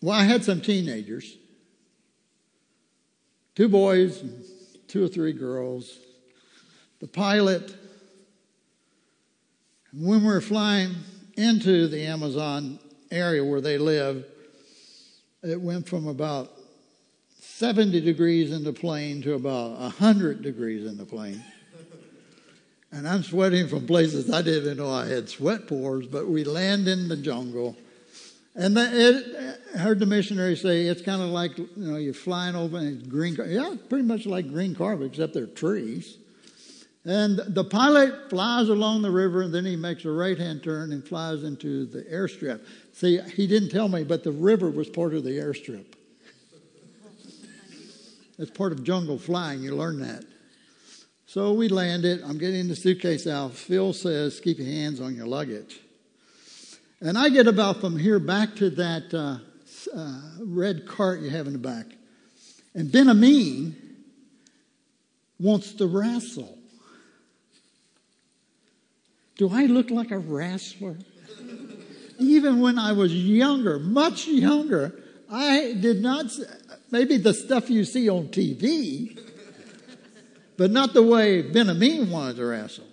well, 0.00 0.14
I 0.14 0.24
had 0.24 0.44
some 0.44 0.60
teenagers, 0.60 1.36
two 3.54 3.68
boys, 3.68 4.22
two 4.88 5.04
or 5.04 5.08
three 5.08 5.32
girls. 5.32 5.98
The 7.00 7.08
pilot 7.08 7.74
when 9.98 10.20
we 10.20 10.26
were 10.26 10.42
flying 10.42 10.94
into 11.38 11.88
the 11.88 12.02
Amazon 12.02 12.78
area 13.10 13.42
where 13.42 13.62
they 13.62 13.78
live, 13.78 14.26
it 15.42 15.58
went 15.58 15.88
from 15.88 16.06
about 16.06 16.52
70 17.40 18.02
degrees 18.02 18.52
in 18.52 18.62
the 18.62 18.74
plane 18.74 19.22
to 19.22 19.34
about 19.34 19.78
100 19.78 20.42
degrees 20.42 20.84
in 20.84 20.98
the 20.98 21.06
plane. 21.06 21.42
And 22.96 23.06
I'm 23.06 23.22
sweating 23.22 23.68
from 23.68 23.86
places 23.86 24.32
I 24.32 24.40
didn't 24.40 24.78
know 24.78 24.90
I 24.90 25.06
had 25.06 25.28
sweat 25.28 25.68
pores, 25.68 26.06
but 26.06 26.26
we 26.26 26.44
land 26.44 26.88
in 26.88 27.08
the 27.08 27.16
jungle. 27.16 27.76
And 28.54 28.74
the, 28.74 28.88
it, 28.90 29.60
I 29.74 29.78
heard 29.78 29.98
the 29.98 30.06
missionary 30.06 30.56
say 30.56 30.86
it's 30.86 31.02
kind 31.02 31.20
of 31.20 31.28
like, 31.28 31.58
you 31.58 31.68
know, 31.76 31.96
you're 31.96 32.14
flying 32.14 32.56
over 32.56 32.78
and 32.78 32.98
it's 32.98 33.06
green, 33.06 33.36
yeah, 33.48 33.74
pretty 33.90 34.04
much 34.04 34.24
like 34.24 34.48
green 34.48 34.74
carpet, 34.74 35.08
except 35.08 35.34
they're 35.34 35.46
trees. 35.46 36.16
And 37.04 37.38
the 37.46 37.64
pilot 37.64 38.30
flies 38.30 38.70
along 38.70 39.02
the 39.02 39.10
river 39.10 39.42
and 39.42 39.54
then 39.54 39.66
he 39.66 39.76
makes 39.76 40.06
a 40.06 40.10
right 40.10 40.38
hand 40.38 40.64
turn 40.64 40.90
and 40.90 41.06
flies 41.06 41.44
into 41.44 41.84
the 41.84 42.00
airstrip. 42.04 42.64
See, 42.94 43.20
he 43.20 43.46
didn't 43.46 43.68
tell 43.68 43.88
me, 43.88 44.04
but 44.04 44.24
the 44.24 44.32
river 44.32 44.70
was 44.70 44.88
part 44.88 45.12
of 45.12 45.22
the 45.22 45.32
airstrip. 45.32 45.84
That's 48.38 48.50
part 48.50 48.72
of 48.72 48.84
jungle 48.84 49.18
flying. 49.18 49.62
You 49.62 49.74
learn 49.74 50.00
that. 50.00 50.24
So 51.36 51.52
we 51.52 51.68
landed. 51.68 52.22
I'm 52.24 52.38
getting 52.38 52.66
the 52.66 52.74
suitcase 52.74 53.26
out. 53.26 53.52
Phil 53.52 53.92
says, 53.92 54.40
keep 54.40 54.56
your 54.56 54.68
hands 54.68 55.02
on 55.02 55.14
your 55.14 55.26
luggage. 55.26 55.78
And 57.02 57.18
I 57.18 57.28
get 57.28 57.46
about 57.46 57.82
from 57.82 57.98
here 57.98 58.18
back 58.18 58.56
to 58.56 58.70
that 58.70 59.12
uh, 59.12 59.36
uh, 59.94 60.20
red 60.40 60.88
cart 60.88 61.20
you 61.20 61.28
have 61.28 61.46
in 61.46 61.52
the 61.52 61.58
back. 61.58 61.88
And 62.74 62.90
Ben 62.90 63.10
Amin 63.10 63.76
wants 65.38 65.74
to 65.74 65.86
wrestle. 65.86 66.56
Do 69.36 69.50
I 69.52 69.66
look 69.66 69.90
like 69.90 70.12
a 70.12 70.18
wrestler? 70.18 70.96
Even 72.18 72.60
when 72.60 72.78
I 72.78 72.92
was 72.92 73.14
younger, 73.14 73.78
much 73.78 74.26
younger, 74.26 74.98
I 75.30 75.76
did 75.78 76.00
not, 76.00 76.32
maybe 76.90 77.18
the 77.18 77.34
stuff 77.34 77.68
you 77.68 77.84
see 77.84 78.08
on 78.08 78.28
TV, 78.28 79.20
but 80.56 80.70
not 80.70 80.94
the 80.94 81.02
way 81.02 81.42
Ben 81.42 81.70
Amin 81.70 82.10
wanted 82.10 82.36
to 82.36 82.46
wrestle. 82.46 82.86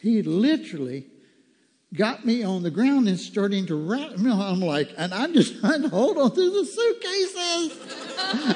He 0.00 0.22
literally 0.22 1.06
got 1.92 2.24
me 2.24 2.44
on 2.44 2.62
the 2.62 2.70
ground 2.70 3.08
and 3.08 3.18
starting 3.18 3.66
to 3.66 3.74
know, 4.16 4.40
I'm 4.40 4.60
like, 4.60 4.90
and 4.96 5.12
I'm 5.12 5.34
just 5.34 5.60
trying 5.60 5.82
to 5.82 5.88
hold 5.88 6.18
on 6.18 6.34
to 6.34 6.50
the 6.50 6.64
suitcases. 6.64 7.78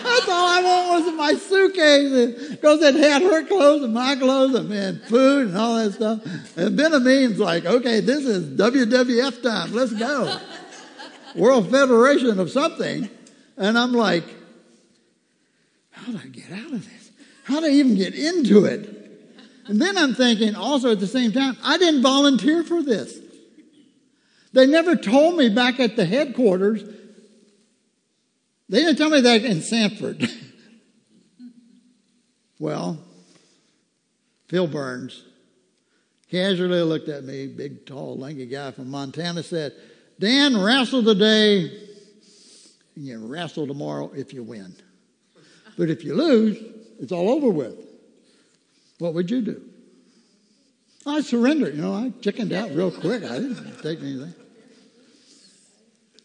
That's 0.02 0.28
all 0.28 0.48
I 0.48 0.62
want 0.62 1.04
was 1.04 1.14
my 1.14 1.34
suitcases 1.34 2.50
because 2.50 2.82
it 2.82 2.94
had 2.94 3.22
her 3.22 3.44
clothes 3.44 3.82
and 3.82 3.92
my 3.92 4.14
clothes 4.16 4.54
and 4.54 4.68
man, 4.68 5.00
food 5.06 5.48
and 5.48 5.58
all 5.58 5.76
that 5.76 5.92
stuff. 5.94 6.56
And 6.56 6.76
Ben 6.76 6.94
Amin's 6.94 7.38
like, 7.38 7.64
okay, 7.64 8.00
this 8.00 8.24
is 8.24 8.56
WWF 8.58 9.42
time. 9.42 9.72
Let's 9.72 9.92
go. 9.92 10.38
World 11.34 11.70
Federation 11.70 12.38
of 12.38 12.50
something. 12.50 13.10
And 13.56 13.78
I'm 13.78 13.92
like, 13.92 14.24
how 15.90 16.12
do 16.12 16.18
I 16.18 16.28
get 16.28 16.52
out 16.52 16.72
of 16.72 16.84
this? 16.84 17.03
How 17.44 17.61
do 17.61 17.66
I 17.66 17.70
even 17.70 17.94
get 17.94 18.14
into 18.14 18.64
it? 18.64 18.94
And 19.66 19.80
then 19.80 19.96
I'm 19.96 20.14
thinking 20.14 20.54
also 20.54 20.92
at 20.92 21.00
the 21.00 21.07
same 21.07 21.33
time, 21.33 21.57
I 21.62 21.78
didn't 21.78 22.02
volunteer 22.02 22.64
for 22.64 22.83
this. 22.83 23.18
They 24.52 24.66
never 24.66 24.96
told 24.96 25.37
me 25.37 25.48
back 25.48 25.80
at 25.80 25.96
the 25.96 26.04
headquarters. 26.04 26.83
They 28.68 28.78
didn't 28.78 28.96
tell 28.96 29.11
me 29.11 29.20
that 29.20 29.44
in 29.44 29.62
Sanford. 29.62 30.28
well, 32.59 32.98
Phil 34.48 34.66
Burns 34.66 35.24
casually 36.30 36.83
looked 36.83 37.09
at 37.09 37.24
me, 37.24 37.46
big, 37.46 37.87
tall, 37.87 38.18
lanky 38.18 38.46
guy 38.46 38.70
from 38.70 38.90
Montana, 38.90 39.42
said, 39.42 39.72
Dan, 40.18 40.57
wrestle 40.57 41.02
today, 41.02 41.70
and 42.94 43.04
you 43.04 43.26
wrestle 43.26 43.66
tomorrow 43.66 44.12
if 44.14 44.33
you 44.33 44.42
win. 44.42 44.74
But 45.76 45.90
if 45.90 46.04
you 46.04 46.14
lose, 46.14 46.62
it's 47.00 47.12
all 47.12 47.30
over 47.30 47.48
with. 47.48 47.76
What 48.98 49.14
would 49.14 49.30
you 49.30 49.42
do? 49.42 49.62
I 51.07 51.20
surrendered. 51.20 51.74
You 51.74 51.83
know, 51.83 51.94
I 51.94 52.12
chickened 52.20 52.52
out 52.52 52.70
real 52.70 52.90
quick. 52.90 53.24
I 53.24 53.38
didn't 53.38 53.83
take 53.83 54.00
anything. 54.00 54.35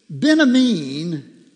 Ben 0.08 0.40
Amin, 0.40 1.46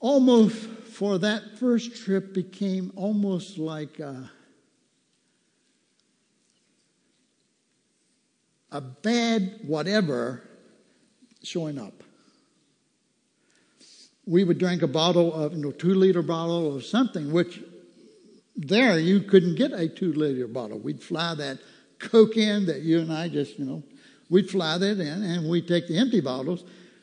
almost 0.00 0.56
for 0.56 1.16
that 1.18 1.58
first 1.58 1.96
trip, 1.96 2.34
became 2.34 2.92
almost 2.94 3.56
like 3.56 4.00
a, 4.00 4.30
a 8.70 8.80
bad 8.82 9.60
whatever 9.66 10.42
showing 11.42 11.78
up. 11.78 12.02
We 14.30 14.44
would 14.44 14.58
drink 14.58 14.82
a 14.82 14.86
bottle 14.86 15.34
of, 15.34 15.52
you 15.52 15.58
know, 15.58 15.72
two 15.72 15.94
liter 15.94 16.22
bottle 16.22 16.74
of 16.74 16.84
something, 16.84 17.32
which 17.32 17.60
there 18.56 18.98
you 18.98 19.20
couldn't 19.20 19.56
get 19.56 19.72
a 19.72 19.88
two 19.88 20.12
liter 20.12 20.46
bottle. 20.46 20.78
We'd 20.78 21.02
fly 21.02 21.34
that 21.34 21.58
Coke 21.98 22.36
in 22.36 22.66
that 22.66 22.82
you 22.82 23.00
and 23.00 23.12
I 23.12 23.28
just, 23.28 23.58
you 23.58 23.64
know, 23.64 23.82
We'd 24.30 24.48
fly 24.48 24.78
that 24.78 25.00
in 25.00 25.22
and 25.24 25.50
we'd 25.50 25.66
take 25.66 25.88
the 25.88 25.98
empty 25.98 26.20
bottles 26.20 26.62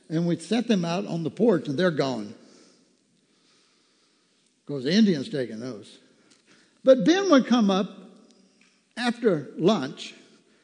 and 0.09 0.25
we'd 0.25 0.41
set 0.41 0.67
them 0.67 0.85
out 0.85 1.05
on 1.05 1.23
the 1.23 1.29
porch 1.29 1.67
and 1.67 1.77
they're 1.77 1.91
gone. 1.91 2.33
Because 4.65 4.85
the 4.85 4.93
Indians 4.93 5.27
taking 5.27 5.59
those. 5.59 5.99
But 6.85 7.05
Ben 7.05 7.29
would 7.29 7.45
come 7.45 7.69
up 7.69 7.89
after 8.95 9.49
lunch 9.57 10.15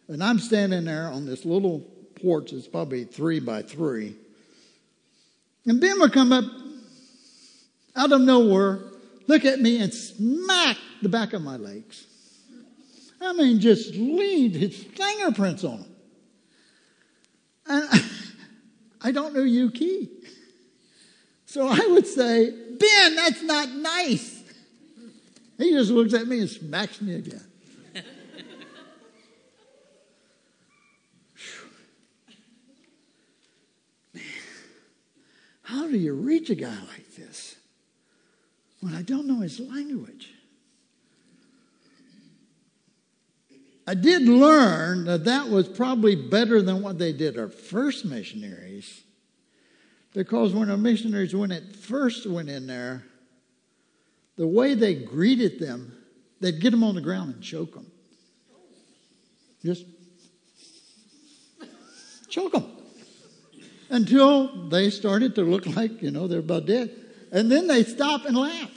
and 0.07 0.23
I'm 0.23 0.39
standing 0.39 0.85
there 0.85 1.09
on 1.09 1.25
this 1.25 1.43
little 1.43 1.81
porch, 2.21 2.53
it's 2.53 2.67
probably 2.67 3.03
three 3.03 3.41
by 3.41 3.61
three. 3.61 4.15
And 5.65 5.79
Ben 5.79 5.99
would 5.99 6.11
come 6.11 6.31
up 6.31 6.45
out 7.95 8.11
of 8.11 8.21
nowhere, 8.21 8.79
look 9.27 9.45
at 9.45 9.59
me, 9.59 9.81
and 9.81 9.93
smack 9.93 10.77
the 11.01 11.09
back 11.09 11.33
of 11.33 11.41
my 11.41 11.57
legs. 11.57 12.05
I 13.21 13.33
mean, 13.33 13.59
just 13.59 13.93
leave 13.95 14.53
his 14.53 14.83
fingerprints 14.83 15.63
on 15.63 15.81
them. 15.81 15.95
And 17.67 18.03
I 19.01 19.11
don't 19.11 19.33
know 19.33 19.43
Yuki. 19.43 20.09
So 21.45 21.67
I 21.67 21.87
would 21.91 22.07
say, 22.07 22.49
Ben, 22.51 23.15
that's 23.15 23.43
not 23.43 23.69
nice. 23.69 24.43
He 25.57 25.71
just 25.71 25.91
looks 25.91 26.13
at 26.13 26.27
me 26.27 26.39
and 26.39 26.49
smacks 26.49 26.99
me 26.99 27.15
again. 27.15 27.45
How 35.73 35.87
do 35.87 35.97
you 35.97 36.13
reach 36.13 36.51
a 36.51 36.55
guy 36.55 36.67
like 36.67 37.15
this 37.17 37.55
when 38.81 38.93
I 38.93 39.01
don't 39.01 39.25
know 39.25 39.39
his 39.39 39.59
language? 39.59 40.29
I 43.87 43.95
did 43.95 44.21
learn 44.21 45.05
that 45.05 45.25
that 45.25 45.49
was 45.49 45.67
probably 45.67 46.15
better 46.15 46.61
than 46.61 46.83
what 46.83 46.99
they 46.99 47.11
did 47.11 47.39
our 47.39 47.49
first 47.49 48.05
missionaries. 48.05 49.01
Because 50.13 50.53
when 50.53 50.69
our 50.69 50.77
missionaries, 50.77 51.35
when 51.35 51.51
it 51.51 51.75
first 51.75 52.27
went 52.27 52.49
in 52.49 52.67
there, 52.67 53.03
the 54.37 54.47
way 54.47 54.75
they 54.75 54.93
greeted 54.93 55.59
them, 55.59 55.97
they'd 56.39 56.61
get 56.61 56.69
them 56.69 56.83
on 56.83 56.93
the 56.93 57.01
ground 57.01 57.33
and 57.33 57.43
choke 57.43 57.73
them. 57.73 57.87
Just 59.65 59.85
choke 62.29 62.51
them. 62.51 62.82
Until 63.93 64.69
they 64.69 64.89
started 64.89 65.35
to 65.35 65.43
look 65.43 65.67
like, 65.67 66.01
you 66.01 66.09
know, 66.09 66.25
they're 66.27 66.39
about 66.39 66.65
dead. 66.65 66.89
And 67.31 67.51
then 67.51 67.67
they 67.67 67.83
stop 67.83 68.25
and 68.25 68.35
laugh. 68.35 68.71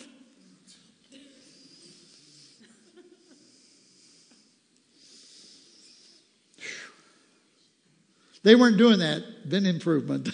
They 8.42 8.57
weren't 8.57 8.76
doing 8.76 8.98
that, 8.98 9.24
then 9.46 9.64
improvement. 9.64 10.29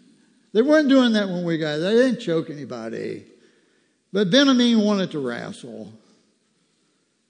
they 0.54 0.62
weren't 0.62 0.88
doing 0.88 1.12
that 1.12 1.28
when 1.28 1.44
we 1.44 1.58
got 1.58 1.76
there. 1.76 1.94
They 1.94 2.06
didn't 2.06 2.20
choke 2.20 2.48
anybody. 2.48 3.26
But 4.10 4.30
Benjamin 4.30 4.80
wanted 4.80 5.10
to 5.10 5.18
wrestle. 5.18 5.92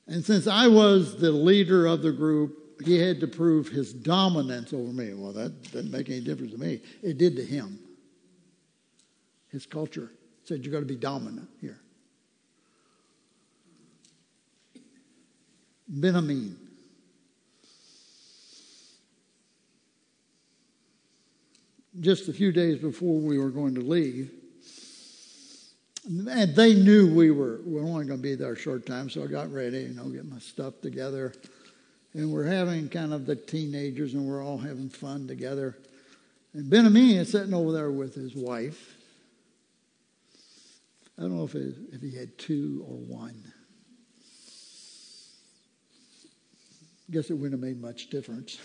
And 0.07 0.25
since 0.25 0.47
I 0.47 0.69
was 0.69 1.16
the 1.16 1.33
leader 1.33 1.87
of 1.87 2.03
the 2.03 2.12
group, 2.12 2.57
he 2.85 2.99
had 2.99 3.20
to 3.20 3.27
prove 3.27 3.68
his 3.68 3.93
dominance 3.93 4.72
over 4.72 4.93
me. 4.93 5.12
Well, 5.14 5.33
that 5.33 5.62
didn't 5.72 5.91
make 5.91 6.09
any 6.09 6.20
difference 6.20 6.53
to 6.53 6.59
me. 6.59 6.81
It 7.03 7.18
did 7.18 7.37
to 7.37 7.45
him. 7.45 7.79
His 9.51 9.66
culture 9.66 10.11
said, 10.45 10.64
You've 10.64 10.72
got 10.72 10.81
to 10.81 10.87
be 10.87 10.97
dominant 10.97 11.49
here. 11.61 11.79
Ben 15.87 16.16
Amin. 16.16 16.57
just 22.01 22.29
a 22.29 22.33
few 22.33 22.53
days 22.53 22.79
before 22.79 23.18
we 23.18 23.39
were 23.39 23.51
going 23.51 23.75
to 23.75 23.81
leave. 23.81 24.31
And 26.07 26.55
they 26.55 26.75
knew 26.75 27.14
we 27.14 27.31
were, 27.31 27.61
we 27.64 27.81
were 27.81 27.87
only 27.87 28.05
going 28.05 28.18
to 28.18 28.22
be 28.22 28.35
there 28.35 28.53
a 28.53 28.59
short 28.59 28.85
time, 28.85 29.09
so 29.09 29.22
I 29.22 29.27
got 29.27 29.51
ready, 29.51 29.81
you 29.83 29.95
know, 29.95 30.09
get 30.09 30.27
my 30.27 30.39
stuff 30.39 30.81
together. 30.83 31.33
And 32.15 32.31
we're 32.31 32.45
having 32.45 32.89
kind 32.89 33.12
of 33.12 33.27
the 33.27 33.37
teenagers, 33.37 34.15
and 34.15 34.25
we're 34.25 34.45
all 34.45 34.59
having 34.59 34.89
fun 34.89 35.27
together. 35.27 35.77
And 36.53 36.71
Ben 36.71 36.87
Amin 36.87 37.17
is 37.17 37.33
sitting 37.33 37.53
over 37.53 37.73
there 37.73 37.91
with 37.91 38.15
his 38.15 38.35
wife. 38.35 38.97
I 41.19 41.23
don't 41.23 41.37
know 41.37 41.45
if, 41.45 41.55
it, 41.55 41.75
if 41.93 42.01
he 42.01 42.17
had 42.17 42.39
two 42.39 42.85
or 42.89 42.97
one. 42.97 43.35
Guess 47.11 47.31
it 47.31 47.35
wouldn't 47.35 47.53
have 47.53 47.61
made 47.61 47.81
much 47.81 48.11
difference. 48.11 48.59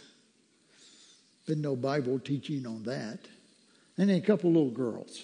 Been 1.46 1.62
no 1.62 1.76
Bible 1.76 2.20
teaching 2.20 2.66
on 2.66 2.84
that. 2.84 3.20
And 3.98 4.10
then 4.10 4.18
a 4.18 4.22
couple 4.22 4.52
little 4.52 4.70
girls. 4.70 5.24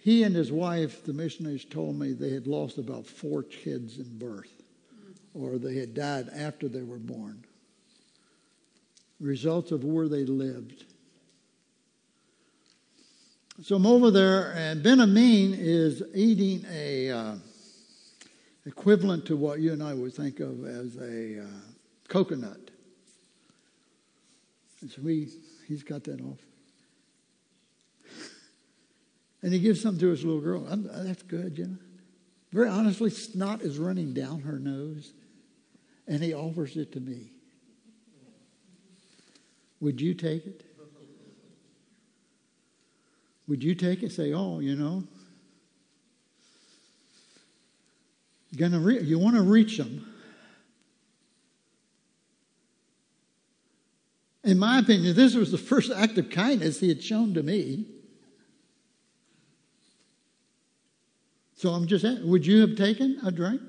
He 0.00 0.24
and 0.24 0.34
his 0.34 0.50
wife, 0.50 1.04
the 1.04 1.12
missionaries 1.12 1.64
told 1.64 1.98
me 1.98 2.12
they 2.12 2.30
had 2.30 2.46
lost 2.46 2.78
about 2.78 3.06
four 3.06 3.42
kids 3.42 3.98
in 3.98 4.18
birth, 4.18 4.61
or 5.34 5.58
they 5.58 5.76
had 5.76 5.94
died 5.94 6.28
after 6.34 6.68
they 6.68 6.82
were 6.82 6.98
born. 6.98 7.44
Results 9.20 9.70
of 9.70 9.84
where 9.84 10.08
they 10.08 10.24
lived. 10.24 10.84
So 13.62 13.76
I'm 13.76 13.86
over 13.86 14.10
there, 14.10 14.52
and 14.56 14.82
Ben 14.82 15.00
Amin 15.00 15.54
is 15.56 16.02
eating 16.14 16.64
a 16.72 17.10
uh, 17.10 17.34
equivalent 18.66 19.26
to 19.26 19.36
what 19.36 19.60
you 19.60 19.72
and 19.72 19.82
I 19.82 19.94
would 19.94 20.14
think 20.14 20.40
of 20.40 20.64
as 20.64 20.96
a 20.96 21.42
uh, 21.42 21.46
coconut. 22.08 22.70
And 24.80 24.90
so 24.90 25.02
we, 25.02 25.28
he's 25.68 25.82
got 25.82 26.02
that 26.04 26.20
off. 26.20 26.40
And 29.42 29.52
he 29.52 29.60
gives 29.60 29.80
something 29.80 30.00
to 30.00 30.08
his 30.08 30.24
little 30.24 30.40
girl. 30.40 30.66
I'm, 30.68 30.88
that's 31.04 31.22
good, 31.22 31.58
you 31.58 31.66
know. 31.66 31.76
Very 32.52 32.68
honestly, 32.68 33.08
snot 33.08 33.62
is 33.62 33.78
running 33.78 34.12
down 34.12 34.42
her 34.42 34.58
nose, 34.58 35.12
and 36.06 36.22
he 36.22 36.34
offers 36.34 36.76
it 36.76 36.92
to 36.92 37.00
me. 37.00 37.30
Would 39.80 40.00
you 40.00 40.14
take 40.14 40.46
it? 40.46 40.62
Would 43.48 43.64
you 43.64 43.74
take 43.74 44.02
it? 44.02 44.12
Say, 44.12 44.32
oh, 44.32 44.60
you 44.60 44.76
know, 44.76 45.02
gonna 48.56 48.78
re- 48.78 49.02
you 49.02 49.18
want 49.18 49.36
to 49.36 49.42
reach 49.42 49.78
them. 49.78 50.06
In 54.44 54.58
my 54.58 54.78
opinion, 54.78 55.16
this 55.16 55.34
was 55.34 55.50
the 55.50 55.58
first 55.58 55.90
act 55.90 56.18
of 56.18 56.28
kindness 56.28 56.80
he 56.80 56.88
had 56.88 57.02
shown 57.02 57.32
to 57.34 57.42
me. 57.42 57.86
So 61.62 61.70
I'm 61.70 61.86
just 61.86 62.04
asking, 62.04 62.28
would 62.28 62.44
you 62.44 62.60
have 62.62 62.74
taken 62.74 63.20
a 63.24 63.30
drink? 63.30 63.62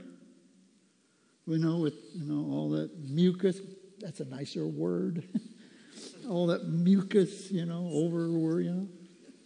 You 1.46 1.60
know, 1.60 1.78
with 1.78 1.94
you 2.16 2.26
know 2.26 2.52
all 2.52 2.72
that 2.72 2.90
mucus. 3.08 3.62
That's 4.00 4.20
a 4.20 4.26
nicer 4.26 4.66
word. 4.66 5.24
all 6.28 6.48
that 6.48 6.68
mucus, 6.68 7.52
you 7.52 7.68
know, 7.68 7.88
over 7.94 8.32
where 8.32 8.62
you 8.62 8.72
know. 8.72 8.88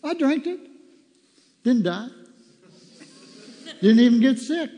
I 0.01 0.13
drank 0.13 0.47
it. 0.47 0.61
Didn't 1.65 1.83
die. 1.83 2.07
Didn't 3.81 3.99
even 3.99 4.21
get 4.21 4.39
sick. 4.39 4.69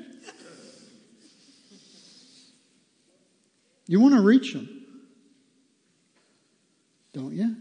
You 3.85 3.99
want 3.99 4.15
to 4.15 4.21
reach 4.21 4.53
them, 4.53 4.67
don't 7.13 7.35
you? 7.35 7.55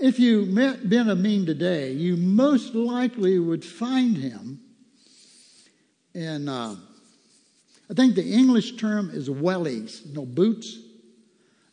If 0.00 0.18
you 0.18 0.46
met 0.46 0.88
Ben 0.88 1.10
Amin 1.10 1.44
today, 1.44 1.92
you 1.92 2.16
most 2.16 2.74
likely 2.74 3.38
would 3.38 3.64
find 3.64 4.16
him 4.16 4.60
in, 6.14 6.48
uh, 6.48 6.76
I 7.90 7.94
think 7.94 8.14
the 8.14 8.24
English 8.24 8.76
term 8.76 9.10
is 9.10 9.28
wellies, 9.28 10.06
you 10.06 10.14
know, 10.14 10.24
boots. 10.24 10.78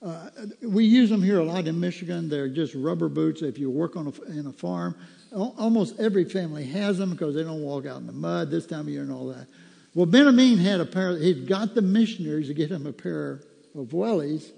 Uh, 0.01 0.29
we 0.61 0.85
use 0.85 1.09
them 1.09 1.23
here 1.23 1.39
a 1.39 1.43
lot 1.43 1.67
in 1.67 1.79
Michigan. 1.79 2.27
They're 2.27 2.49
just 2.49 2.75
rubber 2.75 3.07
boots. 3.07 3.41
If 3.41 3.57
you 3.57 3.69
work 3.69 3.95
on 3.95 4.07
a, 4.07 4.31
in 4.31 4.47
a 4.47 4.51
farm, 4.51 4.95
almost 5.31 5.97
every 5.99 6.25
family 6.25 6.65
has 6.65 6.97
them 6.97 7.11
because 7.11 7.33
they 7.33 7.43
don't 7.43 7.61
walk 7.61 7.85
out 7.85 8.01
in 8.01 8.07
the 8.07 8.13
mud 8.13 8.51
this 8.51 8.65
time 8.65 8.81
of 8.81 8.89
year 8.89 9.03
and 9.03 9.11
all 9.11 9.27
that. 9.27 9.47
Well, 9.93 10.05
Ben 10.05 10.27
Amin 10.27 10.57
had 10.57 10.81
a 10.81 10.85
pair, 10.85 11.17
he'd 11.17 11.47
got 11.47 11.75
the 11.75 11.81
missionaries 11.81 12.47
to 12.47 12.53
get 12.53 12.69
him 12.69 12.85
a 12.85 12.91
pair 12.91 13.41
of 13.73 13.87
wellies. 13.87 14.51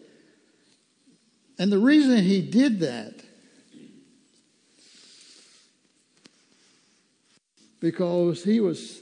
And 1.60 1.72
the 1.72 1.80
reason 1.80 2.24
he 2.24 2.42
did 2.42 2.80
that, 2.80 3.24
because 7.80 8.44
he 8.44 8.60
was 8.60 9.02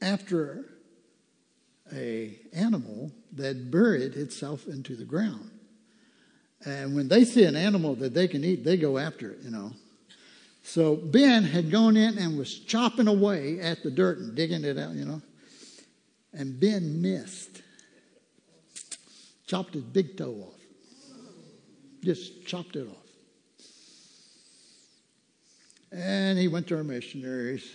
after 0.00 0.64
a 1.94 2.38
animal 2.52 3.10
that 3.32 3.70
buried 3.70 4.14
itself 4.14 4.66
into 4.66 4.96
the 4.96 5.04
ground. 5.04 5.50
And 6.64 6.94
when 6.94 7.08
they 7.08 7.24
see 7.24 7.44
an 7.44 7.56
animal 7.56 7.94
that 7.96 8.14
they 8.14 8.28
can 8.28 8.44
eat, 8.44 8.64
they 8.64 8.76
go 8.76 8.98
after 8.98 9.30
it, 9.30 9.38
you 9.42 9.50
know. 9.50 9.72
So 10.62 10.96
Ben 10.96 11.44
had 11.44 11.70
gone 11.70 11.96
in 11.96 12.18
and 12.18 12.36
was 12.36 12.58
chopping 12.58 13.06
away 13.06 13.60
at 13.60 13.82
the 13.82 13.90
dirt 13.90 14.18
and 14.18 14.34
digging 14.34 14.64
it 14.64 14.76
out, 14.76 14.94
you 14.94 15.04
know 15.04 15.22
and 16.32 16.58
Ben 16.58 17.00
missed. 17.00 17.62
Chopped 19.46 19.74
his 19.74 19.82
big 19.82 20.16
toe 20.16 20.46
off. 20.48 20.60
Just 22.02 22.46
chopped 22.46 22.76
it 22.76 22.86
off. 22.86 22.96
And 25.90 26.38
he 26.38 26.48
went 26.48 26.66
to 26.68 26.76
our 26.76 26.84
missionaries. 26.84 27.66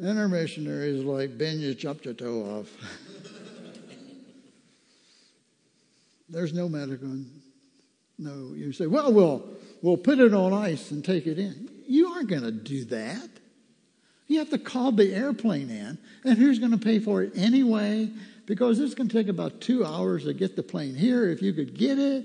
And 0.00 0.18
our 0.18 0.28
missionaries 0.28 1.04
like, 1.04 1.36
Ben, 1.36 1.58
you 1.58 1.74
chopped 1.74 2.04
your 2.04 2.14
toe 2.14 2.42
off. 2.60 2.72
There's 6.28 6.52
no 6.52 6.68
medical. 6.68 7.18
No, 8.18 8.52
you 8.54 8.72
say, 8.72 8.86
well, 8.86 9.12
we'll, 9.12 9.44
we'll 9.82 9.96
put 9.96 10.18
it 10.18 10.34
on 10.34 10.52
ice 10.52 10.90
and 10.90 11.04
take 11.04 11.26
it 11.26 11.38
in. 11.38 11.68
You 11.86 12.08
aren't 12.08 12.28
going 12.28 12.42
to 12.42 12.52
do 12.52 12.84
that. 12.86 13.28
You 14.28 14.38
have 14.40 14.50
to 14.50 14.58
call 14.58 14.92
the 14.92 15.12
airplane 15.14 15.70
in, 15.70 15.98
and 16.22 16.38
who's 16.38 16.58
going 16.58 16.72
to 16.72 16.78
pay 16.78 16.98
for 16.98 17.22
it 17.22 17.32
anyway? 17.34 18.10
Because 18.46 18.78
it's 18.78 18.94
going 18.94 19.08
to 19.08 19.14
take 19.16 19.28
about 19.28 19.60
two 19.60 19.84
hours 19.84 20.24
to 20.24 20.34
get 20.34 20.54
the 20.54 20.62
plane 20.62 20.94
here 20.94 21.28
if 21.30 21.40
you 21.40 21.52
could 21.52 21.76
get 21.76 21.98
it. 21.98 22.24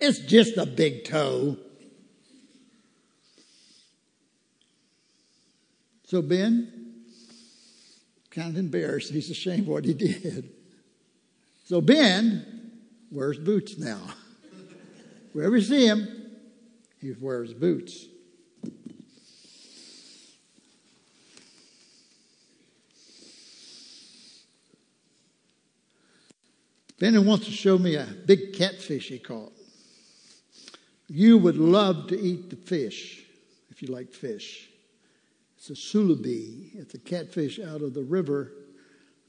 It's 0.00 0.18
just 0.18 0.58
a 0.58 0.66
big 0.66 1.04
toe. 1.04 1.56
So 6.06 6.20
Ben, 6.20 6.70
kind 8.30 8.50
of 8.50 8.56
embarrassed. 8.56 9.10
He's 9.10 9.30
ashamed 9.30 9.60
of 9.60 9.68
what 9.68 9.84
he 9.84 9.94
did. 9.94 10.50
So 11.64 11.80
Ben 11.80 12.72
wears 13.10 13.38
boots 13.38 13.78
now. 13.78 14.00
Wherever 15.32 15.56
you 15.56 15.62
see 15.62 15.86
him, 15.86 16.06
he 17.00 17.12
wears 17.18 17.54
boots. 17.54 18.06
Benny 26.98 27.18
wants 27.18 27.46
to 27.46 27.50
show 27.50 27.76
me 27.76 27.96
a 27.96 28.06
big 28.26 28.54
catfish 28.54 29.08
he 29.08 29.18
caught. 29.18 29.52
You 31.08 31.38
would 31.38 31.56
love 31.56 32.06
to 32.08 32.18
eat 32.18 32.50
the 32.50 32.56
fish 32.56 33.24
if 33.70 33.82
you 33.82 33.88
like 33.88 34.12
fish. 34.12 34.70
It's 35.66 35.94
a 35.94 35.96
sulubi. 35.96 36.74
It's 36.74 36.92
a 36.92 36.98
catfish 36.98 37.58
out 37.58 37.80
of 37.80 37.94
the 37.94 38.02
river 38.02 38.52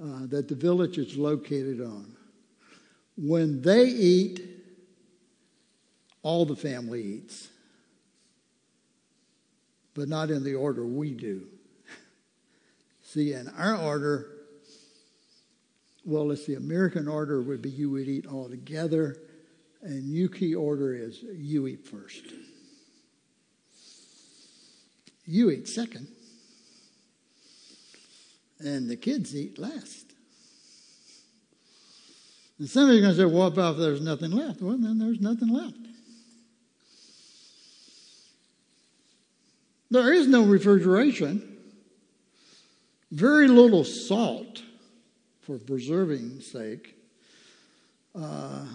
uh, 0.03 0.25
that 0.25 0.49
the 0.49 0.55
village 0.55 0.97
is 0.97 1.15
located 1.15 1.79
on. 1.79 2.13
When 3.15 3.61
they 3.61 3.85
eat, 3.85 4.41
all 6.23 6.45
the 6.45 6.57
family 6.57 7.01
eats, 7.01 7.47
but 9.93 10.09
not 10.09 10.29
in 10.29 10.43
the 10.43 10.55
order 10.55 10.85
we 10.85 11.11
do. 11.11 11.47
See, 13.01 13.31
in 13.31 13.47
our 13.57 13.77
order, 13.77 14.27
well, 16.03 16.31
it's 16.31 16.45
the 16.45 16.55
American 16.55 17.07
order 17.07 17.41
would 17.41 17.61
be 17.61 17.69
you 17.69 17.91
would 17.91 18.09
eat 18.09 18.27
all 18.27 18.49
together, 18.49 19.15
and 19.81 20.03
Yuki 20.03 20.53
order 20.53 20.93
is 20.93 21.23
you 21.33 21.67
eat 21.67 21.87
first. 21.87 22.25
You 25.25 25.49
eat 25.49 25.69
second, 25.69 26.07
and 28.59 28.89
the 28.89 28.95
kids 28.95 29.35
eat 29.35 29.57
last. 29.57 30.13
And 32.57 32.69
some 32.69 32.85
of 32.85 32.93
you 32.93 32.99
are 32.99 33.01
going 33.01 33.15
to 33.15 33.19
say, 33.19 33.25
well, 33.25 33.47
about 33.47 33.73
if 33.73 33.79
there's 33.79 34.01
nothing 34.01 34.31
left? 34.31 34.61
Well, 34.61 34.77
then 34.77 34.97
there's 34.97 35.19
nothing 35.19 35.49
left. 35.49 35.75
There 39.91 40.13
is 40.13 40.27
no 40.27 40.43
refrigeration, 40.43 41.57
very 43.11 43.47
little 43.47 43.83
salt 43.83 44.63
for 45.41 45.57
preserving 45.57 46.41
sake. 46.41 46.95
Uh, 48.13 48.65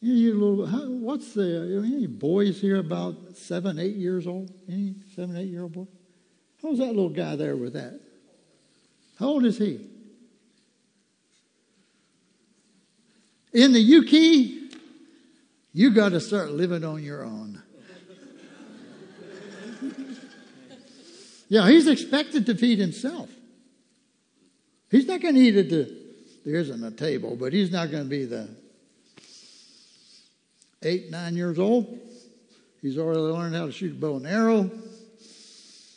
you 0.00 0.32
little, 0.34 0.66
how, 0.66 0.88
what's 0.88 1.34
the, 1.34 1.82
any 1.84 2.06
boys 2.06 2.60
here 2.60 2.78
about 2.78 3.36
seven, 3.36 3.78
eight 3.78 3.96
years 3.96 4.26
old? 4.26 4.50
Any 4.68 4.94
seven, 5.14 5.36
eight 5.36 5.50
year 5.50 5.64
old 5.64 5.72
boy? 5.72 5.86
How's 6.62 6.78
that 6.78 6.86
little 6.86 7.10
guy 7.10 7.36
there 7.36 7.56
with 7.56 7.74
that? 7.74 8.00
How 9.20 9.26
old 9.26 9.44
is 9.44 9.58
he? 9.58 9.78
In 13.52 13.72
the 13.72 13.80
Yuki, 13.80 14.70
you 15.74 15.90
got 15.90 16.10
to 16.10 16.20
start 16.20 16.52
living 16.52 16.84
on 16.84 17.02
your 17.02 17.22
own. 17.22 17.62
yeah, 21.48 21.68
he's 21.68 21.86
expected 21.86 22.46
to 22.46 22.54
feed 22.54 22.78
himself. 22.78 23.28
He's 24.90 25.06
not 25.06 25.20
going 25.20 25.34
to 25.34 25.40
eat 25.40 25.56
at 25.56 25.68
the, 25.68 25.94
there 26.46 26.54
isn't 26.54 26.82
a 26.82 26.90
table, 26.90 27.36
but 27.36 27.52
he's 27.52 27.70
not 27.70 27.90
going 27.90 28.04
to 28.04 28.08
be 28.08 28.24
the 28.24 28.48
eight, 30.82 31.10
nine 31.10 31.36
years 31.36 31.58
old. 31.58 31.98
He's 32.80 32.96
already 32.96 33.20
learned 33.20 33.54
how 33.54 33.66
to 33.66 33.72
shoot 33.72 33.92
a 33.92 33.94
bow 33.94 34.16
and 34.16 34.26
arrow. 34.26 34.70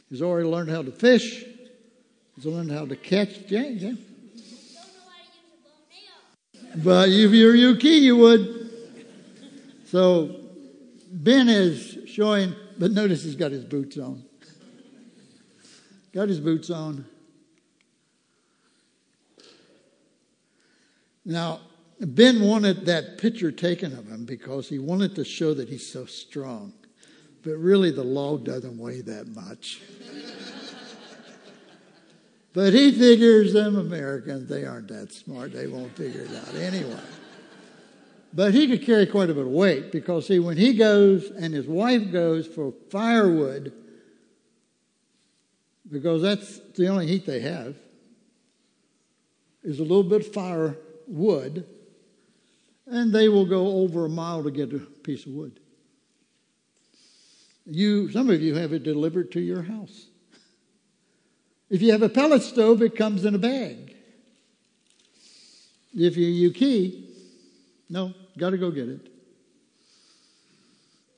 He's 0.09 0.21
already 0.21 0.47
learned 0.47 0.69
how 0.69 0.81
to 0.81 0.91
fish. 0.91 1.45
He's 2.35 2.45
learned 2.45 2.71
how 2.71 2.85
to 2.85 2.95
catch. 2.95 3.47
James, 3.47 3.83
yeah. 3.83 3.93
But 6.75 7.09
if 7.09 7.31
you're 7.31 7.55
Yuki, 7.55 7.89
you 7.89 8.17
would. 8.17 8.71
So 9.85 10.35
Ben 11.11 11.47
is 11.47 11.99
showing, 12.07 12.55
but 12.79 12.91
notice 12.91 13.23
he's 13.23 13.35
got 13.35 13.51
his 13.51 13.63
boots 13.63 13.97
on. 13.97 14.23
Got 16.13 16.29
his 16.29 16.39
boots 16.39 16.69
on. 16.71 17.05
Now, 21.25 21.61
Ben 21.99 22.41
wanted 22.41 22.85
that 22.87 23.17
picture 23.17 23.51
taken 23.51 23.93
of 23.93 24.07
him 24.07 24.25
because 24.25 24.67
he 24.67 24.79
wanted 24.79 25.15
to 25.15 25.23
show 25.23 25.53
that 25.53 25.69
he's 25.69 25.91
so 25.91 26.05
strong. 26.05 26.73
But 27.43 27.57
really, 27.57 27.91
the 27.91 28.03
law 28.03 28.37
doesn't 28.37 28.77
weigh 28.77 29.01
that 29.01 29.27
much. 29.27 29.81
But 32.53 32.73
he 32.73 32.91
figures 32.91 33.53
them 33.53 33.77
Americans, 33.77 34.47
they 34.47 34.65
aren't 34.65 34.87
that 34.89 35.11
smart. 35.11 35.53
They 35.53 35.67
won't 35.67 35.95
figure 35.95 36.21
it 36.21 36.31
out 36.35 36.55
anyway. 36.55 36.99
But 38.33 38.53
he 38.53 38.67
could 38.67 38.85
carry 38.85 39.05
quite 39.05 39.29
a 39.29 39.33
bit 39.33 39.45
of 39.45 39.51
weight 39.51 39.91
because, 39.91 40.27
see, 40.27 40.39
when 40.39 40.57
he 40.57 40.73
goes 40.73 41.29
and 41.29 41.53
his 41.53 41.67
wife 41.67 42.11
goes 42.11 42.47
for 42.47 42.73
firewood, 42.89 43.73
because 45.91 46.21
that's 46.21 46.59
the 46.75 46.87
only 46.87 47.07
heat 47.07 47.25
they 47.25 47.41
have, 47.41 47.75
is 49.63 49.79
a 49.79 49.83
little 49.83 50.03
bit 50.03 50.21
of 50.21 50.33
firewood, 50.33 51.65
and 52.87 53.13
they 53.13 53.29
will 53.29 53.45
go 53.45 53.67
over 53.67 54.05
a 54.05 54.09
mile 54.09 54.43
to 54.43 54.51
get 54.51 54.73
a 54.73 54.79
piece 54.79 55.25
of 55.25 55.31
wood. 55.31 55.59
You, 57.65 58.11
some 58.11 58.29
of 58.29 58.41
you 58.41 58.55
have 58.55 58.73
it 58.73 58.83
delivered 58.83 59.31
to 59.33 59.39
your 59.39 59.61
house. 59.61 60.07
If 61.73 61.81
you 61.81 61.91
have 61.91 62.03
a 62.03 62.09
pellet 62.09 62.43
stove, 62.43 62.83
it 62.83 62.95
comes 62.95 63.25
in 63.25 63.33
a 63.33 63.39
bag. 63.39 63.95
If 65.91 66.15
you 66.15 66.27
Yuki, 66.27 67.09
no, 67.89 68.13
got 68.37 68.51
to 68.51 68.59
go 68.59 68.69
get 68.69 68.89
it. 68.89 69.09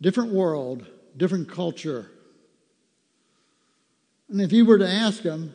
Different 0.01 0.31
world, 0.31 0.85
different 1.17 1.51
culture. 1.51 2.09
And 4.29 4.39
if 4.39 4.53
you 4.53 4.65
were 4.65 4.77
to 4.77 4.87
ask 4.87 5.23
them, 5.23 5.53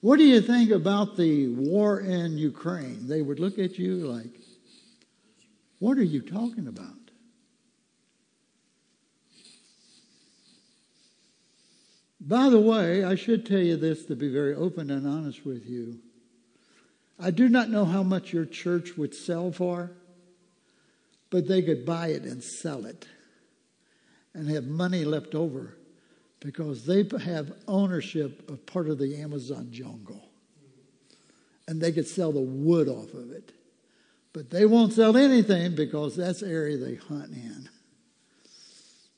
what 0.00 0.16
do 0.16 0.24
you 0.24 0.40
think 0.40 0.70
about 0.70 1.18
the 1.18 1.48
war 1.48 2.00
in 2.00 2.38
Ukraine? 2.38 3.06
They 3.06 3.20
would 3.20 3.38
look 3.38 3.58
at 3.58 3.78
you 3.78 3.96
like, 3.96 4.40
what 5.78 5.98
are 5.98 6.02
you 6.02 6.22
talking 6.22 6.68
about? 6.68 6.95
By 12.26 12.48
the 12.48 12.58
way, 12.58 13.04
I 13.04 13.14
should 13.14 13.46
tell 13.46 13.60
you 13.60 13.76
this 13.76 14.04
to 14.06 14.16
be 14.16 14.28
very 14.28 14.52
open 14.52 14.90
and 14.90 15.06
honest 15.06 15.46
with 15.46 15.64
you. 15.64 16.00
I 17.20 17.30
do 17.30 17.48
not 17.48 17.70
know 17.70 17.84
how 17.84 18.02
much 18.02 18.32
your 18.32 18.44
church 18.44 18.96
would 18.96 19.14
sell 19.14 19.52
for, 19.52 19.92
but 21.30 21.46
they 21.46 21.62
could 21.62 21.86
buy 21.86 22.08
it 22.08 22.24
and 22.24 22.42
sell 22.42 22.84
it 22.84 23.06
and 24.34 24.50
have 24.50 24.64
money 24.64 25.04
left 25.04 25.36
over 25.36 25.76
because 26.40 26.84
they 26.84 27.08
have 27.24 27.52
ownership 27.68 28.50
of 28.50 28.66
part 28.66 28.88
of 28.88 28.98
the 28.98 29.16
Amazon 29.18 29.68
jungle. 29.70 30.28
And 31.68 31.80
they 31.80 31.92
could 31.92 32.08
sell 32.08 32.32
the 32.32 32.40
wood 32.40 32.88
off 32.88 33.14
of 33.14 33.30
it. 33.30 33.52
But 34.32 34.50
they 34.50 34.66
won't 34.66 34.92
sell 34.92 35.16
anything 35.16 35.76
because 35.76 36.16
that's 36.16 36.40
the 36.40 36.48
area 36.48 36.76
they 36.76 36.96
hunt 36.96 37.32
in. 37.32 37.68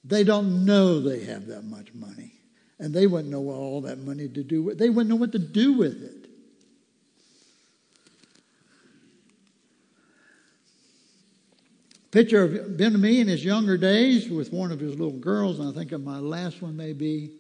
They 0.05 0.25
don't 0.25 0.67
know 0.67 1.01
they 1.01 1.25
have 1.25 1.47
that 1.47 1.65
much 1.65 1.93
money. 1.95 2.38
And 2.79 2.95
they 2.95 3.07
wouldn't 3.07 3.31
know 3.31 3.51
all 3.51 3.81
that 3.83 3.99
money 3.99 4.29
to 4.29 4.43
do 4.43 4.63
with 4.63 4.79
they 4.79 4.89
wouldn't 4.89 5.11
know 5.11 5.17
what 5.17 5.33
to 5.33 5.39
do 5.39 5.73
with 5.73 6.03
it. 6.03 6.19
Picture 12.11 12.45
of 12.45 12.77
Ben 12.77 12.99
me 13.01 13.21
in 13.21 13.29
his 13.29 13.45
younger 13.45 13.77
days 13.77 14.31
with 14.31 14.53
one 14.53 14.73
of 14.73 14.81
his 14.81 14.93
little 14.93 15.19
girls, 15.19 15.59
and 15.59 15.69
I 15.69 15.73
think 15.73 15.93
of 15.93 16.03
my 16.03 16.19
last 16.19 16.63
one 16.63 16.77
may 16.77 16.93
be 16.93 17.33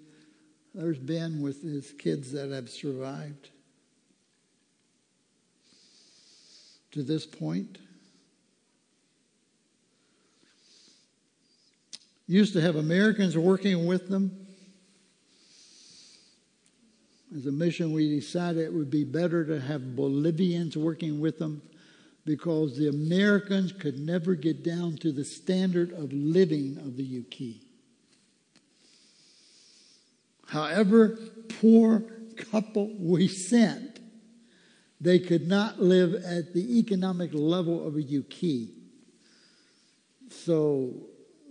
there's 0.75 0.99
Ben 0.99 1.41
with 1.41 1.63
his 1.63 1.93
kids 1.93 2.33
that 2.33 2.51
have 2.51 2.69
survived 2.69 3.49
to 6.91 7.03
this 7.03 7.25
point. 7.25 7.79
Used 12.27 12.53
to 12.53 12.61
have 12.61 12.77
Americans 12.77 13.39
working 13.39 13.87
with 13.87 14.09
them. 14.09 14.48
As 17.37 17.47
a 17.47 17.53
mission, 17.53 17.93
we 17.93 18.09
decided 18.09 18.63
it 18.63 18.73
would 18.73 18.91
be 18.91 19.05
better 19.05 19.45
to 19.45 19.61
have 19.61 19.95
Bolivians 19.95 20.77
working 20.77 21.21
with 21.21 21.39
them 21.39 21.61
because 22.25 22.77
the 22.77 22.89
Americans 22.89 23.73
could 23.73 23.99
never 23.99 24.35
get 24.35 24.63
down 24.63 24.97
to 24.99 25.13
the 25.13 25.25
standard 25.25 25.93
of 25.93 26.13
living 26.13 26.79
of 26.79 26.97
the 26.97 27.03
Yuki. 27.03 27.61
However, 30.47 31.19
poor 31.61 32.01
couple 32.37 32.91
we 32.99 33.29
sent, 33.29 34.01
they 35.01 35.19
could 35.19 35.47
not 35.47 35.81
live 35.81 36.15
at 36.15 36.55
the 36.55 36.79
economic 36.79 37.31
level 37.35 37.87
of 37.87 37.97
a 37.97 38.03
Yuki. 38.03 38.71
So 40.31 40.95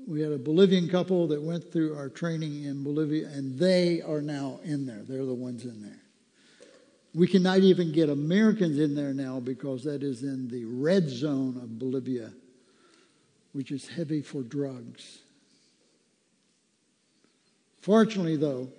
we 0.07 0.21
had 0.21 0.31
a 0.31 0.37
Bolivian 0.37 0.87
couple 0.87 1.27
that 1.27 1.41
went 1.41 1.71
through 1.71 1.97
our 1.97 2.07
training 2.07 2.63
in 2.63 2.81
Bolivia, 2.81 3.27
and 3.27 3.59
they 3.59 4.01
are 4.01 4.21
now 4.21 4.61
in 4.63 4.85
there. 4.85 5.01
They're 5.03 5.25
the 5.25 5.33
ones 5.33 5.65
in 5.65 5.81
there. 5.81 5.99
We 7.13 7.27
cannot 7.27 7.59
even 7.59 7.91
get 7.91 8.09
Americans 8.09 8.79
in 8.79 8.95
there 8.95 9.13
now 9.13 9.41
because 9.41 9.83
that 9.83 10.03
is 10.03 10.23
in 10.23 10.47
the 10.47 10.63
red 10.63 11.09
zone 11.09 11.57
of 11.57 11.77
Bolivia, 11.77 12.31
which 13.51 13.71
is 13.71 13.89
heavy 13.89 14.21
for 14.21 14.43
drugs. 14.43 15.19
Fortunately, 17.81 18.37
though, 18.37 18.69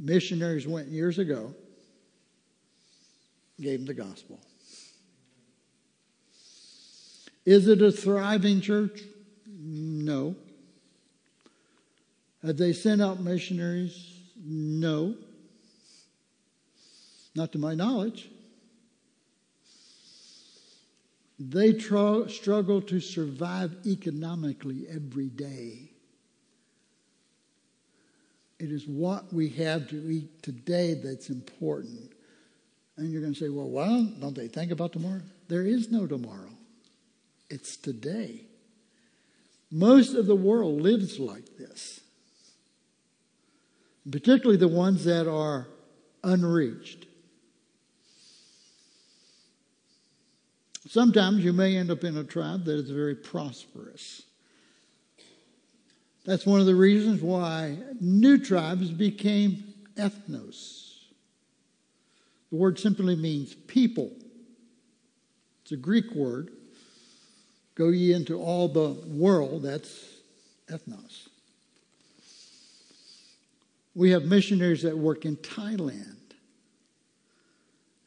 missionaries 0.00 0.66
went 0.66 0.88
years 0.88 1.18
ago, 1.18 1.54
gave 3.60 3.78
them 3.78 3.86
the 3.86 3.94
gospel. 3.94 4.40
Is 7.44 7.68
it 7.68 7.82
a 7.82 7.92
thriving 7.92 8.60
church? 8.60 9.00
No. 9.74 10.36
Have 12.42 12.58
they 12.58 12.74
sent 12.74 13.00
out 13.00 13.20
missionaries? 13.20 14.18
No. 14.44 15.14
Not 17.34 17.52
to 17.52 17.58
my 17.58 17.74
knowledge. 17.74 18.28
They 21.38 21.72
tr- 21.72 22.28
struggle 22.28 22.82
to 22.82 23.00
survive 23.00 23.74
economically 23.86 24.86
every 24.90 25.28
day. 25.28 25.90
It 28.58 28.70
is 28.70 28.86
what 28.86 29.32
we 29.32 29.48
have 29.50 29.88
to 29.88 29.96
eat 29.96 30.42
today 30.42 31.00
that's 31.02 31.30
important. 31.30 32.12
And 32.98 33.10
you're 33.10 33.22
going 33.22 33.32
to 33.32 33.40
say, 33.40 33.48
well, 33.48 33.70
why 33.70 33.86
don't, 33.86 34.20
don't 34.20 34.36
they 34.36 34.48
think 34.48 34.70
about 34.70 34.92
tomorrow? 34.92 35.22
There 35.48 35.62
is 35.62 35.90
no 35.90 36.06
tomorrow, 36.06 36.50
it's 37.48 37.78
today. 37.78 38.42
Most 39.74 40.14
of 40.14 40.26
the 40.26 40.36
world 40.36 40.82
lives 40.82 41.18
like 41.18 41.56
this, 41.56 42.00
particularly 44.10 44.58
the 44.58 44.68
ones 44.68 45.04
that 45.06 45.26
are 45.26 45.66
unreached. 46.22 47.06
Sometimes 50.86 51.42
you 51.42 51.54
may 51.54 51.74
end 51.78 51.90
up 51.90 52.04
in 52.04 52.18
a 52.18 52.24
tribe 52.24 52.66
that 52.66 52.74
is 52.74 52.90
very 52.90 53.14
prosperous. 53.14 54.24
That's 56.26 56.44
one 56.44 56.60
of 56.60 56.66
the 56.66 56.74
reasons 56.74 57.22
why 57.22 57.78
new 57.98 58.36
tribes 58.36 58.90
became 58.90 59.64
ethnos. 59.96 60.98
The 62.50 62.56
word 62.56 62.78
simply 62.78 63.16
means 63.16 63.54
people. 63.54 64.10
It's 65.62 65.72
a 65.72 65.76
Greek 65.78 66.12
word. 66.14 66.50
Go 67.82 67.88
ye 67.88 68.12
into 68.12 68.40
all 68.40 68.68
the 68.68 68.90
world, 69.08 69.64
that's 69.64 70.04
ethnos. 70.68 71.28
We 73.92 74.12
have 74.12 74.24
missionaries 74.24 74.82
that 74.82 74.96
work 74.96 75.24
in 75.24 75.36
Thailand. 75.38 76.14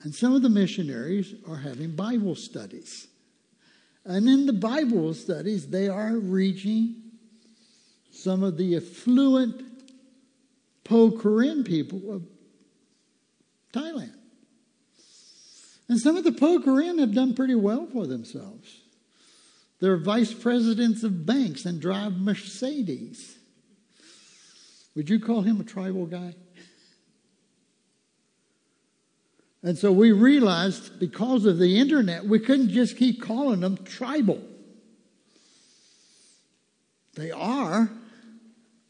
And 0.01 0.15
some 0.15 0.33
of 0.33 0.43
the 0.43 0.49
missionaries 0.49 1.35
are 1.45 1.57
having 1.57 1.93
Bible 1.93 2.35
studies. 2.35 3.07
And 4.05 4.29
in 4.29 4.45
the 4.45 4.53
Bible 4.53 5.13
studies, 5.13 5.67
they 5.67 5.89
are 5.89 6.15
reaching 6.15 6.95
some 8.11 8.43
of 8.43 8.55
the 8.55 8.77
affluent 8.77 9.61
Pwo 10.85 11.21
Karen 11.21 11.65
people 11.65 12.15
of 12.15 12.23
Thailand. 13.73 14.15
And 15.89 15.99
some 15.99 16.15
of 16.15 16.23
the 16.23 16.31
Pwo 16.31 16.63
Karen 16.63 16.99
have 16.99 17.13
done 17.13 17.33
pretty 17.33 17.55
well 17.55 17.87
for 17.87 18.07
themselves. 18.07 18.83
They're 19.79 19.97
vice 19.97 20.33
presidents 20.33 21.03
of 21.03 21.25
banks 21.25 21.65
and 21.65 21.81
drive 21.81 22.13
Mercedes. 22.13 23.37
Would 24.95 25.09
you 25.09 25.19
call 25.19 25.41
him 25.41 25.59
a 25.59 25.63
tribal 25.63 26.05
guy? 26.05 26.33
And 29.61 29.77
so 29.77 29.91
we 29.91 30.11
realized 30.11 30.99
because 30.99 31.45
of 31.45 31.57
the 31.57 31.79
internet, 31.79 32.23
we 32.23 32.39
couldn't 32.39 32.69
just 32.69 32.97
keep 32.97 33.21
calling 33.21 33.61
them 33.61 33.77
tribal. 33.83 34.41
They 37.15 37.31
are, 37.31 37.89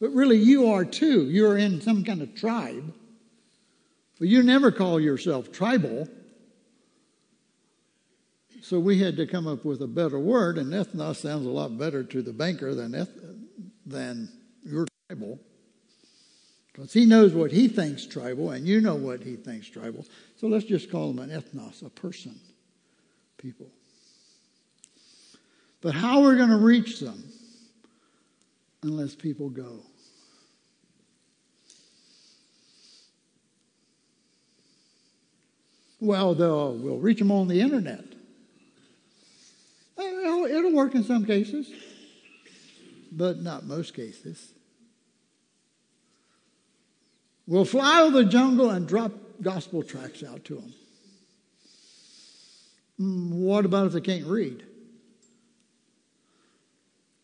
but 0.02 0.10
really 0.10 0.38
you 0.38 0.72
are 0.72 0.84
too. 0.84 1.30
You're 1.30 1.58
in 1.58 1.80
some 1.82 2.04
kind 2.04 2.22
of 2.22 2.36
tribe. 2.36 2.94
But 4.20 4.28
you 4.28 4.44
never 4.44 4.72
call 4.72 5.00
yourself 5.00 5.52
tribal. 5.52 6.10
So 8.66 8.80
we 8.80 8.98
had 8.98 9.16
to 9.18 9.28
come 9.28 9.46
up 9.46 9.64
with 9.64 9.84
a 9.84 9.88
better 9.88 10.18
word, 10.18 10.58
and 10.58 10.74
ethnos 10.74 11.18
sounds 11.18 11.46
a 11.46 11.50
lot 11.50 11.78
better 11.78 12.04
to 12.04 12.24
the 12.24 12.34
banker 12.34 12.74
than, 12.74 12.96
eth- 12.96 13.16
than 13.86 14.28
your 14.64 14.88
tribal. 15.08 15.40
Because 16.74 16.92
he 16.92 17.06
knows 17.06 17.34
what 17.34 17.52
he 17.52 17.68
thinks 17.68 18.08
tribal, 18.08 18.50
and 18.50 18.66
you 18.66 18.82
know 18.82 18.96
what 18.96 19.22
he 19.22 19.36
thinks 19.36 19.68
tribal. 19.68 20.04
So 20.38 20.48
let's 20.48 20.66
just 20.66 20.90
call 20.90 21.12
him 21.12 21.20
an 21.20 21.30
ethnos, 21.30 21.86
a 21.86 21.92
person, 21.92 22.40
people. 23.38 23.68
But 25.82 25.94
how 25.94 26.22
are 26.22 26.24
we're 26.24 26.38
going 26.38 26.50
to 26.50 26.58
reach 26.58 27.00
them 27.00 27.24
unless 28.82 29.14
people 29.14 29.50
go? 29.50 29.82
Well, 36.00 36.34
we'll 36.34 36.98
reach 36.98 37.20
them 37.20 37.32
on 37.32 37.48
the 37.48 37.62
internet. 37.62 38.15
It'll, 39.98 40.46
it'll 40.46 40.74
work 40.74 40.96
in 40.96 41.04
some 41.04 41.26
cases, 41.26 41.72
but 43.12 43.42
not 43.42 43.66
most 43.66 43.94
cases. 43.94 44.54
We'll 47.48 47.66
fly 47.66 48.02
over 48.02 48.24
the 48.24 48.30
jungle 48.30 48.72
and 48.72 48.88
drop 48.88 49.12
gospel 49.42 49.84
tracts 49.84 50.24
out 50.24 50.44
to 50.46 50.56
them. 50.56 50.74
Mm, 53.00 53.30
what 53.32 53.66
about 53.66 53.88
if 53.88 53.94
they 53.94 54.02
can't 54.02 54.26
read? 54.26 54.64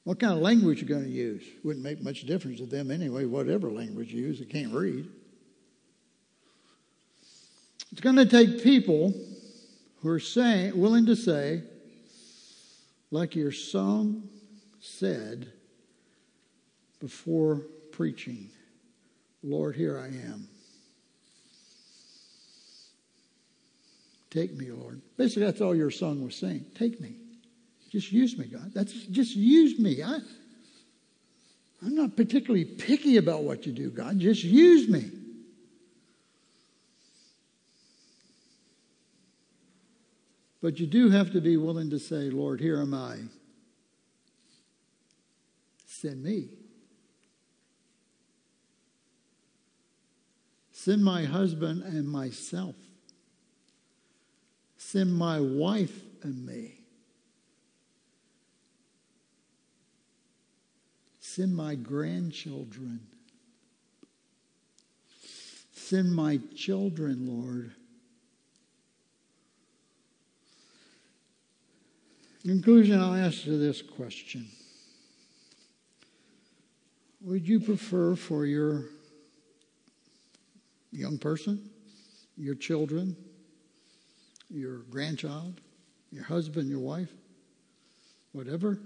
What 0.03 0.19
kind 0.19 0.33
of 0.33 0.39
language 0.39 0.79
are 0.79 0.81
you 0.81 0.87
going 0.87 1.03
to 1.03 1.09
use? 1.09 1.43
Wouldn't 1.63 1.83
make 1.83 2.01
much 2.01 2.21
difference 2.21 2.59
to 2.59 2.65
them 2.65 2.91
anyway, 2.91 3.25
whatever 3.25 3.69
language 3.69 4.11
you 4.11 4.21
use, 4.21 4.39
they 4.39 4.45
can't 4.45 4.73
read. 4.73 5.07
It's 7.91 8.01
going 8.01 8.15
to 8.15 8.25
take 8.25 8.63
people 8.63 9.13
who 10.01 10.09
are 10.09 10.19
saying, 10.19 10.79
willing 10.79 11.05
to 11.05 11.15
say, 11.15 11.63
like 13.11 13.35
your 13.35 13.51
song 13.51 14.23
said 14.79 15.51
before 16.99 17.61
preaching, 17.91 18.49
Lord, 19.43 19.75
here 19.75 19.99
I 19.99 20.07
am. 20.07 20.47
Take 24.29 24.55
me, 24.55 24.71
Lord. 24.71 25.01
Basically, 25.17 25.43
that's 25.43 25.59
all 25.59 25.75
your 25.75 25.91
song 25.91 26.23
was 26.23 26.35
saying. 26.35 26.65
Take 26.73 27.01
me. 27.01 27.15
Just 27.91 28.13
use 28.13 28.37
me, 28.37 28.45
God. 28.45 28.71
That's 28.73 28.93
just 28.93 29.35
use 29.35 29.77
me. 29.77 30.01
I, 30.01 30.19
I'm 31.83 31.95
not 31.95 32.15
particularly 32.15 32.63
picky 32.63 33.17
about 33.17 33.43
what 33.43 33.65
you 33.65 33.73
do, 33.73 33.89
God. 33.89 34.19
Just 34.19 34.43
use 34.45 34.87
me. 34.87 35.11
But 40.61 40.79
you 40.79 40.85
do 40.85 41.09
have 41.09 41.31
to 41.31 41.41
be 41.41 41.57
willing 41.57 41.89
to 41.89 41.99
say, 41.99 42.29
Lord, 42.29 42.61
here 42.61 42.79
am 42.79 42.93
I. 42.93 43.17
Send 45.87 46.23
me. 46.23 46.49
Send 50.71 51.03
my 51.03 51.25
husband 51.25 51.83
and 51.83 52.07
myself. 52.07 52.75
Send 54.77 55.13
my 55.13 55.39
wife 55.39 56.01
and 56.23 56.45
me. 56.45 56.79
Send 61.19 61.55
my 61.55 61.75
grandchildren. 61.75 62.99
Send 65.71 66.13
my 66.13 66.39
children, 66.55 67.25
Lord. 67.27 67.73
In 72.43 72.49
conclusion, 72.53 72.99
I'll 72.99 73.13
ask 73.13 73.45
you 73.45 73.59
this 73.59 73.83
question 73.83 74.47
Would 77.21 77.47
you 77.47 77.59
prefer 77.59 78.15
for 78.15 78.47
your 78.47 78.85
young 80.91 81.19
person, 81.19 81.69
your 82.35 82.55
children, 82.55 83.15
your 84.49 84.79
grandchild, 84.89 85.61
your 86.11 86.23
husband, 86.23 86.67
your 86.67 86.79
wife, 86.79 87.11
whatever, 88.31 88.79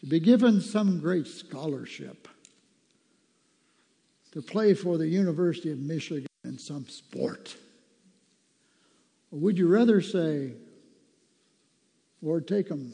to 0.00 0.06
be 0.06 0.20
given 0.20 0.62
some 0.62 1.00
great 1.00 1.26
scholarship 1.26 2.28
to 4.32 4.40
play 4.40 4.72
for 4.72 4.96
the 4.96 5.06
University 5.06 5.70
of 5.70 5.78
Michigan 5.78 6.26
in 6.44 6.58
some 6.58 6.88
sport? 6.88 7.54
Or 9.30 9.38
would 9.40 9.58
you 9.58 9.68
rather 9.68 10.00
say, 10.00 10.52
Lord, 12.20 12.48
take 12.48 12.68
them 12.68 12.92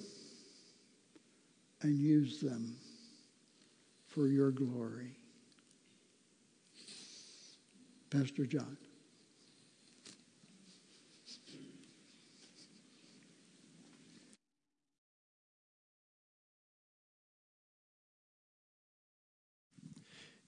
and 1.82 1.98
use 1.98 2.40
them 2.40 2.76
for 4.08 4.26
your 4.26 4.50
glory. 4.50 5.16
Pastor 8.10 8.46
John. 8.46 8.76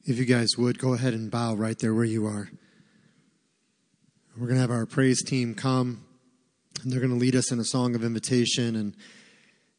If 0.04 0.18
you 0.18 0.24
guys 0.24 0.56
would, 0.56 0.78
go 0.78 0.94
ahead 0.94 1.14
and 1.14 1.32
bow 1.32 1.54
right 1.54 1.76
there 1.76 1.92
where 1.92 2.04
you 2.04 2.26
are. 2.26 2.48
We're 4.36 4.46
going 4.46 4.54
to 4.54 4.60
have 4.60 4.70
our 4.70 4.86
praise 4.86 5.24
team 5.24 5.56
come 5.56 6.05
and 6.82 6.92
they're 6.92 7.00
going 7.00 7.12
to 7.12 7.16
lead 7.16 7.36
us 7.36 7.50
in 7.52 7.58
a 7.58 7.64
song 7.64 7.94
of 7.94 8.04
invitation. 8.04 8.76
And 8.76 8.96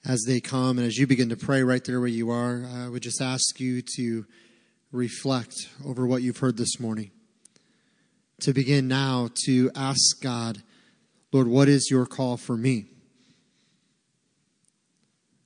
as 0.05 0.23
they 0.27 0.39
come 0.39 0.77
and 0.77 0.87
as 0.87 0.97
you 0.97 1.07
begin 1.07 1.29
to 1.29 1.37
pray 1.37 1.63
right 1.63 1.83
there 1.83 1.99
where 1.99 2.07
you 2.07 2.29
are, 2.29 2.65
I 2.65 2.89
would 2.89 3.03
just 3.03 3.21
ask 3.21 3.59
you 3.59 3.81
to 3.95 4.25
reflect 4.91 5.69
over 5.85 6.07
what 6.07 6.21
you've 6.21 6.37
heard 6.37 6.57
this 6.57 6.79
morning. 6.79 7.11
To 8.41 8.53
begin 8.53 8.87
now 8.87 9.29
to 9.45 9.71
ask 9.75 10.21
God, 10.21 10.61
Lord, 11.31 11.47
what 11.47 11.67
is 11.67 11.89
your 11.89 12.05
call 12.05 12.37
for 12.37 12.55
me? 12.55 12.85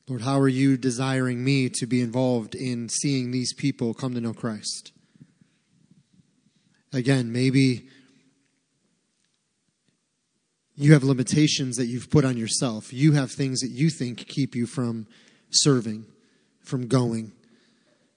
Lord, 0.07 0.21
how 0.23 0.39
are 0.39 0.47
you 0.47 0.77
desiring 0.77 1.43
me 1.43 1.69
to 1.69 1.85
be 1.85 2.01
involved 2.01 2.53
in 2.53 2.89
seeing 2.89 3.31
these 3.31 3.53
people 3.53 3.93
come 3.93 4.13
to 4.13 4.21
know 4.21 4.33
Christ? 4.33 4.91
Again, 6.91 7.31
maybe 7.31 7.87
you 10.75 10.93
have 10.93 11.03
limitations 11.03 11.77
that 11.77 11.87
you've 11.87 12.09
put 12.09 12.25
on 12.25 12.37
yourself. 12.37 12.93
You 12.93 13.13
have 13.13 13.31
things 13.31 13.59
that 13.59 13.71
you 13.71 13.89
think 13.89 14.27
keep 14.27 14.55
you 14.55 14.65
from 14.65 15.07
serving, 15.49 16.05
from 16.61 16.87
going. 16.87 17.33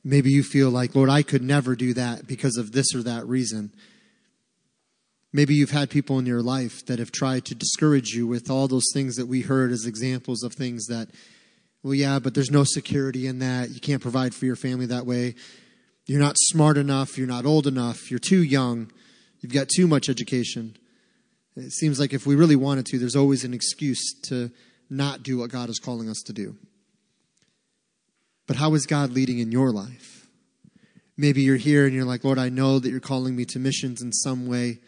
Maybe 0.05 0.31
you 0.31 0.43
feel 0.43 0.71
like, 0.71 0.95
Lord, 0.95 1.11
I 1.11 1.23
could 1.23 1.43
never 1.43 1.75
do 1.75 1.95
that 1.95 2.27
because 2.27 2.57
of 2.57 2.73
this 2.73 2.95
or 2.95 3.03
that 3.03 3.27
reason. 3.27 3.73
Maybe 5.33 5.55
you've 5.55 5.71
had 5.71 5.91
people 5.91 6.19
in 6.19 6.27
your 6.27 6.43
life 6.43 6.87
that 6.87 7.01
have 7.01 7.11
tried 7.11 7.45
to 7.47 7.57
discourage 7.57 8.11
you 8.11 8.27
with 8.27 8.51
all 8.51 8.69
those 8.69 8.87
things 8.93 9.17
that 9.17 9.27
we 9.27 9.41
heard 9.41 9.73
as 9.73 9.85
examples 9.85 10.45
of 10.45 10.53
things 10.53 10.87
that, 10.87 11.09
well, 11.83 11.95
yeah, 11.95 12.21
but 12.21 12.35
there's 12.35 12.53
no 12.53 12.63
security 12.63 13.27
in 13.27 13.41
that. 13.41 13.71
You 13.71 13.81
can't 13.81 14.01
provide 14.01 14.33
for 14.33 14.47
your 14.47 14.57
family 14.57 14.87
that 14.87 15.07
way. 15.07 15.35
You're 16.07 16.21
not 16.21 16.37
smart 16.39 16.77
enough. 16.77 17.19
You're 17.19 17.27
not 17.27 17.47
old 17.47 17.67
enough. 17.67 18.11
You're 18.11 18.21
too 18.21 18.43
young. 18.43 18.93
You've 19.41 19.53
got 19.53 19.69
too 19.69 19.89
much 19.89 20.09
education. 20.09 20.77
It 21.57 21.73
seems 21.73 22.01
like 22.01 22.13
if 22.13 22.27
we 22.27 22.35
really 22.35 22.57
wanted 22.57 22.87
to, 22.87 22.99
there's 22.99 23.17
always 23.17 23.45
an 23.45 23.55
excuse 23.55 24.15
to 24.25 24.51
not 24.91 25.23
do 25.23 25.39
what 25.39 25.51
God 25.51 25.71
is 25.71 25.79
calling 25.79 26.09
us 26.09 26.21
to 26.27 26.33
do. 26.33 26.57
But 28.47 28.57
how 28.57 28.75
is 28.75 28.87
God 28.87 29.13
leading 29.13 29.39
in 29.39 29.53
your 29.53 29.71
life? 29.71 30.27
Maybe 31.17 31.43
you're 31.43 31.57
here 31.57 31.87
and 31.87 31.95
you're 31.95 32.05
like, 32.05 32.25
Lord, 32.25 32.39
I 32.39 32.49
know 32.49 32.79
that 32.79 32.91
you're 32.91 33.01
calling 33.01 33.37
me 33.37 33.45
to 33.47 33.59
missions 33.59 34.03
in 34.03 34.13
some 34.13 34.47
way. 34.47 34.81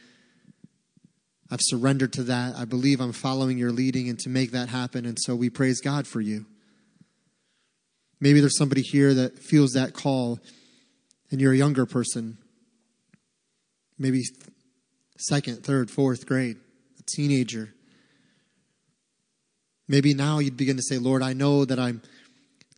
I've 1.51 1.61
surrendered 1.63 2.13
to 2.15 2.25
that. 2.25 2.57
I 2.57 2.65
believe 2.65 3.01
I'm 3.01 3.13
following 3.13 3.59
your 3.59 3.71
leading 3.71 4.09
and 4.09 4.19
to 4.21 4.29
make 4.29 4.51
that 4.51 4.69
happen. 4.69 5.07
And 5.07 5.17
so 5.21 5.37
we 5.37 5.49
praise 5.49 5.81
God 5.81 6.07
for 6.07 6.21
you. 6.21 6.47
Maybe 8.21 8.41
there's 8.41 8.59
somebody 8.59 8.83
here 8.83 9.15
that 9.15 9.39
feels 9.39 9.73
that 9.73 9.95
call 9.95 10.41
and 11.31 11.41
you're 11.41 11.53
a 11.53 11.57
younger 11.57 11.87
person. 11.87 12.39
Maybe 13.99 14.25
second, 15.17 15.65
third, 15.65 15.91
fourth 15.91 16.27
grade. 16.27 16.57
A 16.99 17.03
teenager. 17.03 17.73
Maybe 19.89 20.15
now 20.15 20.39
you'd 20.39 20.57
begin 20.57 20.77
to 20.77 20.83
say, 20.83 20.99
Lord, 20.99 21.23
I 21.23 21.33
know 21.33 21.65
that 21.65 21.79
I'm 21.79 22.03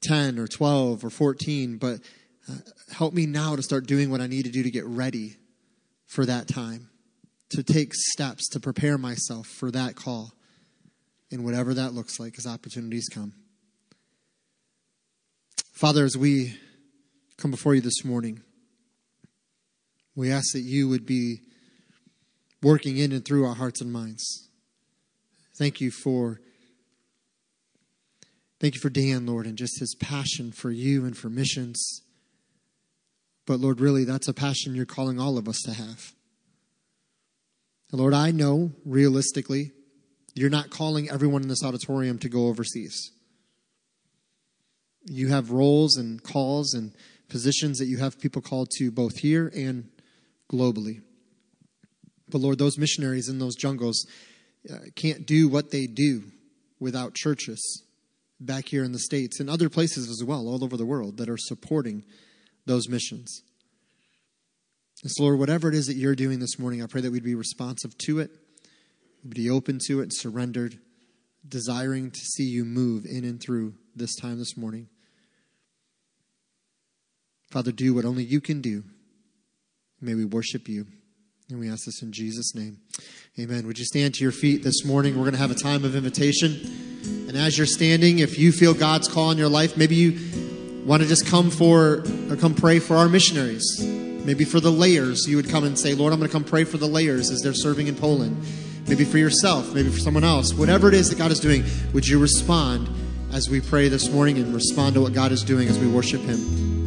10 0.03 0.39
or 0.39 0.47
12 0.47 1.05
or 1.05 1.11
14, 1.11 1.79
but 1.79 2.01
uh, 2.49 2.55
help 2.93 3.15
me 3.15 3.27
now 3.27 3.57
to 3.57 3.63
start 3.63 3.87
doing 3.87 4.11
what 4.11 4.21
I 4.21 4.27
need 4.27 4.45
to 4.45 4.51
do 4.51 4.63
to 4.63 4.71
get 4.71 4.85
ready 4.85 5.37
for 6.07 6.25
that 6.27 6.49
time, 6.49 6.89
to 7.51 7.63
take 7.63 7.95
steps 7.95 8.49
to 8.51 8.61
prepare 8.61 8.99
myself 8.99 9.47
for 9.47 9.71
that 9.71 9.97
call, 9.97 10.33
and 11.31 11.45
whatever 11.45 11.75
that 11.75 11.93
looks 11.93 12.19
like 12.21 12.39
as 12.39 12.47
opportunities 12.47 13.09
come. 13.13 13.33
Father, 15.73 16.05
as 16.05 16.17
we 16.17 16.59
come 17.37 17.51
before 17.51 17.75
you 17.75 17.81
this 17.81 18.05
morning, 18.05 18.43
we 20.15 20.31
ask 20.33 20.53
that 20.53 20.63
you 20.63 20.89
would 20.89 21.07
be 21.07 21.41
working 22.63 22.97
in 22.99 23.13
and 23.13 23.25
through 23.25 23.47
our 23.47 23.55
hearts 23.55 23.81
and 23.81 23.93
minds. 23.93 24.49
Thank 25.57 25.81
you 25.81 25.91
for 25.91 26.41
thank 28.61 28.75
you 28.75 28.81
for 28.81 28.91
Dan, 28.91 29.27
Lord, 29.27 29.47
and 29.47 29.57
just 29.57 29.81
his 29.81 29.95
passion 29.95 30.53
for 30.53 30.71
you 30.71 31.05
and 31.05 31.17
for 31.17 31.29
missions. 31.29 32.03
But 33.47 33.61
Lord, 33.61 33.81
really 33.81 34.05
that's 34.05 34.29
a 34.29 34.35
passion 34.35 34.75
you're 34.75 34.87
calling 34.87 35.19
all 35.19 35.39
of 35.39 35.49
us 35.49 35.61
to 35.65 35.73
have. 35.73 36.13
And 37.91 38.01
Lord, 38.01 38.15
I 38.15 38.31
know 38.31 38.73
realistically 38.85 39.73
you're 40.35 40.51
not 40.51 40.71
calling 40.71 41.11
everyone 41.11 41.43
in 41.43 41.49
this 41.49 41.65
auditorium 41.65 42.19
to 42.21 42.29
go 42.29 42.47
overseas. 42.47 43.11
You 45.05 45.29
have 45.29 45.51
roles 45.51 45.97
and 45.97 46.23
calls 46.23 46.75
and 46.75 46.93
positions 47.29 47.79
that 47.79 47.87
you 47.87 47.97
have 47.99 48.21
people 48.21 48.43
called 48.43 48.71
to 48.77 48.91
both 48.91 49.19
here 49.19 49.51
and 49.55 49.89
globally. 50.53 51.03
But 52.31 52.41
Lord, 52.41 52.59
those 52.59 52.79
missionaries 52.79 53.29
in 53.29 53.39
those 53.39 53.57
jungles 53.57 54.07
uh, 54.71 54.77
can't 54.95 55.27
do 55.27 55.49
what 55.49 55.71
they 55.71 55.87
do 55.87 56.25
without 56.81 57.15
churches 57.15 57.83
back 58.41 58.69
here 58.69 58.85
in 58.85 58.93
the 58.93 58.99
States 58.99 59.41
and 59.41 59.51
other 59.51 59.69
places 59.69 60.09
as 60.09 60.23
well, 60.25 60.49
all 60.49 60.63
over 60.63 60.77
the 60.77 60.87
world, 60.87 61.17
that 61.17 61.29
are 61.29 61.39
supporting 61.39 62.05
those 62.67 62.89
missions. 62.89 63.43
And 65.03 65.11
so, 65.11 65.25
Lord, 65.25 65.39
whatever 65.39 65.69
it 65.69 65.75
is 65.75 65.87
that 65.87 65.97
you're 65.97 66.15
doing 66.15 66.39
this 66.39 66.59
morning, 66.59 66.83
I 66.83 66.87
pray 66.87 67.01
that 67.01 67.11
we'd 67.11 67.25
be 67.25 67.35
responsive 67.35 67.97
to 67.99 68.19
it, 68.19 68.31
be 69.29 69.49
open 69.49 69.79
to 69.87 70.01
it, 70.01 70.13
surrendered, 70.13 70.79
desiring 71.47 72.11
to 72.11 72.21
see 72.21 72.45
you 72.45 72.65
move 72.65 73.05
in 73.07 73.25
and 73.25 73.41
through 73.41 73.75
this 73.95 74.15
time 74.17 74.39
this 74.39 74.57
morning. 74.57 74.89
Father, 77.51 77.73
do 77.73 77.95
what 77.95 78.05
only 78.05 78.25
you 78.25 78.41
can 78.41 78.61
do. 78.61 78.85
May 80.01 80.15
we 80.15 80.25
worship 80.25 80.69
you. 80.69 80.87
And 81.51 81.59
we 81.59 81.71
ask 81.71 81.87
this 81.87 82.03
in 82.03 82.13
Jesus' 82.13 82.55
name. 82.55 82.77
Amen. 83.39 83.67
Would 83.67 83.79
you 83.79 83.87
stand 83.87 84.15
to 84.17 84.23
your 84.23 84.33
feet 84.33 84.63
this 84.63 84.85
morning? 84.85 85.15
We're 85.15 85.23
going 85.23 85.33
to 85.33 85.39
have 85.39 85.51
a 85.51 85.55
time 85.55 85.83
of 85.83 85.97
invitation. 85.97 86.61
And 87.27 87.39
as 87.39 87.57
you're 87.57 87.67
standing, 87.67 88.19
if 88.19 88.39
you 88.39 88.53
feel 88.53 88.75
God's 88.75 89.09
call 89.09 89.31
in 89.31 89.39
your 89.39 89.49
life, 89.49 89.75
maybe 89.75 89.95
you 89.95 90.85
want 90.85 91.03
to 91.03 91.09
just 91.09 91.27
come 91.27 91.51
for 91.51 92.05
or 92.29 92.37
come 92.37 92.55
pray 92.55 92.81
for 92.81 92.97
our 92.99 93.09
missionaries. 93.09 93.65
Maybe 93.83 94.45
for 94.45 94.61
the 94.61 94.71
layers, 94.71 95.27
you 95.27 95.37
would 95.37 95.49
come 95.49 95.65
and 95.65 95.79
say, 95.79 95.95
Lord, 95.95 96.13
I'm 96.13 96.19
going 96.19 96.29
to 96.29 96.33
come 96.33 96.45
pray 96.45 96.65
for 96.65 96.77
the 96.77 96.87
layers 96.87 97.31
as 97.31 97.41
they're 97.41 97.55
serving 97.55 97.87
in 97.87 97.95
Poland. 97.95 98.37
Maybe 98.87 99.05
for 99.05 99.17
yourself, 99.17 99.73
maybe 99.75 99.89
for 99.89 100.01
someone 100.01 100.25
else. 100.25 100.53
Whatever 100.53 100.89
it 100.89 100.95
is 100.95 101.09
that 101.09 101.17
God 101.17 101.31
is 101.31 101.41
doing, 101.41 101.65
would 101.95 102.07
you 102.07 102.19
respond 102.19 102.91
as 103.33 103.49
we 103.49 103.63
pray 103.63 103.89
this 103.89 104.11
morning 104.11 104.37
and 104.37 104.55
respond 104.55 104.97
to 104.97 105.01
what 105.01 105.15
God 105.15 105.33
is 105.33 105.43
doing 105.45 105.67
as 105.69 105.79
we 105.79 105.87
worship 105.87 106.21
Him? 106.21 106.78